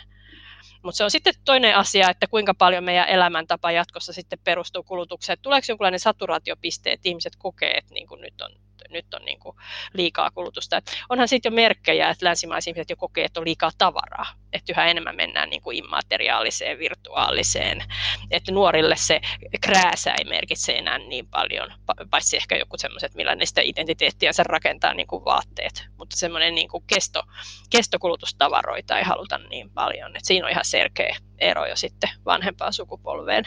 Mutta 0.87 0.97
se 0.97 1.05
on 1.05 1.11
sitten 1.11 1.35
toinen 1.45 1.77
asia, 1.77 2.11
että 2.11 2.27
kuinka 2.27 2.55
paljon 2.55 2.85
meidän 2.85 3.09
elämäntapa 3.09 3.73
jatkossa 3.73 4.13
sitten 4.13 4.39
perustuu 4.45 4.83
kulutukseen. 4.83 5.39
Tuleeko 5.43 5.65
jonkinlainen 5.69 6.01
saturaatiopiste, 6.01 6.93
että 6.93 7.09
ihmiset 7.09 7.33
kokee, 7.39 7.71
että 7.71 7.95
niin 7.95 8.07
kuin 8.07 8.21
nyt, 8.21 8.41
on, 8.41 8.51
nyt 8.91 9.15
on 9.15 9.25
niin 9.25 9.41
kuin 9.41 9.57
liikaa 9.95 10.31
kulutusta. 10.31 10.77
Et 10.77 10.97
onhan 11.09 11.29
sitten 11.29 11.51
jo 11.51 11.55
merkkejä, 11.55 12.11
että 12.11 12.27
länsimaiset 12.27 12.69
ihmiset 12.69 12.91
jo 12.91 12.97
kokee, 12.97 13.25
että 13.25 13.41
on 13.41 13.47
liikaa 13.47 13.71
tavaraa, 13.79 14.27
että 14.53 14.73
yhä 14.73 14.87
enemmän 14.87 15.17
mennään 15.17 15.51
niin 15.51 15.63
kuin 15.63 15.79
immateriaaliseen, 15.79 16.79
virtuaaliseen, 16.79 17.85
että 18.31 18.53
nuorille 18.53 18.97
se 18.97 19.21
krääsä 19.61 20.15
ei 20.19 20.25
merkitse 20.25 20.73
enää 20.73 20.99
niin 20.99 21.29
paljon, 21.29 21.73
paitsi 22.11 22.37
ehkä 22.37 22.57
joku 22.57 22.79
semmoiset, 22.79 23.15
millä 23.15 23.35
ne 23.35 23.47
sitä 23.47 23.61
identiteettiä 23.65 24.33
se 24.33 24.43
rakentaa 24.43 24.95
niin 24.95 25.07
kuin 25.07 25.25
vaatteet, 25.25 25.87
mutta 25.99 26.17
semmoinen 26.17 26.55
niin 26.55 26.69
kuin 26.69 26.85
kesto, 26.87 27.23
kestokulutustavaroita 27.71 28.99
ei 28.99 29.05
haluta 29.05 29.39
niin 29.39 29.71
paljon, 29.71 30.17
että 30.17 30.27
siinä 30.27 30.47
on 30.47 30.53
ihan 30.53 30.65
selkeä 30.65 31.17
ero 31.39 31.67
jo 31.67 31.77
sitten 31.77 32.11
vanhempaan 32.25 32.73
sukupolveen. 32.73 33.45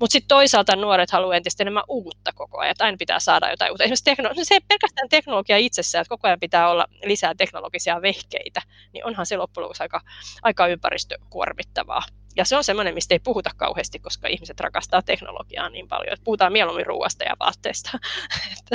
Mutta 0.00 0.12
sitten 0.12 0.28
toisaalta 0.28 0.76
nuoret 0.76 1.10
haluavat 1.10 1.36
entistä 1.36 1.62
enemmän 1.62 1.84
uutta 1.88 2.32
koko 2.34 2.58
ajan, 2.58 2.70
että 2.70 2.84
aina 2.84 2.96
pitää 2.96 3.20
saada 3.20 3.50
jotain 3.50 3.72
uutta. 3.72 3.84
Esimerkiksi 3.84 4.10
teknolo- 4.10 4.34
no 4.36 4.44
se 4.44 4.58
pelkästään 4.68 5.08
teknologia 5.08 5.56
itsessään, 5.56 6.02
että 6.02 6.08
koko 6.08 6.28
ajan 6.28 6.40
pitää 6.40 6.70
olla 6.70 6.86
lisää 7.04 7.34
teknologisia 7.34 8.02
vehkeitä, 8.02 8.62
niin 8.92 9.06
onhan 9.06 9.26
se 9.26 9.36
loppujen 9.36 9.64
lopuksi 9.64 9.82
aika, 9.82 10.00
aika 10.42 10.66
ympäristökuormittavaa. 10.66 12.02
Ja 12.36 12.44
se 12.44 12.56
on 12.56 12.64
semmoinen, 12.64 12.94
mistä 12.94 13.14
ei 13.14 13.18
puhuta 13.18 13.50
kauheasti, 13.56 13.98
koska 13.98 14.28
ihmiset 14.28 14.60
rakastaa 14.60 15.02
teknologiaa 15.02 15.68
niin 15.68 15.88
paljon, 15.88 16.12
että 16.12 16.24
puhutaan 16.24 16.52
mieluummin 16.52 16.86
ruoasta 16.86 17.24
ja 17.24 17.36
vaatteista. 17.40 17.90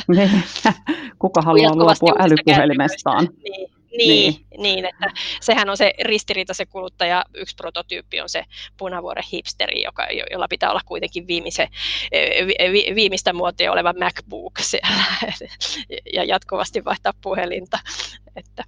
Niin. 0.08 0.44
Kuka 1.20 1.42
haluaa 1.42 1.76
luopua 1.76 2.12
älypuhelimestaan? 2.20 3.28
Niin, 3.44 3.72
niin, 3.98 4.34
niin. 4.34 4.62
niin, 4.62 4.86
että 4.86 5.12
sehän 5.42 5.70
on 5.70 5.78
se 5.78 5.94
ristiriita, 6.04 6.54
se 6.54 6.66
kuluttaja, 6.66 7.26
yksi 7.34 7.56
prototyyppi 7.56 8.22
on 8.22 8.30
se 8.30 8.44
punavuoren 8.78 9.24
hipsteri, 9.34 9.84
joka, 9.84 10.08
jolla 10.32 10.48
pitää 10.48 10.70
olla 10.70 10.82
kuitenkin 10.86 11.28
viimeise, 11.28 11.68
vi, 12.72 12.96
viimeistä 12.96 13.34
muotia 13.34 13.72
oleva 13.72 13.94
MacBook 13.94 14.54
siellä 14.60 15.04
ja 16.14 16.24
jatkuvasti 16.24 16.86
vaihtaa 16.86 17.14
puhelinta. 17.24 17.80
Että, 18.36 18.64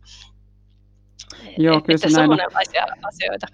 Joo, 1.57 1.81
kyllä 1.81 1.95
että 1.95 2.09
se, 2.09 2.13
se 2.13 2.21
on 2.21 2.29
monenlaisia 2.29 2.85
asioita. 3.03 3.47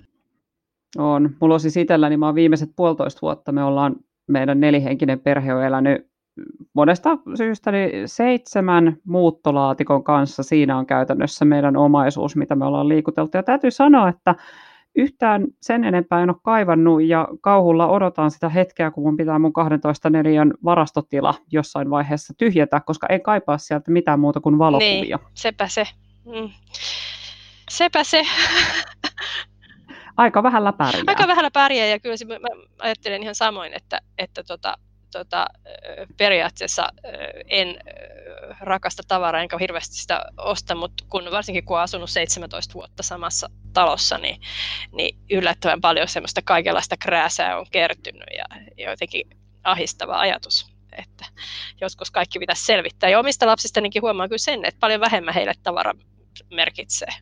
On. 0.97 1.35
Mulla 1.41 1.53
on 1.53 1.59
siis 1.59 1.77
itselläni, 1.77 2.17
mä 2.17 2.25
oon 2.25 2.35
viimeiset 2.35 2.69
puolitoista 2.75 3.21
vuotta, 3.21 3.51
me 3.51 3.63
ollaan, 3.63 3.95
meidän 4.27 4.59
nelihenkinen 4.59 5.19
perhe 5.19 5.53
on 5.53 5.63
elänyt 5.63 6.14
monesta 6.73 7.17
syystä 7.37 7.71
niin 7.71 8.09
seitsemän 8.09 8.97
muuttolaatikon 9.03 10.03
kanssa. 10.03 10.43
Siinä 10.43 10.77
on 10.77 10.85
käytännössä 10.85 11.45
meidän 11.45 11.77
omaisuus, 11.77 12.35
mitä 12.35 12.55
me 12.55 12.65
ollaan 12.65 12.89
liikuteltu. 12.89 13.37
Ja 13.37 13.43
täytyy 13.43 13.71
sanoa, 13.71 14.09
että 14.09 14.35
yhtään 14.95 15.47
sen 15.61 15.83
enempää 15.83 16.23
en 16.23 16.29
ole 16.29 16.37
kaivannut 16.43 17.03
ja 17.03 17.27
kauhulla 17.41 17.87
odotan 17.87 18.31
sitä 18.31 18.49
hetkeä, 18.49 18.91
kun 18.91 19.03
mun 19.03 19.17
pitää 19.17 19.39
mun 19.39 19.53
12 19.53 20.09
neliön 20.09 20.53
varastotila 20.63 21.33
jossain 21.51 21.89
vaiheessa 21.89 22.33
tyhjätä, 22.37 22.81
koska 22.85 23.07
en 23.09 23.21
kaipaa 23.21 23.57
sieltä 23.57 23.91
mitään 23.91 24.19
muuta 24.19 24.39
kuin 24.39 24.57
valokuvia. 24.57 25.17
Niin, 25.17 25.29
sepä 25.33 25.67
se. 25.67 25.87
Mm. 26.25 26.49
Sepä 27.69 28.03
se. 28.03 28.23
Aika 30.17 30.43
vähällä 30.43 30.73
pärjää. 30.73 31.03
Aika 31.07 31.27
vähällä 31.27 31.51
pärjää 31.51 31.87
ja 31.87 31.99
kyllä 31.99 32.39
mä 32.39 32.47
ajattelen 32.79 33.23
ihan 33.23 33.35
samoin, 33.35 33.73
että, 33.73 33.99
että 34.17 34.43
tota, 34.43 34.77
tota, 35.19 35.47
periaatteessa 36.17 36.89
en 37.47 37.79
rakasta 38.59 39.03
tavaraa 39.07 39.41
enkä 39.41 39.57
hirveästi 39.57 39.95
sitä 39.95 40.25
osta, 40.37 40.75
mutta 40.75 41.03
kun, 41.09 41.31
varsinkin 41.31 41.65
kun 41.65 41.75
olen 41.75 41.83
asunut 41.83 42.09
17 42.09 42.73
vuotta 42.73 43.03
samassa 43.03 43.49
talossa, 43.73 44.17
niin, 44.17 44.41
niin 44.91 45.17
yllättävän 45.31 45.81
paljon 45.81 46.07
semmoista 46.07 46.41
kaikenlaista 46.41 46.97
krääsää 46.97 47.57
on 47.57 47.65
kertynyt 47.71 48.29
ja 48.37 48.45
jotenkin 48.89 49.29
ahistava 49.63 50.19
ajatus 50.19 50.75
että 50.97 51.25
joskus 51.81 52.11
kaikki 52.11 52.39
pitäisi 52.39 52.65
selvittää. 52.65 53.09
Ja 53.09 53.19
omista 53.19 53.47
lapsistanikin 53.47 54.01
huomaan 54.01 54.29
kyllä 54.29 54.37
sen, 54.37 54.65
että 54.65 54.79
paljon 54.79 55.01
vähemmän 55.01 55.33
heille 55.33 55.53
tavara 55.63 55.93
merkitsee 56.51 57.13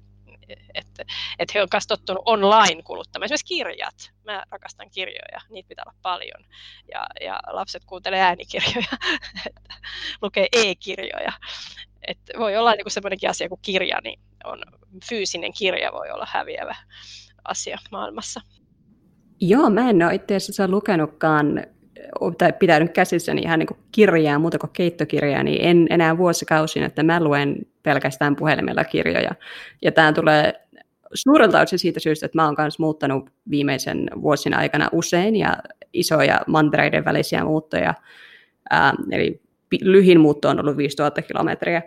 että 0.74 1.04
et 1.40 1.54
he 1.54 1.62
on 1.62 1.68
myös 1.74 1.88
tottunut 1.88 2.24
online 2.26 2.84
kuluttamaan. 2.84 3.26
Esimerkiksi 3.26 3.56
kirjat. 3.56 4.14
Mä 4.24 4.44
rakastan 4.52 4.90
kirjoja, 4.90 5.40
niitä 5.50 5.68
pitää 5.68 5.84
olla 5.88 6.00
paljon. 6.02 6.46
Ja, 6.92 7.06
ja 7.22 7.40
lapset 7.48 7.86
kuuntelee 7.86 8.20
äänikirjoja, 8.20 8.98
lukee 10.22 10.48
e-kirjoja. 10.52 11.34
Et 12.08 12.20
voi 12.40 12.58
olla 12.58 12.72
niin 12.72 12.92
semmoinenkin 12.92 13.30
asia 13.30 13.50
kuin 13.50 13.62
kirja, 13.62 14.00
niin 14.04 14.20
on, 14.44 14.64
fyysinen 15.10 15.54
kirja 15.54 15.92
voi 15.92 16.10
olla 16.10 16.28
häviävä 16.30 16.76
asia 17.46 17.78
maailmassa. 17.92 18.42
Joo, 19.40 19.70
mä 19.70 19.90
en 19.90 20.04
ole 20.04 20.16
itse 20.16 20.36
asiassa 20.36 20.68
lukenutkaan 20.68 21.66
tai 22.38 22.54
pitänyt 22.54 22.94
käsissäni 22.94 23.42
ihan 23.42 23.60
niin 23.60 23.68
kuin 23.68 23.78
kirjaa, 23.92 24.40
muuta 24.40 24.58
kuin 24.58 24.70
keittokirjaa, 24.74 25.44
niin 25.44 25.62
en 25.62 25.88
enää 25.90 26.18
vuosikausin, 26.18 26.84
että 26.84 27.04
mä 27.04 27.24
luen 27.24 27.56
pelkästään 27.84 28.36
puhelimella 28.36 28.84
kirjoja. 28.84 29.32
Ja 29.82 29.92
tämä 29.92 30.14
tulee 30.14 30.54
suurelta 31.14 31.62
osin 31.62 31.80
siitä 31.80 32.00
syystä, 32.00 32.26
että 32.26 32.38
mä 32.38 32.46
oon 32.46 32.56
myös 32.58 32.80
muuttanut 32.80 33.30
viimeisen 33.50 34.10
vuosina 34.22 34.58
aikana 34.58 34.90
usein 34.92 35.36
ja 35.36 35.58
isoja 35.94 36.42
mantereiden 36.48 37.06
välisiä 37.06 37.44
muuttoja. 37.44 37.94
Ää, 38.70 38.94
eli 39.12 39.42
lyhin 39.82 40.20
muutto 40.20 40.50
on 40.50 40.60
ollut 40.60 40.78
5000 40.78 41.22
kilometriä, 41.22 41.82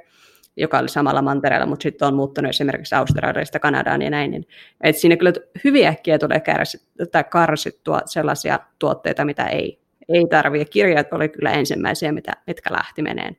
joka 0.57 0.79
oli 0.79 0.89
samalla 0.89 1.23
mantereella, 1.23 1.67
mutta 1.67 1.83
sitten 1.83 2.09
on 2.09 2.15
muuttanut 2.15 2.49
esimerkiksi 2.49 2.95
Australiasta 2.95 3.59
Kanadaan 3.59 4.03
ja 4.03 4.11
näin. 4.11 4.31
Niin, 4.31 4.49
et 4.81 4.97
siinä 4.97 5.17
kyllä 5.17 5.33
hyvin 5.65 5.87
äkkiä 5.87 6.19
tulee 6.19 6.43
karsittua 7.31 8.01
sellaisia 8.05 8.61
tuotteita, 8.79 9.25
mitä 9.25 9.47
ei 9.47 9.86
ei 10.09 10.27
tarvitse. 10.31 10.65
Kirjat 10.65 11.13
oli 11.13 11.29
kyllä 11.29 11.53
ensimmäisiä, 11.53 12.13
mitä, 12.13 12.33
mitkä 12.47 12.73
lähti 12.73 13.03
meneen. 13.03 13.37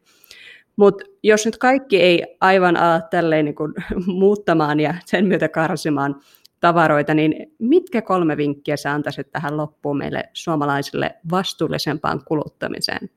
Mutta 0.76 1.06
jos 1.24 1.46
nyt 1.46 1.58
kaikki 1.58 2.02
ei 2.02 2.38
aivan 2.42 2.78
ala 2.78 3.02
tälleen 3.02 3.46
niin 3.46 3.56
kuin, 3.56 3.74
muuttamaan 4.08 4.80
ja 4.80 4.94
sen 5.06 5.26
myötä 5.26 5.50
karsimaan 5.50 6.22
tavaroita, 6.60 7.14
niin 7.14 7.56
mitkä 7.60 8.02
kolme 8.02 8.38
vinkkiä 8.38 8.78
sä 8.78 8.92
antaisit 8.92 9.32
tähän 9.32 9.58
loppuun 9.58 9.98
meille 9.98 10.24
suomalaisille 10.34 11.16
vastuullisempaan 11.32 12.26
kuluttamiseen? 12.26 13.10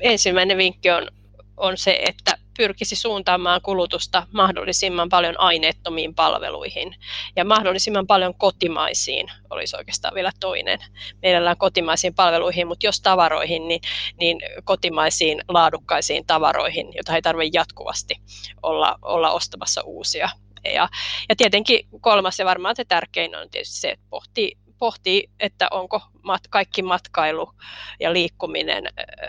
Ensimmäinen 0.00 0.56
vinkki 0.56 0.90
on, 0.90 1.08
on 1.56 1.76
se, 1.76 1.98
että 2.08 2.33
pyrkisi 2.56 2.96
suuntaamaan 2.96 3.60
kulutusta 3.62 4.26
mahdollisimman 4.32 5.08
paljon 5.08 5.40
aineettomiin 5.40 6.14
palveluihin 6.14 6.96
ja 7.36 7.44
mahdollisimman 7.44 8.06
paljon 8.06 8.34
kotimaisiin 8.34 9.26
olisi 9.50 9.76
oikeastaan 9.76 10.14
vielä 10.14 10.30
toinen. 10.40 10.78
Mielellään 11.22 11.56
kotimaisiin 11.56 12.14
palveluihin, 12.14 12.66
mutta 12.66 12.86
jos 12.86 13.00
tavaroihin, 13.00 13.68
niin, 13.68 13.80
niin 14.20 14.40
kotimaisiin 14.64 15.42
laadukkaisiin 15.48 16.26
tavaroihin, 16.26 16.86
joita 16.94 17.14
ei 17.14 17.22
tarvitse 17.22 17.58
jatkuvasti 17.58 18.14
olla, 18.62 18.98
olla 19.02 19.30
ostamassa 19.30 19.82
uusia. 19.82 20.28
Ja, 20.74 20.88
ja 21.28 21.36
tietenkin 21.36 21.86
kolmas 22.00 22.38
ja 22.38 22.44
varmaan 22.44 22.76
se 22.76 22.84
tärkein 22.84 23.36
on 23.36 23.50
tietysti 23.50 23.76
se, 23.76 23.90
että 23.90 24.06
pohtii, 24.10 24.52
pohtii, 24.78 25.30
että 25.40 25.68
onko 25.70 26.00
mat, 26.22 26.42
kaikki 26.50 26.82
matkailu 26.82 27.52
ja 28.00 28.12
liikkuminen 28.12 28.84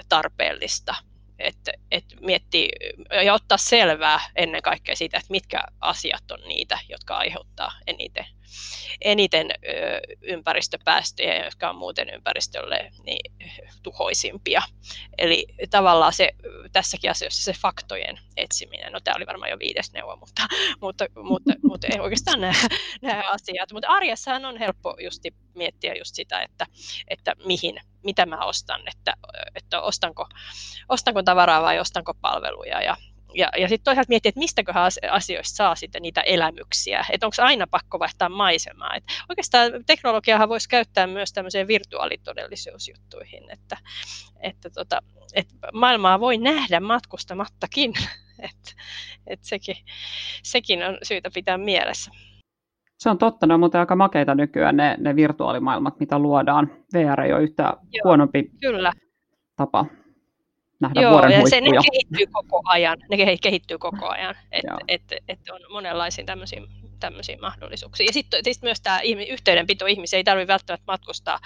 tarpeellista 0.10 0.96
että, 1.40 1.72
että 1.92 2.16
miettii 2.22 2.70
ja 3.26 3.34
ottaa 3.34 3.58
selvää 3.58 4.20
ennen 4.36 4.62
kaikkea 4.62 4.96
siitä, 4.96 5.18
että 5.18 5.32
mitkä 5.32 5.64
asiat 5.82 6.32
on 6.32 6.40
niitä, 6.48 6.80
jotka 6.90 7.18
aiheuttaa 7.18 7.72
eniten, 7.88 8.26
eniten 9.02 9.48
ympäristöpäästöjä, 10.22 11.44
jotka 11.46 11.70
on 11.70 11.76
muuten 11.76 12.10
ympäristölle 12.10 12.92
niin, 13.06 13.34
tuhoisimpia. 13.84 14.62
Eli 15.18 15.48
tavallaan 15.70 16.14
se 16.14 16.32
tässäkin 16.72 17.12
asiassa 17.12 17.44
se 17.44 17.60
faktojen 17.62 18.20
etsiminen, 18.38 18.94
no 18.94 19.00
tämä 19.00 19.16
oli 19.16 19.26
varmaan 19.26 19.52
jo 19.52 19.60
viides 19.60 19.94
neuvo, 19.94 20.16
mutta, 20.16 20.48
mutta, 20.82 21.06
mutta, 21.24 21.54
mutta 21.64 21.88
ei 21.94 22.00
oikeastaan 22.00 22.42
nämä, 22.42 22.54
nämä 23.02 23.24
asiat. 23.32 23.74
Mutta 23.74 23.88
arjessahan 23.88 24.46
on 24.46 24.58
helppo 24.58 24.96
justi 25.04 25.34
miettiä 25.56 25.96
just 25.96 26.16
sitä, 26.16 26.42
että, 26.42 26.66
että 27.08 27.36
mihin, 27.46 27.76
mitä 28.04 28.26
mä 28.26 28.46
ostan, 28.46 28.82
että, 28.88 29.14
että 29.56 29.82
ostanko, 29.82 30.28
ostanko 30.90 31.24
tavaraa 31.24 31.62
vai 31.62 31.80
ostanko 31.80 32.14
palveluja 32.22 32.82
ja, 32.82 32.98
ja, 33.36 33.50
ja 33.58 33.68
sitten 33.68 33.84
toisaalta 33.84 34.10
miettiä, 34.10 34.30
että 34.30 34.40
mistäköhän 34.40 34.92
asioista 35.12 35.56
saa 35.56 35.76
sitten 35.76 36.02
niitä 36.02 36.22
elämyksiä, 36.22 37.06
että 37.12 37.28
onko 37.28 37.36
aina 37.40 37.68
pakko 37.68 38.00
vaihtaa 38.00 38.30
maisemaa. 38.30 38.96
Et 38.96 39.04
oikeastaan 39.30 39.72
teknologiahan 39.86 40.50
voisi 40.50 40.70
käyttää 40.70 41.08
myös 41.08 41.34
tämmöiseen 41.34 41.68
virtuaalitodellisuusjuttuihin, 41.68 43.52
että, 43.52 43.78
että, 44.40 44.70
tota, 44.70 45.02
että 45.34 45.56
maailmaa 45.74 46.20
voi 46.20 46.38
nähdä 46.38 46.80
matkustamattakin, 46.80 47.94
että, 48.50 48.72
että 49.28 49.48
sekin, 49.48 49.76
sekin 50.44 50.84
on 50.84 50.98
syytä 51.04 51.30
pitää 51.34 51.58
mielessä. 51.58 52.12
Se 52.98 53.10
on 53.10 53.18
totta, 53.18 53.48
ne 53.48 53.54
on 53.54 53.60
muuten 53.60 53.80
aika 53.80 53.96
makeita 53.96 54.36
nykyään 54.36 54.78
ne, 54.78 54.96
ne 55.00 55.16
virtuaalimaailmat, 55.16 56.00
mitä 56.00 56.20
luodaan. 56.20 56.72
VR 56.94 57.22
ei 57.22 57.34
ole 57.34 57.44
yhtä 57.44 57.64
Joo, 57.64 58.02
huonompi 58.04 58.50
kyllä. 58.62 58.92
tapa 59.56 59.86
nähdä 60.80 61.02
Joo, 61.02 61.12
vuoren 61.12 61.32
ja 61.32 61.50
se, 61.50 61.62
ne 61.62 61.70
kehittyy 61.92 62.26
koko 62.32 62.62
ajan. 62.66 62.98
Ne 63.10 63.38
kehittyy 63.42 63.78
koko 63.78 64.10
ajan. 64.10 64.36
Että 64.52 64.78
et, 64.88 65.02
et 65.28 65.40
on 65.50 65.62
monenlaisia 65.70 66.26
tämmöisiä 66.26 66.62
tämmöisiä 67.00 67.38
mahdollisuuksia. 67.42 68.06
Ja 68.06 68.14
sitten 68.14 68.40
sit 68.44 68.62
myös 68.62 68.82
tämä 68.82 69.02
yhteydenpito 69.30 69.86
ihmisiä 69.86 70.18
ei 70.18 70.24
tarvitse 70.24 70.48
välttämättä 70.48 70.84
matkustaa, 70.88 71.40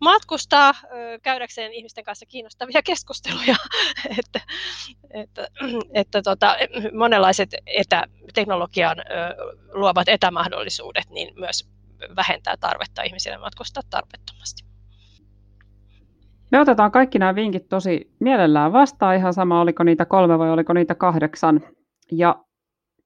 matkustaa 0.00 0.74
käydäkseen 1.22 1.72
ihmisten 1.72 2.04
kanssa 2.04 2.26
kiinnostavia 2.26 2.82
keskusteluja, 2.82 3.56
että, 4.18 4.40
että, 5.10 5.48
että 5.94 6.22
tota, 6.22 6.56
monenlaiset 6.94 7.54
etä, 7.66 8.04
teknologian 8.34 8.96
luovat 9.72 10.08
etämahdollisuudet 10.08 11.10
niin 11.10 11.34
myös 11.40 11.68
vähentää 12.16 12.56
tarvetta 12.56 13.02
ihmisille 13.02 13.38
matkustaa 13.38 13.82
tarpeettomasti. 13.90 14.67
Me 16.50 16.60
otetaan 16.60 16.90
kaikki 16.90 17.18
nämä 17.18 17.34
vinkit 17.34 17.68
tosi 17.68 18.10
mielellään 18.20 18.72
vastaan, 18.72 19.16
ihan 19.16 19.34
sama 19.34 19.60
oliko 19.60 19.82
niitä 19.82 20.04
kolme 20.04 20.38
vai 20.38 20.50
oliko 20.50 20.72
niitä 20.72 20.94
kahdeksan. 20.94 21.60
Ja 22.12 22.36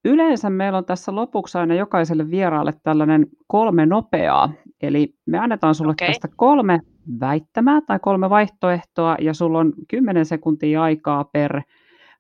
yleensä 0.05 0.51
meillä 0.51 0.78
on 0.78 0.84
tässä 0.84 1.14
lopuksi 1.14 1.59
aina 1.59 1.74
jokaiselle 1.74 2.30
vieraalle 2.30 2.72
tällainen 2.82 3.26
kolme 3.47 3.86
nopeaa. 3.86 4.53
Eli 4.82 5.14
me 5.26 5.38
annetaan 5.38 5.74
sulle 5.74 5.90
okay. 5.90 6.09
tästä 6.09 6.28
kolme 6.36 6.80
väittämää 7.20 7.80
tai 7.80 7.99
kolme 7.99 8.30
vaihtoehtoa 8.30 9.16
ja 9.20 9.34
sulla 9.34 9.59
on 9.59 9.72
10 9.88 10.26
sekuntia 10.26 10.82
aikaa 10.82 11.24
per 11.24 11.62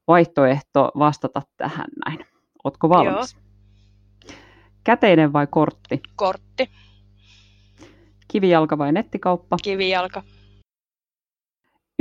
vaihtoehto 0.08 0.90
vastata 0.98 1.42
tähän 1.56 1.86
näin. 2.06 2.18
Ootko 2.64 2.88
valmis? 2.88 3.36
Joo. 3.36 3.42
Käteinen 4.84 5.32
vai 5.32 5.46
kortti? 5.50 6.00
Kortti. 6.16 6.70
Kivijalka 8.28 8.78
vai 8.78 8.92
nettikauppa? 8.92 9.56
Kivijalka. 9.62 10.22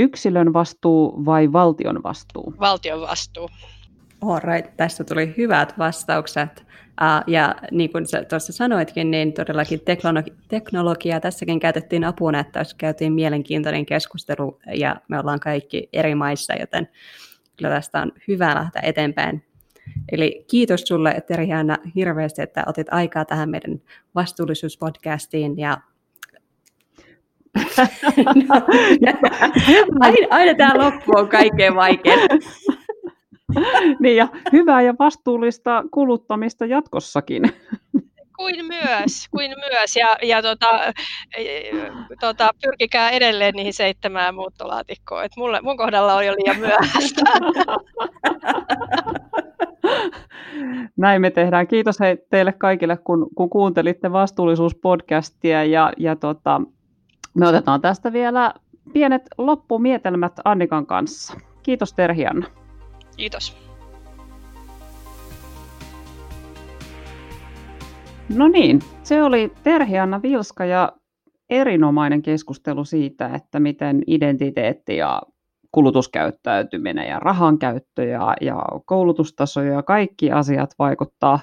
Yksilön 0.02 0.54
vastuu 0.54 1.26
vai 1.26 1.52
valtion 1.52 2.04
vastuu? 2.04 2.54
Valtion 2.60 3.02
vastuu. 3.02 3.50
Alright, 4.22 4.78
tässä 4.78 5.04
tuli 5.04 5.34
hyvät 5.38 5.78
vastaukset. 5.78 6.66
Uh, 7.02 7.24
ja 7.28 7.56
niin 7.72 7.92
kuin 7.92 8.06
sä 8.08 8.24
tuossa 8.24 8.54
sanoitkin, 8.54 9.12
niin 9.12 9.34
todellakin 9.34 9.80
teknologi- 9.80 10.34
teknologiaa 10.48 11.20
tässäkin 11.20 11.60
käytettiin 11.60 12.04
apuna, 12.04 12.40
että 12.40 12.52
tässä 12.52 12.76
käytiin 12.80 13.14
mielenkiintoinen 13.14 13.86
keskustelu 13.86 14.60
ja 14.76 14.96
me 15.08 15.20
ollaan 15.20 15.40
kaikki 15.40 15.90
eri 15.94 16.16
maissa, 16.16 16.54
joten 16.54 16.88
kyllä 17.58 17.76
tästä 17.76 18.02
on 18.02 18.12
hyvä 18.28 18.56
lähteä 18.56 18.82
eteenpäin. 18.86 19.46
Eli 20.12 20.46
kiitos 20.52 20.82
sulle 20.82 21.24
Terhiana 21.28 21.78
hirveästi, 21.96 22.42
että 22.42 22.64
otit 22.68 22.88
aikaa 22.92 23.26
tähän 23.26 23.50
meidän 23.50 23.82
vastuullisuuspodcastiin 24.16 25.58
ja 25.58 25.78
aina, 30.00 30.28
aina 30.30 30.56
tämä 30.58 30.86
loppu 30.86 31.12
on 31.16 31.30
kaikkein 31.30 31.76
vaikein. 31.76 32.20
niin 34.00 34.18
ja 34.18 34.28
hyvää 34.52 34.82
ja 34.82 34.94
vastuullista 35.00 35.84
kuluttamista 35.92 36.66
jatkossakin. 36.66 37.44
Kuin 38.38 38.66
myös, 38.66 39.28
kuin 39.32 39.52
myös. 39.60 39.96
Ja, 39.96 40.18
ja 40.24 40.42
tota, 40.42 40.94
tota, 42.20 42.50
pyrkikää 42.62 43.10
edelleen 43.10 43.54
niihin 43.54 43.74
seitsemään 43.74 44.36
muuttolaatikkoon. 44.36 45.26
Et 45.26 45.32
mulle, 45.38 45.62
mun 45.62 45.78
kohdalla 45.78 46.16
oli 46.16 46.26
jo 46.26 46.34
liian 46.34 46.60
myöhäistä. 46.60 47.22
Näin 50.98 51.22
me 51.22 51.32
tehdään. 51.32 51.68
Kiitos 51.68 51.98
teille 52.30 52.54
kaikille, 52.54 52.98
kun, 52.98 53.28
kun 53.36 53.50
kuuntelitte 53.50 54.12
vastuullisuuspodcastia 54.12 55.64
ja, 55.64 55.94
ja 55.98 56.16
tota, 56.16 56.62
me 57.34 57.48
otetaan 57.48 57.82
tästä 57.82 58.14
vielä 58.14 58.54
pienet 58.94 59.22
loppumietelmät 59.38 60.34
Annikan 60.46 60.86
kanssa. 60.86 61.34
Kiitos 61.64 61.94
Terhianna. 61.94 62.48
Kiitos. 63.18 63.58
No 68.36 68.48
niin, 68.48 68.80
se 69.04 69.24
oli 69.24 69.54
Terhianna 69.64 70.22
Vilska 70.22 70.66
ja 70.66 70.92
erinomainen 71.50 72.22
keskustelu 72.22 72.86
siitä, 72.86 73.30
että 73.36 73.60
miten 73.60 74.02
identiteetti 74.08 74.98
ja 74.98 75.22
kulutuskäyttäytyminen 75.72 77.08
ja 77.08 77.20
rahankäyttö 77.20 78.04
ja, 78.04 78.34
ja 78.42 78.66
koulutustaso 78.86 79.62
ja 79.62 79.84
kaikki 79.84 80.32
asiat 80.32 80.70
vaikuttaa 80.80 81.40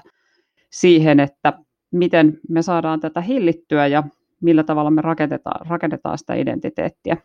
siihen, 0.71 1.19
että 1.19 1.53
miten 1.91 2.39
me 2.49 2.61
saadaan 2.61 2.99
tätä 2.99 3.21
hillittyä 3.21 3.87
ja 3.87 4.03
millä 4.41 4.63
tavalla 4.63 4.91
me 4.91 5.01
rakennetaan, 5.01 5.65
rakennetaan 5.67 6.17
sitä 6.17 6.33
identiteettiä. 6.33 7.17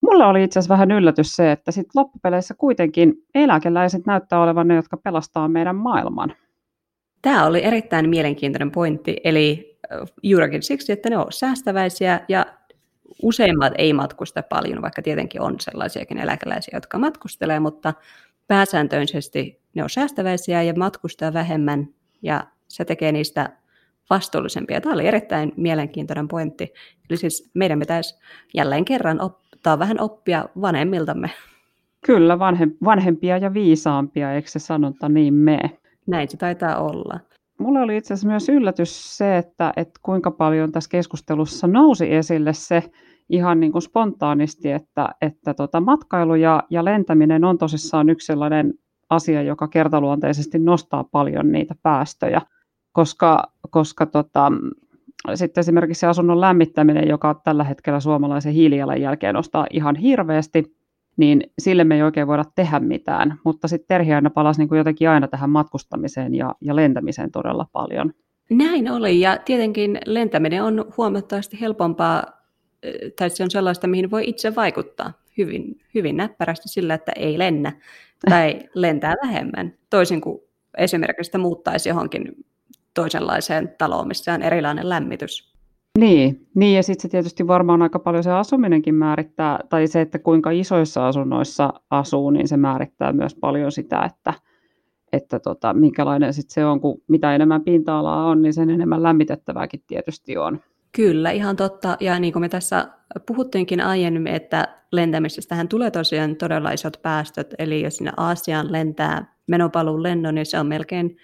Mulla 0.00 0.26
oli 0.26 0.44
itse 0.44 0.58
asiassa 0.58 0.74
vähän 0.74 0.90
yllätys 0.90 1.32
se, 1.32 1.52
että 1.52 1.72
sit 1.72 1.86
loppupeleissä 1.94 2.54
kuitenkin 2.58 3.14
eläkeläiset 3.34 4.06
näyttää 4.06 4.40
olevan 4.40 4.68
ne, 4.68 4.74
jotka 4.74 4.96
pelastaa 4.96 5.48
meidän 5.48 5.76
maailman. 5.76 6.34
Tämä 7.22 7.46
oli 7.46 7.64
erittäin 7.64 8.10
mielenkiintoinen 8.10 8.70
pointti, 8.70 9.16
eli 9.24 9.78
juurikin 10.22 10.62
siksi, 10.62 10.92
että 10.92 11.10
ne 11.10 11.18
ovat 11.18 11.34
säästäväisiä 11.34 12.20
ja 12.28 12.46
useimmat 13.22 13.72
ei 13.78 13.92
matkusta 13.92 14.42
paljon, 14.42 14.82
vaikka 14.82 15.02
tietenkin 15.02 15.40
on 15.40 15.60
sellaisiakin 15.60 16.18
eläkeläisiä, 16.18 16.76
jotka 16.76 16.98
matkustelee, 16.98 17.60
mutta 17.60 17.94
pääsääntöisesti 18.46 19.60
ne 19.74 19.82
on 19.82 19.90
säästäväisiä 19.90 20.62
ja 20.62 20.74
matkustaa 20.74 21.32
vähemmän 21.32 21.88
ja 22.22 22.44
se 22.68 22.84
tekee 22.84 23.12
niistä 23.12 23.50
vastuullisempia. 24.10 24.80
Tämä 24.80 24.94
oli 24.94 25.06
erittäin 25.06 25.52
mielenkiintoinen 25.56 26.28
pointti. 26.28 26.72
Eli 27.10 27.16
siis 27.18 27.50
meidän 27.54 27.80
pitäisi 27.80 28.18
jälleen 28.54 28.84
kerran 28.84 29.20
ottaa 29.20 29.78
vähän 29.78 30.00
oppia 30.00 30.44
vanhemmiltamme. 30.60 31.30
Kyllä, 32.06 32.38
vanhempia 32.84 33.38
ja 33.38 33.54
viisaampia, 33.54 34.32
eikö 34.32 34.48
se 34.48 34.58
sanonta 34.58 35.08
niin 35.08 35.34
me? 35.34 35.58
Näin 36.06 36.30
se 36.30 36.36
taitaa 36.36 36.78
olla. 36.78 37.20
Mulle 37.58 37.80
oli 37.80 37.96
itse 37.96 38.14
asiassa 38.14 38.28
myös 38.28 38.48
yllätys 38.48 39.16
se, 39.18 39.36
että, 39.36 39.72
että 39.76 40.00
kuinka 40.02 40.30
paljon 40.30 40.72
tässä 40.72 40.90
keskustelussa 40.90 41.66
nousi 41.66 42.14
esille 42.14 42.52
se 42.52 42.82
ihan 43.28 43.60
niin 43.60 43.72
kuin 43.72 43.82
spontaanisti, 43.82 44.70
että, 44.70 45.08
että 45.22 45.54
tota 45.54 45.80
matkailu 45.80 46.34
ja, 46.34 46.62
ja 46.70 46.84
lentäminen 46.84 47.44
on 47.44 47.58
tosissaan 47.58 48.10
yksi 48.10 48.26
sellainen 48.26 48.74
asia, 49.10 49.42
joka 49.42 49.68
kertaluonteisesti 49.68 50.58
nostaa 50.58 51.04
paljon 51.04 51.52
niitä 51.52 51.74
päästöjä, 51.82 52.40
koska, 52.98 53.42
koska 53.70 54.06
tota, 54.06 54.52
sitten 55.34 55.60
esimerkiksi 55.60 56.00
se 56.00 56.06
asunnon 56.06 56.40
lämmittäminen, 56.40 57.08
joka 57.08 57.40
tällä 57.44 57.64
hetkellä 57.64 58.00
suomalaisen 58.00 58.52
hiilijalanjälkeen 58.52 59.34
nostaa 59.34 59.66
ihan 59.70 59.96
hirveästi, 59.96 60.76
niin 61.16 61.42
sille 61.58 61.84
me 61.84 61.94
ei 61.94 62.02
oikein 62.02 62.26
voida 62.26 62.44
tehdä 62.54 62.80
mitään. 62.80 63.38
Mutta 63.44 63.68
sitten 63.68 63.88
Terhi 63.88 64.14
aina 64.14 64.30
palasi 64.30 64.60
niin 64.60 64.68
kuin 64.68 64.78
jotenkin 64.78 65.08
aina 65.08 65.28
tähän 65.28 65.50
matkustamiseen 65.50 66.34
ja, 66.34 66.54
ja 66.60 66.76
lentämiseen 66.76 67.30
todella 67.30 67.66
paljon. 67.72 68.12
Näin 68.50 68.90
oli, 68.90 69.20
ja 69.20 69.36
tietenkin 69.44 69.98
lentäminen 70.06 70.62
on 70.62 70.92
huomattavasti 70.96 71.60
helpompaa, 71.60 72.24
tai 73.18 73.30
se 73.30 73.42
on 73.42 73.50
sellaista, 73.50 73.86
mihin 73.86 74.10
voi 74.10 74.28
itse 74.28 74.54
vaikuttaa 74.54 75.12
hyvin, 75.38 75.80
hyvin 75.94 76.16
näppärästi 76.16 76.68
sillä, 76.68 76.94
että 76.94 77.12
ei 77.16 77.38
lennä 77.38 77.72
tai 78.30 78.60
lentää 78.74 79.14
vähemmän, 79.22 79.74
toisin 79.90 80.20
kuin 80.20 80.40
esimerkiksi 80.78 81.28
että 81.28 81.38
muuttaisi 81.38 81.88
johonkin 81.88 82.34
toisenlaiseen 82.98 83.74
taloon, 83.78 84.08
missä 84.08 84.34
on 84.34 84.42
erilainen 84.42 84.88
lämmitys. 84.88 85.52
Niin, 85.98 86.48
niin 86.54 86.76
ja 86.76 86.82
sitten 86.82 87.02
se 87.02 87.08
tietysti 87.08 87.46
varmaan 87.46 87.82
aika 87.82 87.98
paljon 87.98 88.24
se 88.24 88.30
asuminenkin 88.32 88.94
määrittää, 88.94 89.58
tai 89.68 89.86
se, 89.86 90.00
että 90.00 90.18
kuinka 90.18 90.50
isoissa 90.50 91.08
asunnoissa 91.08 91.72
asuu, 91.90 92.30
niin 92.30 92.48
se 92.48 92.56
määrittää 92.56 93.12
myös 93.12 93.34
paljon 93.34 93.72
sitä, 93.72 94.02
että, 94.02 94.34
että 95.12 95.38
tota, 95.38 95.74
minkälainen 95.74 96.34
sit 96.34 96.50
se 96.50 96.64
on, 96.64 96.80
kun 96.80 97.02
mitä 97.08 97.34
enemmän 97.34 97.64
pinta-alaa 97.64 98.24
on, 98.24 98.42
niin 98.42 98.52
sen 98.52 98.70
enemmän 98.70 99.02
lämmitettävääkin 99.02 99.82
tietysti 99.86 100.36
on. 100.36 100.60
Kyllä, 100.92 101.30
ihan 101.30 101.56
totta. 101.56 101.96
Ja 102.00 102.18
niin 102.18 102.32
kuin 102.32 102.40
me 102.40 102.48
tässä 102.48 102.88
puhuttiinkin 103.26 103.80
aiemmin, 103.80 104.26
että 104.26 104.68
lentämisestähän 104.92 105.68
tulee 105.68 105.90
tosiaan 105.90 106.36
todella 106.36 106.70
isot 106.70 107.02
päästöt. 107.02 107.54
Eli 107.58 107.82
jos 107.82 107.96
sinne 107.96 108.12
Aasiaan 108.16 108.72
lentää 108.72 109.34
menopaluun 109.48 110.02
lennon, 110.02 110.34
niin 110.34 110.46
se 110.46 110.60
on 110.60 110.66
melkein 110.66 111.16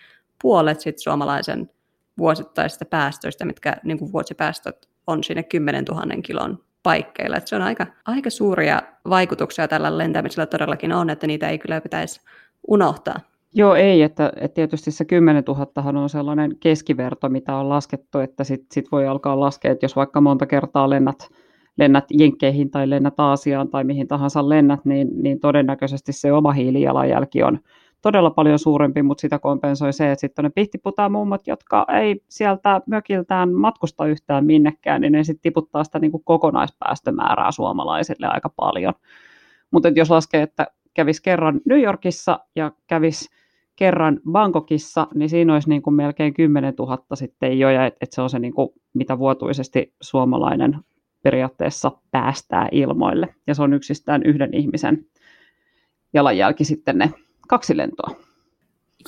puolet 0.45 0.81
sit 0.81 0.99
suomalaisen 0.99 1.71
vuosittaisista 2.19 2.85
päästöistä, 2.85 3.45
mitkä 3.45 3.77
niin 3.85 3.99
kuin 3.99 4.13
vuosipäästöt 4.13 4.89
on 5.07 5.25
sinne 5.25 5.43
10 5.43 5.85
000 5.85 6.03
kilon 6.23 6.59
paikkeilla. 6.83 7.37
Et 7.37 7.47
se 7.47 7.57
on 7.57 7.63
aika, 7.63 7.87
aika 8.07 8.31
suuria 8.31 8.83
vaikutuksia 9.09 9.69
tällä 9.69 9.99
lentämisellä 9.99 10.47
todellakin 10.47 10.93
on, 10.93 11.11
että 11.11 11.27
niitä 11.27 11.49
ei 11.49 11.59
kyllä 11.59 11.81
pitäisi 11.81 12.21
unohtaa. 12.69 13.21
Joo, 13.55 13.75
ei, 13.75 14.03
että, 14.03 14.33
että 14.37 14.55
tietysti 14.55 14.91
se 14.91 15.05
10 15.05 15.45
000 15.49 16.01
on 16.01 16.09
sellainen 16.09 16.57
keskiverto, 16.61 17.29
mitä 17.29 17.57
on 17.57 17.69
laskettu, 17.69 18.19
että 18.19 18.45
sitten 18.45 18.69
sit 18.73 18.93
voi 18.93 19.07
alkaa 19.07 19.41
laskea, 19.41 19.73
että 19.73 19.85
jos 19.85 19.97
vaikka 19.97 20.21
monta 20.21 20.47
kertaa 20.47 20.91
lennät, 20.91 21.29
lennät 21.79 22.05
Jenkkeihin 22.11 22.71
tai 22.71 22.91
lennät 22.91 23.21
Aasiaan 23.21 23.69
tai 23.69 23.85
mihin 23.85 24.09
tahansa 24.09 24.49
lennät, 24.49 24.85
niin, 24.85 25.09
niin 25.23 25.41
todennäköisesti 25.41 26.13
se 26.13 26.33
oma 26.33 26.53
hiilijalanjälki 26.53 27.43
on, 27.43 27.59
todella 28.05 28.31
paljon 28.31 28.59
suurempi, 28.59 29.03
mutta 29.03 29.21
sitä 29.21 29.39
kompensoi 29.39 29.93
se, 29.93 30.13
että 30.13 30.21
sitten 30.21 30.43
ne 30.43 30.51
pihtiputaan 30.55 31.13
mummot, 31.13 31.47
jotka 31.47 31.87
ei 32.01 32.21
sieltä 32.29 32.81
mökiltään 32.87 33.55
matkusta 33.55 34.07
yhtään 34.07 34.47
minnekään, 34.47 35.01
niin 35.01 35.13
ne 35.13 35.25
sitten 35.25 35.43
tiputtaa 35.43 35.85
sitä 35.85 35.99
niin 35.99 36.11
kuin 36.11 36.25
kokonaispäästömäärää 36.25 37.53
suomalaisille 37.53 38.27
aika 38.27 38.49
paljon. 38.57 38.95
Mutta 39.71 39.89
jos 39.89 40.11
laskee, 40.11 40.43
että 40.43 40.67
kävisi 40.95 41.23
kerran 41.23 41.61
New 41.65 41.83
Yorkissa 41.83 42.39
ja 42.57 42.73
kävisi 42.87 43.29
kerran 43.77 44.21
Bangkokissa, 44.33 45.07
niin 45.15 45.29
siinä 45.29 45.53
olisi 45.53 45.69
niin 45.69 45.83
kuin 45.83 45.95
melkein 45.95 46.35
10 46.35 46.75
000 46.79 46.99
sitten 47.15 47.59
jo, 47.59 47.71
ja 47.71 47.87
että 47.87 47.99
et 48.01 48.13
se 48.13 48.23
on 48.23 48.31
se, 48.31 48.39
niin 48.39 48.55
kuin, 48.55 48.69
mitä 48.95 49.19
vuotuisesti 49.19 49.95
suomalainen 50.01 50.79
periaatteessa 51.23 51.93
päästää 52.11 52.69
ilmoille. 52.73 53.35
Ja 53.47 53.55
se 53.55 53.63
on 53.63 53.75
yksistään 53.75 54.23
yhden 54.23 54.55
ihmisen 54.55 55.07
jalanjälki 56.15 56.65
sitten 56.65 56.99
ne 56.99 57.11
kaksi 57.49 57.77
lentoa. 57.77 58.17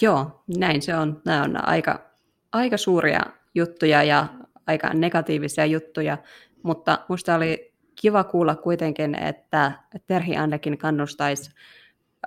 Joo, 0.00 0.44
näin 0.58 0.82
se 0.82 0.96
on. 0.96 1.22
Nämä 1.24 1.42
on 1.42 1.68
aika, 1.68 2.10
aika 2.52 2.76
suuria 2.76 3.20
juttuja 3.54 4.02
ja 4.02 4.26
aika 4.66 4.94
negatiivisia 4.94 5.66
juttuja, 5.66 6.18
mutta 6.62 6.98
minusta 7.08 7.34
oli 7.34 7.74
kiva 8.00 8.24
kuulla 8.24 8.56
kuitenkin, 8.56 9.14
että 9.14 9.72
Terhi 10.06 10.36
ainakin 10.36 10.78
kannustaisi 10.78 11.50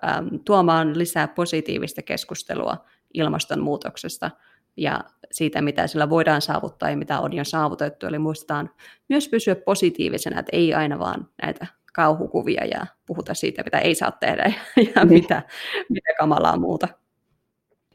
äm, 0.04 0.40
tuomaan 0.46 0.98
lisää 0.98 1.28
positiivista 1.28 2.02
keskustelua 2.02 2.86
ilmastonmuutoksesta 3.14 4.32
ja 4.78 5.04
siitä, 5.32 5.62
mitä 5.62 5.88
sillä 5.88 6.10
voidaan 6.10 6.42
saavuttaa 6.42 6.90
ja 6.90 6.98
mitä 6.98 7.20
on 7.20 7.34
jo 7.34 7.44
saavutettu. 7.44 8.06
Eli 8.06 8.20
muistetaan 8.20 8.70
myös 9.10 9.30
pysyä 9.30 9.56
positiivisena, 9.56 10.40
että 10.40 10.50
ei 10.54 10.74
aina 10.74 11.00
vaan 11.00 11.28
näitä 11.42 11.68
kauhukuvia 11.94 12.66
ja 12.66 12.86
puhuta 13.06 13.34
siitä, 13.34 13.64
mitä 13.64 13.78
ei 13.78 13.96
saa 13.96 14.12
tehdä 14.12 14.44
ja 14.96 15.06
niin. 15.06 15.22
mitä, 15.22 15.42
mitä 15.90 16.10
kamalaa 16.20 16.58
muuta. 16.58 16.88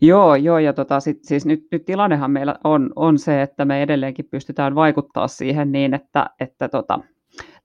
Joo, 0.01 0.35
joo 0.35 0.59
ja 0.59 0.73
tota, 0.73 1.01
sit, 1.01 1.19
siis 1.23 1.47
nyt, 1.47 1.67
nyt 1.73 1.85
tilannehan 1.85 2.31
meillä 2.31 2.55
on, 2.65 2.91
on 2.97 3.19
se, 3.19 3.43
että 3.43 3.65
me 3.65 3.83
edelleenkin 3.83 4.29
pystytään 4.31 4.75
vaikuttaa 4.75 5.29
siihen 5.29 5.73
niin, 5.73 5.95
että, 5.95 6.27
että 6.41 6.69
tota, 6.69 6.99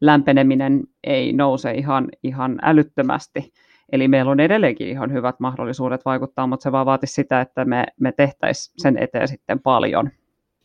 lämpeneminen 0.01 0.83
ei 1.03 1.33
nouse 1.33 1.71
ihan, 1.71 2.09
ihan 2.23 2.59
älyttömästi. 2.61 3.53
Eli 3.91 4.07
meillä 4.07 4.31
on 4.31 4.39
edelleenkin 4.39 4.87
ihan 4.87 5.13
hyvät 5.13 5.39
mahdollisuudet 5.39 6.05
vaikuttaa, 6.05 6.47
mutta 6.47 6.63
se 6.63 6.71
vaan 6.71 6.85
vaatisi 6.85 7.13
sitä, 7.13 7.41
että 7.41 7.65
me, 7.65 7.83
me 7.99 8.11
tehtäisiin 8.11 8.73
sen 8.77 8.97
eteen 8.97 9.27
sitten 9.27 9.59
paljon. 9.59 10.09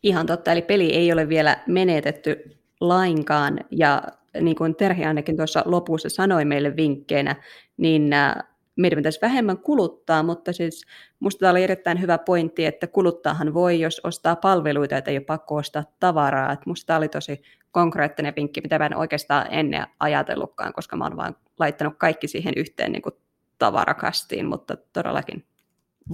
Ihan 0.02 0.26
totta, 0.26 0.52
eli 0.52 0.62
peli 0.62 0.92
ei 0.92 1.12
ole 1.12 1.28
vielä 1.28 1.56
menetetty 1.66 2.58
lainkaan, 2.80 3.60
ja 3.70 4.02
niin 4.40 4.56
kuin 4.56 4.76
Terhi 4.76 5.04
ainakin 5.04 5.36
tuossa 5.36 5.62
lopussa 5.64 6.08
sanoi 6.08 6.44
meille 6.44 6.76
vinkkeinä, 6.76 7.36
niin 7.76 8.12
äh, 8.12 8.34
meidän 8.76 8.96
pitäisi 8.96 9.18
vähemmän 9.22 9.58
kuluttaa, 9.58 10.22
mutta 10.22 10.52
siis 10.52 10.84
minusta 11.20 11.38
tämä 11.38 11.50
oli 11.50 11.62
erittäin 11.62 12.00
hyvä 12.00 12.18
pointti, 12.18 12.64
että 12.64 12.86
kuluttaahan 12.86 13.54
voi, 13.54 13.80
jos 13.80 14.00
ostaa 14.04 14.36
palveluita, 14.36 14.96
että 14.96 15.10
ei 15.10 15.16
ole 15.16 15.24
pakko 15.24 15.54
ostaa 15.54 15.84
tavaraa. 16.00 16.56
Minusta 16.66 16.86
tämä 16.86 16.96
oli 16.96 17.08
tosi 17.08 17.42
konkreettinen 17.70 18.32
vinkki, 18.36 18.60
mitä 18.60 18.78
mä 18.78 18.86
en 18.86 18.96
oikeastaan 18.96 19.46
ennen 19.50 19.86
ajatellutkaan, 20.00 20.72
koska 20.72 20.96
mä 20.96 21.10
vain 21.16 21.34
laittanut 21.58 21.94
kaikki 21.98 22.28
siihen 22.28 22.54
yhteen 22.56 22.92
niin 22.92 23.02
kuin 23.02 23.14
tavarakastiin, 23.58 24.46
mutta 24.46 24.76
todellakin 24.92 25.44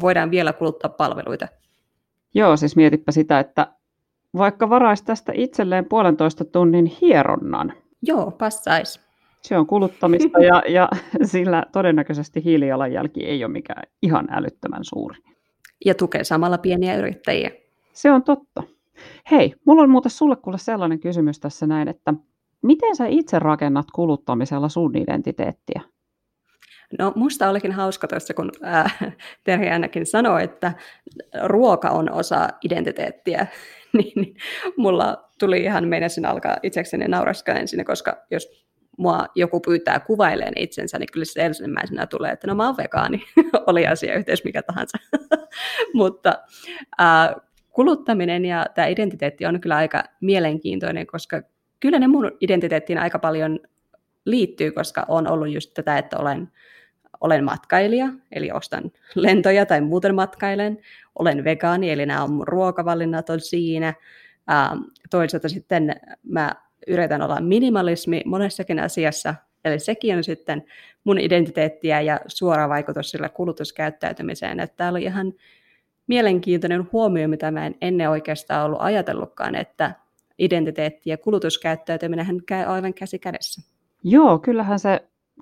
voidaan 0.01 0.31
vielä 0.31 0.53
kuluttaa 0.53 0.91
palveluita. 0.91 1.49
Joo, 2.35 2.57
siis 2.57 2.77
mietipä 2.77 3.13
sitä, 3.13 3.39
että 3.39 3.67
vaikka 4.37 4.71
varaisi 4.71 5.05
tästä 5.05 5.33
itselleen 5.35 5.85
puolentoista 5.85 6.45
tunnin 6.45 6.87
hieronnan. 6.87 7.73
Joo, 8.03 8.31
passaisi. 8.31 9.01
Se 9.43 9.59
on 9.59 9.67
kuluttamista 9.67 10.39
ja, 10.43 10.63
ja 10.69 10.89
sillä 11.33 11.63
todennäköisesti 11.73 12.45
hiilijalanjälki 12.45 13.25
ei 13.25 13.45
ole 13.45 13.53
mikään 13.53 13.83
ihan 14.03 14.29
älyttömän 14.31 14.85
suuri. 14.85 15.19
Ja 15.85 15.95
tukee 15.95 16.25
samalla 16.25 16.59
pieniä 16.59 16.97
yrittäjiä. 16.97 17.51
Se 17.93 18.13
on 18.13 18.23
totta. 18.23 18.63
Hei, 19.31 19.55
mulla 19.65 19.83
on 19.83 19.91
muuten 19.91 20.11
sulle 20.11 20.37
kuule 20.37 20.59
sellainen 20.59 21.01
kysymys 21.01 21.41
tässä 21.41 21.67
näin, 21.67 21.89
että 21.89 22.15
miten 22.63 22.97
sä 22.97 23.07
itse 23.07 23.39
rakennat 23.39 23.87
kuluttamisella 23.95 24.69
sun 24.69 24.97
identiteettiä? 24.97 25.81
No 26.99 27.13
musta 27.17 27.51
olikin 27.51 27.73
hauska 27.73 28.09
tässä, 28.09 28.35
kun 28.35 28.51
äh, 28.65 28.99
Terhi 29.45 29.69
ainakin 29.69 30.07
sanoi, 30.07 30.45
että 30.45 30.73
ruoka 31.45 31.91
on 31.91 32.13
osa 32.13 32.49
identiteettiä, 32.65 33.47
niin 33.99 34.37
mulla 34.77 35.30
tuli 35.41 35.63
ihan 35.63 35.89
meinasin 35.89 36.27
alkaa 36.27 36.57
itsekseni 36.63 37.09
nauraskaa 37.09 37.55
ensin, 37.55 37.85
koska 37.85 38.27
jos 38.31 38.67
mua 38.99 39.27
joku 39.35 39.61
pyytää 39.61 40.01
kuvaileen 40.01 40.53
itsensä, 40.57 40.99
niin 40.99 41.09
kyllä 41.13 41.25
se 41.25 41.47
ensimmäisenä 41.47 42.07
tulee, 42.07 42.33
että 42.33 42.47
no 42.47 42.55
mä 42.55 42.67
oon 42.67 42.77
vegaani, 42.77 43.23
oli 43.67 43.87
asiayhteys 43.87 44.45
mikä 44.45 44.63
tahansa. 44.63 44.99
Mutta 45.95 46.39
äh, 47.01 47.35
kuluttaminen 47.71 48.45
ja 48.45 48.67
tämä 48.75 48.87
identiteetti 48.87 49.47
on 49.47 49.61
kyllä 49.61 49.77
aika 49.77 50.05
mielenkiintoinen, 50.21 51.07
koska 51.07 51.43
kyllä 51.81 51.99
ne 51.99 52.07
mun 52.07 52.33
identiteettiin 52.41 52.99
aika 52.99 53.19
paljon 53.19 53.61
liittyy, 54.25 54.71
koska 54.73 55.05
on 55.09 55.29
ollut 55.29 55.53
just 55.53 55.75
tätä, 55.75 55.99
että 55.99 56.19
olen, 56.19 56.49
olen 57.21 57.45
matkailija, 57.45 58.09
eli 58.33 58.51
ostan 58.53 58.93
lentoja 59.15 59.67
tai 59.67 59.81
muuten 59.81 60.15
matkailen. 60.15 60.79
Olen 61.19 61.45
vegaani, 61.45 61.91
eli 61.91 62.07
nämä 62.07 62.25
on 62.25 62.33
mun 62.33 62.49
ruokavalinnat 62.49 63.31
on 63.31 63.41
siinä. 63.41 63.95
Ähm, 64.51 64.83
toisaalta 65.11 65.49
sitten 65.49 66.01
mä 66.23 66.55
yritän 66.87 67.23
olla 67.23 67.41
minimalismi 67.41 68.23
monessakin 68.27 68.81
asiassa, 68.81 69.35
eli 69.65 69.79
sekin 69.79 70.17
on 70.17 70.25
sitten 70.25 70.65
mun 71.05 71.19
identiteettiä 71.19 72.01
ja 72.01 72.21
suora 72.27 72.69
vaikutus 72.69 73.11
sillä 73.11 73.29
kulutuskäyttäytymiseen. 73.29 74.61
Että 74.61 74.77
tämä 74.77 74.91
oli 74.91 75.03
ihan 75.03 75.33
mielenkiintoinen 76.07 76.89
huomio, 76.93 77.29
mitä 77.29 77.51
mä 77.51 77.67
en 77.67 77.75
ennen 77.81 78.11
oikeastaan 78.11 78.67
ollut 78.67 78.81
ajatellutkaan, 78.83 79.55
että 79.55 79.95
identiteetti 80.39 81.11
ja 81.11 81.19
kulutuskäyttäytyminen 81.19 82.45
käy 82.47 82.65
aivan 82.65 82.95
käsi 82.95 83.19
kädessä. 83.19 83.63
Joo, 84.05 84.39
kyllähän 84.39 84.79
se, 84.79 85.01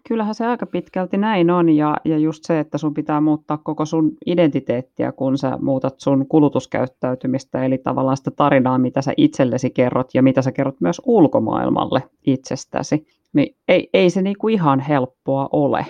kyllähän 0.08 0.34
se 0.34 0.46
aika 0.46 0.66
pitkälti 0.66 1.16
näin 1.16 1.50
on 1.50 1.68
ja, 1.68 1.96
ja 2.04 2.18
just 2.18 2.44
se, 2.44 2.60
että 2.60 2.78
sun 2.78 2.94
pitää 2.94 3.20
muuttaa 3.20 3.58
koko 3.58 3.84
sun 3.84 4.12
identiteettiä, 4.26 5.12
kun 5.12 5.38
sä 5.38 5.58
muutat 5.60 6.00
sun 6.00 6.26
kulutuskäyttäytymistä, 6.28 7.64
eli 7.64 7.78
tavallaan 7.78 8.16
sitä 8.16 8.30
tarinaa, 8.30 8.78
mitä 8.78 9.02
sä 9.02 9.12
itsellesi 9.16 9.70
kerrot 9.70 10.14
ja 10.14 10.22
mitä 10.22 10.42
sä 10.42 10.52
kerrot 10.52 10.80
myös 10.80 11.02
ulkomaailmalle 11.06 12.02
itsestäsi, 12.26 13.06
niin 13.32 13.56
ei, 13.68 13.90
ei 13.94 14.10
se 14.10 14.22
niinku 14.22 14.48
ihan 14.48 14.80
helppoa 14.80 15.48
ole. 15.52 15.86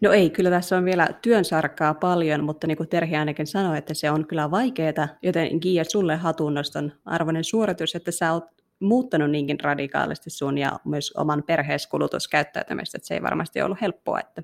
No 0.00 0.12
ei, 0.12 0.30
kyllä 0.30 0.50
tässä 0.50 0.76
on 0.76 0.84
vielä 0.84 1.08
työn 1.22 1.44
sarkaa 1.44 1.94
paljon, 1.94 2.44
mutta 2.44 2.66
niin 2.66 2.76
kuin 2.76 2.88
Terhi 2.88 3.16
ainakin 3.16 3.46
sanoi, 3.46 3.78
että 3.78 3.94
se 3.94 4.10
on 4.10 4.26
kyllä 4.26 4.50
vaikeaa, 4.50 5.08
joten 5.22 5.58
Gia, 5.60 5.84
sulle 5.84 6.16
hatunnoston 6.16 6.92
arvoinen 7.04 7.44
suoritus, 7.44 7.94
että 7.94 8.10
sä 8.10 8.32
oot 8.32 8.44
muuttanut 8.80 9.30
niinkin 9.30 9.60
radikaalisti 9.60 10.30
sun 10.30 10.58
ja 10.58 10.72
myös 10.84 11.12
oman 11.16 11.42
perheeskulutuskäyttäytymistä, 11.46 12.98
että 12.98 13.08
se 13.08 13.14
ei 13.14 13.22
varmasti 13.22 13.62
ollut 13.62 13.80
helppoa, 13.80 14.20
että 14.20 14.42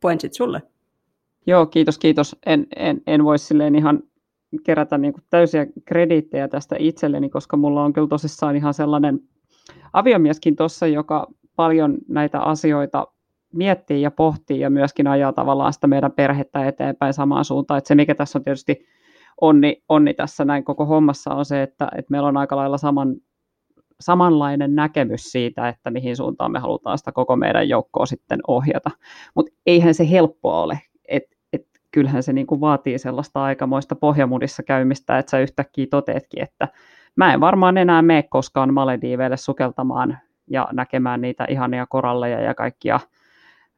pointsit 0.00 0.34
sulle. 0.34 0.62
Joo, 1.46 1.66
kiitos, 1.66 1.98
kiitos. 1.98 2.36
En, 2.46 2.66
en, 2.76 3.00
en 3.06 3.24
voi 3.24 3.38
silleen 3.38 3.74
ihan 3.74 4.02
kerätä 4.64 4.98
niin 4.98 5.12
kuin 5.12 5.24
täysiä 5.30 5.66
krediittejä 5.84 6.48
tästä 6.48 6.76
itselleni, 6.78 7.28
koska 7.28 7.56
mulla 7.56 7.84
on 7.84 7.92
kyllä 7.92 8.08
tosissaan 8.08 8.56
ihan 8.56 8.74
sellainen 8.74 9.20
aviomieskin 9.92 10.56
tuossa, 10.56 10.86
joka 10.86 11.26
paljon 11.56 11.98
näitä 12.08 12.40
asioita 12.40 13.06
miettii 13.52 14.02
ja 14.02 14.10
pohtii 14.10 14.60
ja 14.60 14.70
myöskin 14.70 15.06
ajaa 15.06 15.32
tavallaan 15.32 15.72
sitä 15.72 15.86
meidän 15.86 16.12
perhettä 16.12 16.68
eteenpäin 16.68 17.14
samaan 17.14 17.44
suuntaan. 17.44 17.78
Että 17.78 17.88
se, 17.88 17.94
mikä 17.94 18.14
tässä 18.14 18.38
on 18.38 18.44
tietysti 18.44 18.86
onni, 19.40 19.82
onni 19.88 20.14
tässä 20.14 20.44
näin 20.44 20.64
koko 20.64 20.84
hommassa 20.84 21.34
on 21.34 21.44
se, 21.44 21.62
että, 21.62 21.88
että 21.96 22.10
meillä 22.10 22.28
on 22.28 22.36
aika 22.36 22.56
lailla 22.56 22.78
saman, 22.78 23.16
samanlainen 24.00 24.74
näkemys 24.74 25.32
siitä, 25.32 25.68
että 25.68 25.90
mihin 25.90 26.16
suuntaan 26.16 26.52
me 26.52 26.58
halutaan 26.58 26.98
sitä 26.98 27.12
koko 27.12 27.36
meidän 27.36 27.68
joukkoa 27.68 28.06
sitten 28.06 28.40
ohjata. 28.48 28.90
Mutta 29.34 29.52
eihän 29.66 29.94
se 29.94 30.10
helppoa 30.10 30.62
ole. 30.62 30.80
Et, 31.08 31.22
et, 31.52 31.66
kyllähän 31.90 32.22
se 32.22 32.32
niinku 32.32 32.60
vaatii 32.60 32.98
sellaista 32.98 33.42
aikamoista 33.42 33.96
pohjamudissa 33.96 34.62
käymistä, 34.62 35.18
että 35.18 35.30
sä 35.30 35.38
yhtäkkiä 35.38 35.86
toteetkin, 35.90 36.42
että 36.42 36.68
mä 37.16 37.34
en 37.34 37.40
varmaan 37.40 37.78
enää 37.78 38.02
mene 38.02 38.22
koskaan 38.22 38.74
Malediiveille 38.74 39.36
sukeltamaan 39.36 40.18
ja 40.50 40.68
näkemään 40.72 41.20
niitä 41.20 41.44
ihania 41.48 41.86
koralleja 41.86 42.40
ja 42.40 42.54
kaikkia 42.54 43.00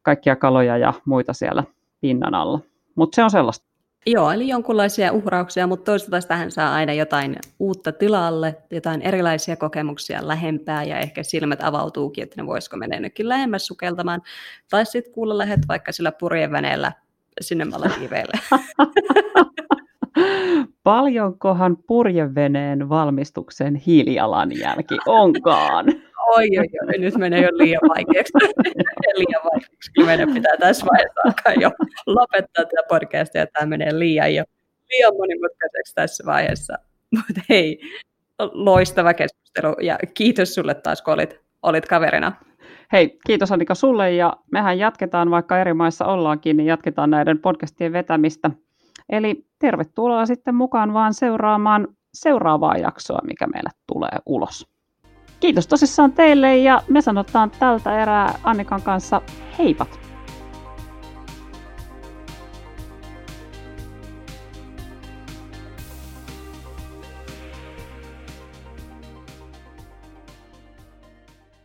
kaikkia 0.03 0.37
kaloja 0.37 0.79
ja 0.79 0.93
muita 1.05 1.33
siellä 1.33 1.65
pinnan 2.01 2.35
alla. 2.35 2.61
Mutta 2.95 3.17
se 3.17 3.25
on 3.25 3.31
sellaista. 3.31 3.68
Joo, 4.07 4.31
eli 4.31 4.49
jonkunlaisia 4.49 5.13
uhrauksia, 5.13 5.67
mutta 5.67 5.85
toisaalta 5.85 6.29
tähän 6.29 6.51
saa 6.51 6.75
aina 6.75 6.93
jotain 6.93 7.37
uutta 7.59 7.93
tilalle, 7.93 8.57
jotain 8.71 9.03
erilaisia 9.03 9.57
kokemuksia 9.57 10.29
lähempää 10.29 10.85
ja 10.85 10.99
ehkä 10.99 11.23
silmät 11.23 11.63
avautuukin, 11.63 12.25
että 12.25 12.43
ne 12.43 12.47
voisiko 12.47 12.77
mennä 12.77 12.97
jonnekin 12.97 13.29
lähemmäs 13.29 13.67
sukeltamaan. 13.67 14.23
Tai 14.71 14.87
sitten 14.87 15.13
kuulla 15.13 15.39
lähet 15.39 15.61
vaikka 15.69 15.93
sillä 15.93 16.13
purjeveneellä 16.13 16.93
sinne 17.41 17.65
Malediiveille. 17.65 18.39
Paljonkohan 20.83 21.77
purjeveneen 21.77 22.89
valmistuksen 22.89 23.75
hiilijalanjälki 23.77 24.99
onkaan? 25.07 25.87
Oi, 26.37 26.59
oi, 26.59 26.67
oi, 26.87 26.99
nyt 26.99 27.17
menee 27.17 27.41
jo 27.41 27.49
liian 27.53 27.81
vaikeaksi. 27.89 28.33
liian 29.21 29.43
vaikeaksi. 29.45 29.91
Meidän 30.07 30.35
pitää 30.35 30.57
tässä 30.61 30.87
vaiheessa 30.87 31.21
alkaa 31.25 31.63
jo 31.63 31.71
lopettaa 32.07 32.65
tätä 32.65 32.83
podcastia, 32.89 33.47
tämä 33.47 33.67
menee 33.67 33.99
liian 33.99 34.35
jo 34.35 34.45
liian 34.91 35.13
monimutkaiseksi 35.17 35.95
tässä 35.95 36.25
vaiheessa. 36.27 36.79
Mutta 37.17 37.41
hei, 37.49 37.81
loistava 38.39 39.15
keskustelu 39.15 39.77
ja 39.83 39.99
kiitos 40.15 40.55
sulle 40.55 40.75
taas, 40.75 41.03
kun 41.03 41.15
olit, 41.15 41.41
olit 41.63 41.87
kaverina. 41.87 42.33
Hei, 42.93 43.19
kiitos 43.27 43.53
Annika 43.53 43.75
sulle 43.75 44.13
ja 44.13 44.37
mehän 44.53 44.79
jatketaan, 44.79 45.31
vaikka 45.31 45.61
eri 45.61 45.75
maissa 45.75 46.05
ollaankin, 46.05 46.57
niin 46.57 46.67
jatketaan 46.67 47.11
näiden 47.11 47.39
podcastien 47.39 47.93
vetämistä 47.93 48.51
Eli 49.09 49.45
tervetuloa 49.59 50.27
sitten 50.27 50.55
mukaan 50.55 50.93
vaan 50.93 51.15
seuraamaan 51.15 51.89
seuraavaa 52.15 52.77
jaksoa, 52.77 53.19
mikä 53.27 53.47
meille 53.47 53.71
tulee 53.87 54.19
ulos. 54.27 54.67
Kiitos 55.41 55.67
tosissaan 55.67 56.13
teille 56.13 56.57
ja 56.57 56.83
me 56.89 57.01
sanotaan 57.01 57.51
tältä 57.51 58.03
erää 58.03 58.39
Annikan 58.45 58.83
kanssa 58.83 59.23
heipat! 59.59 60.08